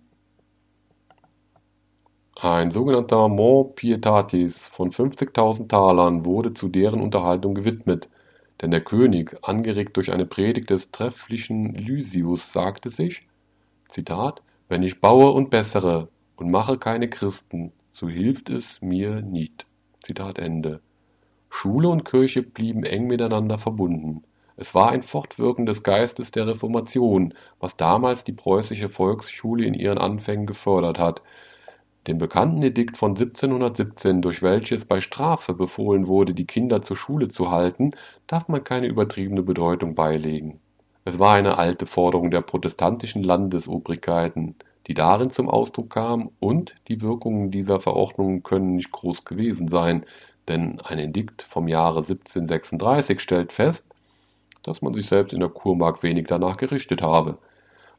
[2.42, 8.08] Ein sogenannter Mont Pietatis von 50.000 Talern wurde zu deren Unterhaltung gewidmet,
[8.62, 13.26] denn der König, angeregt durch eine Predigt des trefflichen Lysius, sagte sich,
[14.70, 19.20] wenn ich baue und bessere und mache keine Christen, so hilft es mir
[20.38, 20.80] Ende.
[21.50, 24.24] Schule und Kirche blieben eng miteinander verbunden.
[24.56, 29.98] Es war ein Fortwirken des Geistes der Reformation, was damals die preußische Volksschule in ihren
[29.98, 31.20] Anfängen gefördert hat.
[32.06, 37.28] Dem bekannten Edikt von 1717, durch welches bei Strafe befohlen wurde, die Kinder zur Schule
[37.28, 37.90] zu halten,
[38.26, 40.60] darf man keine übertriebene Bedeutung beilegen.
[41.04, 44.54] Es war eine alte Forderung der protestantischen Landesobrigkeiten,
[44.86, 50.04] die darin zum Ausdruck kam, und die Wirkungen dieser Verordnungen können nicht groß gewesen sein,
[50.48, 53.84] denn ein Edikt vom Jahre 1736 stellt fest,
[54.62, 57.38] dass man sich selbst in der Kurmark wenig danach gerichtet habe.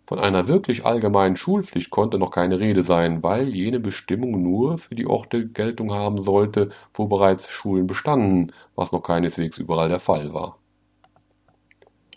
[0.07, 4.95] Von einer wirklich allgemeinen Schulpflicht konnte noch keine Rede sein, weil jene Bestimmung nur für
[4.95, 10.33] die Orte Geltung haben sollte, wo bereits Schulen bestanden, was noch keineswegs überall der Fall
[10.33, 10.57] war.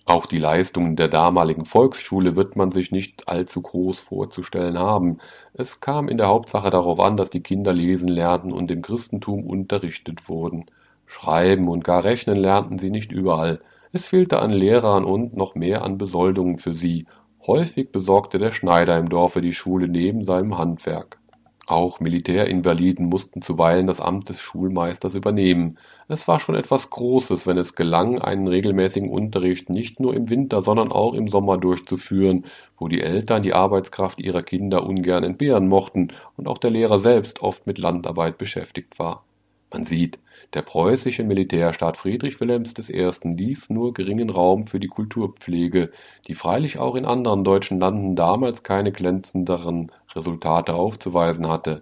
[0.06, 5.19] Auch die Leistungen der damaligen Volksschule wird man sich nicht allzu groß vorzustellen haben.
[5.55, 9.47] Es kam in der Hauptsache darauf an, dass die Kinder lesen lernten und im Christentum
[9.47, 10.66] unterrichtet wurden.
[11.06, 13.61] Schreiben und gar rechnen lernten sie nicht überall.
[13.93, 17.06] Es fehlte an Lehrern und noch mehr an Besoldungen für sie.
[17.46, 21.18] Häufig besorgte der Schneider im Dorfe die Schule neben seinem Handwerk.
[21.66, 25.78] Auch Militärinvaliden mussten zuweilen das Amt des Schulmeisters übernehmen.
[26.08, 30.62] Es war schon etwas Großes, wenn es gelang, einen regelmäßigen Unterricht nicht nur im Winter,
[30.62, 32.46] sondern auch im Sommer durchzuführen,
[32.78, 37.42] wo die Eltern die Arbeitskraft ihrer Kinder ungern entbehren mochten und auch der Lehrer selbst
[37.42, 39.24] oft mit Landarbeit beschäftigt war.
[39.70, 40.18] Man sieht,
[40.55, 43.10] der preußische Militärstaat Friedrich Wilhelms I.
[43.24, 45.90] ließ nur geringen Raum für die Kulturpflege,
[46.28, 51.81] die freilich auch in anderen deutschen Landen damals keine glänzenderen Resultate aufzuweisen hatte,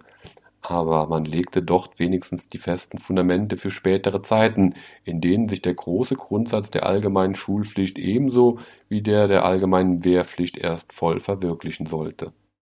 [0.61, 5.73] aber man legte dort wenigstens die festen Fundamente für spätere Zeiten, in denen sich der
[5.75, 8.59] große Grundsatz der allgemeinen Schulpflicht ebenso
[8.89, 12.33] wie der der allgemeinen Wehrpflicht erst voll verwirklichen sollte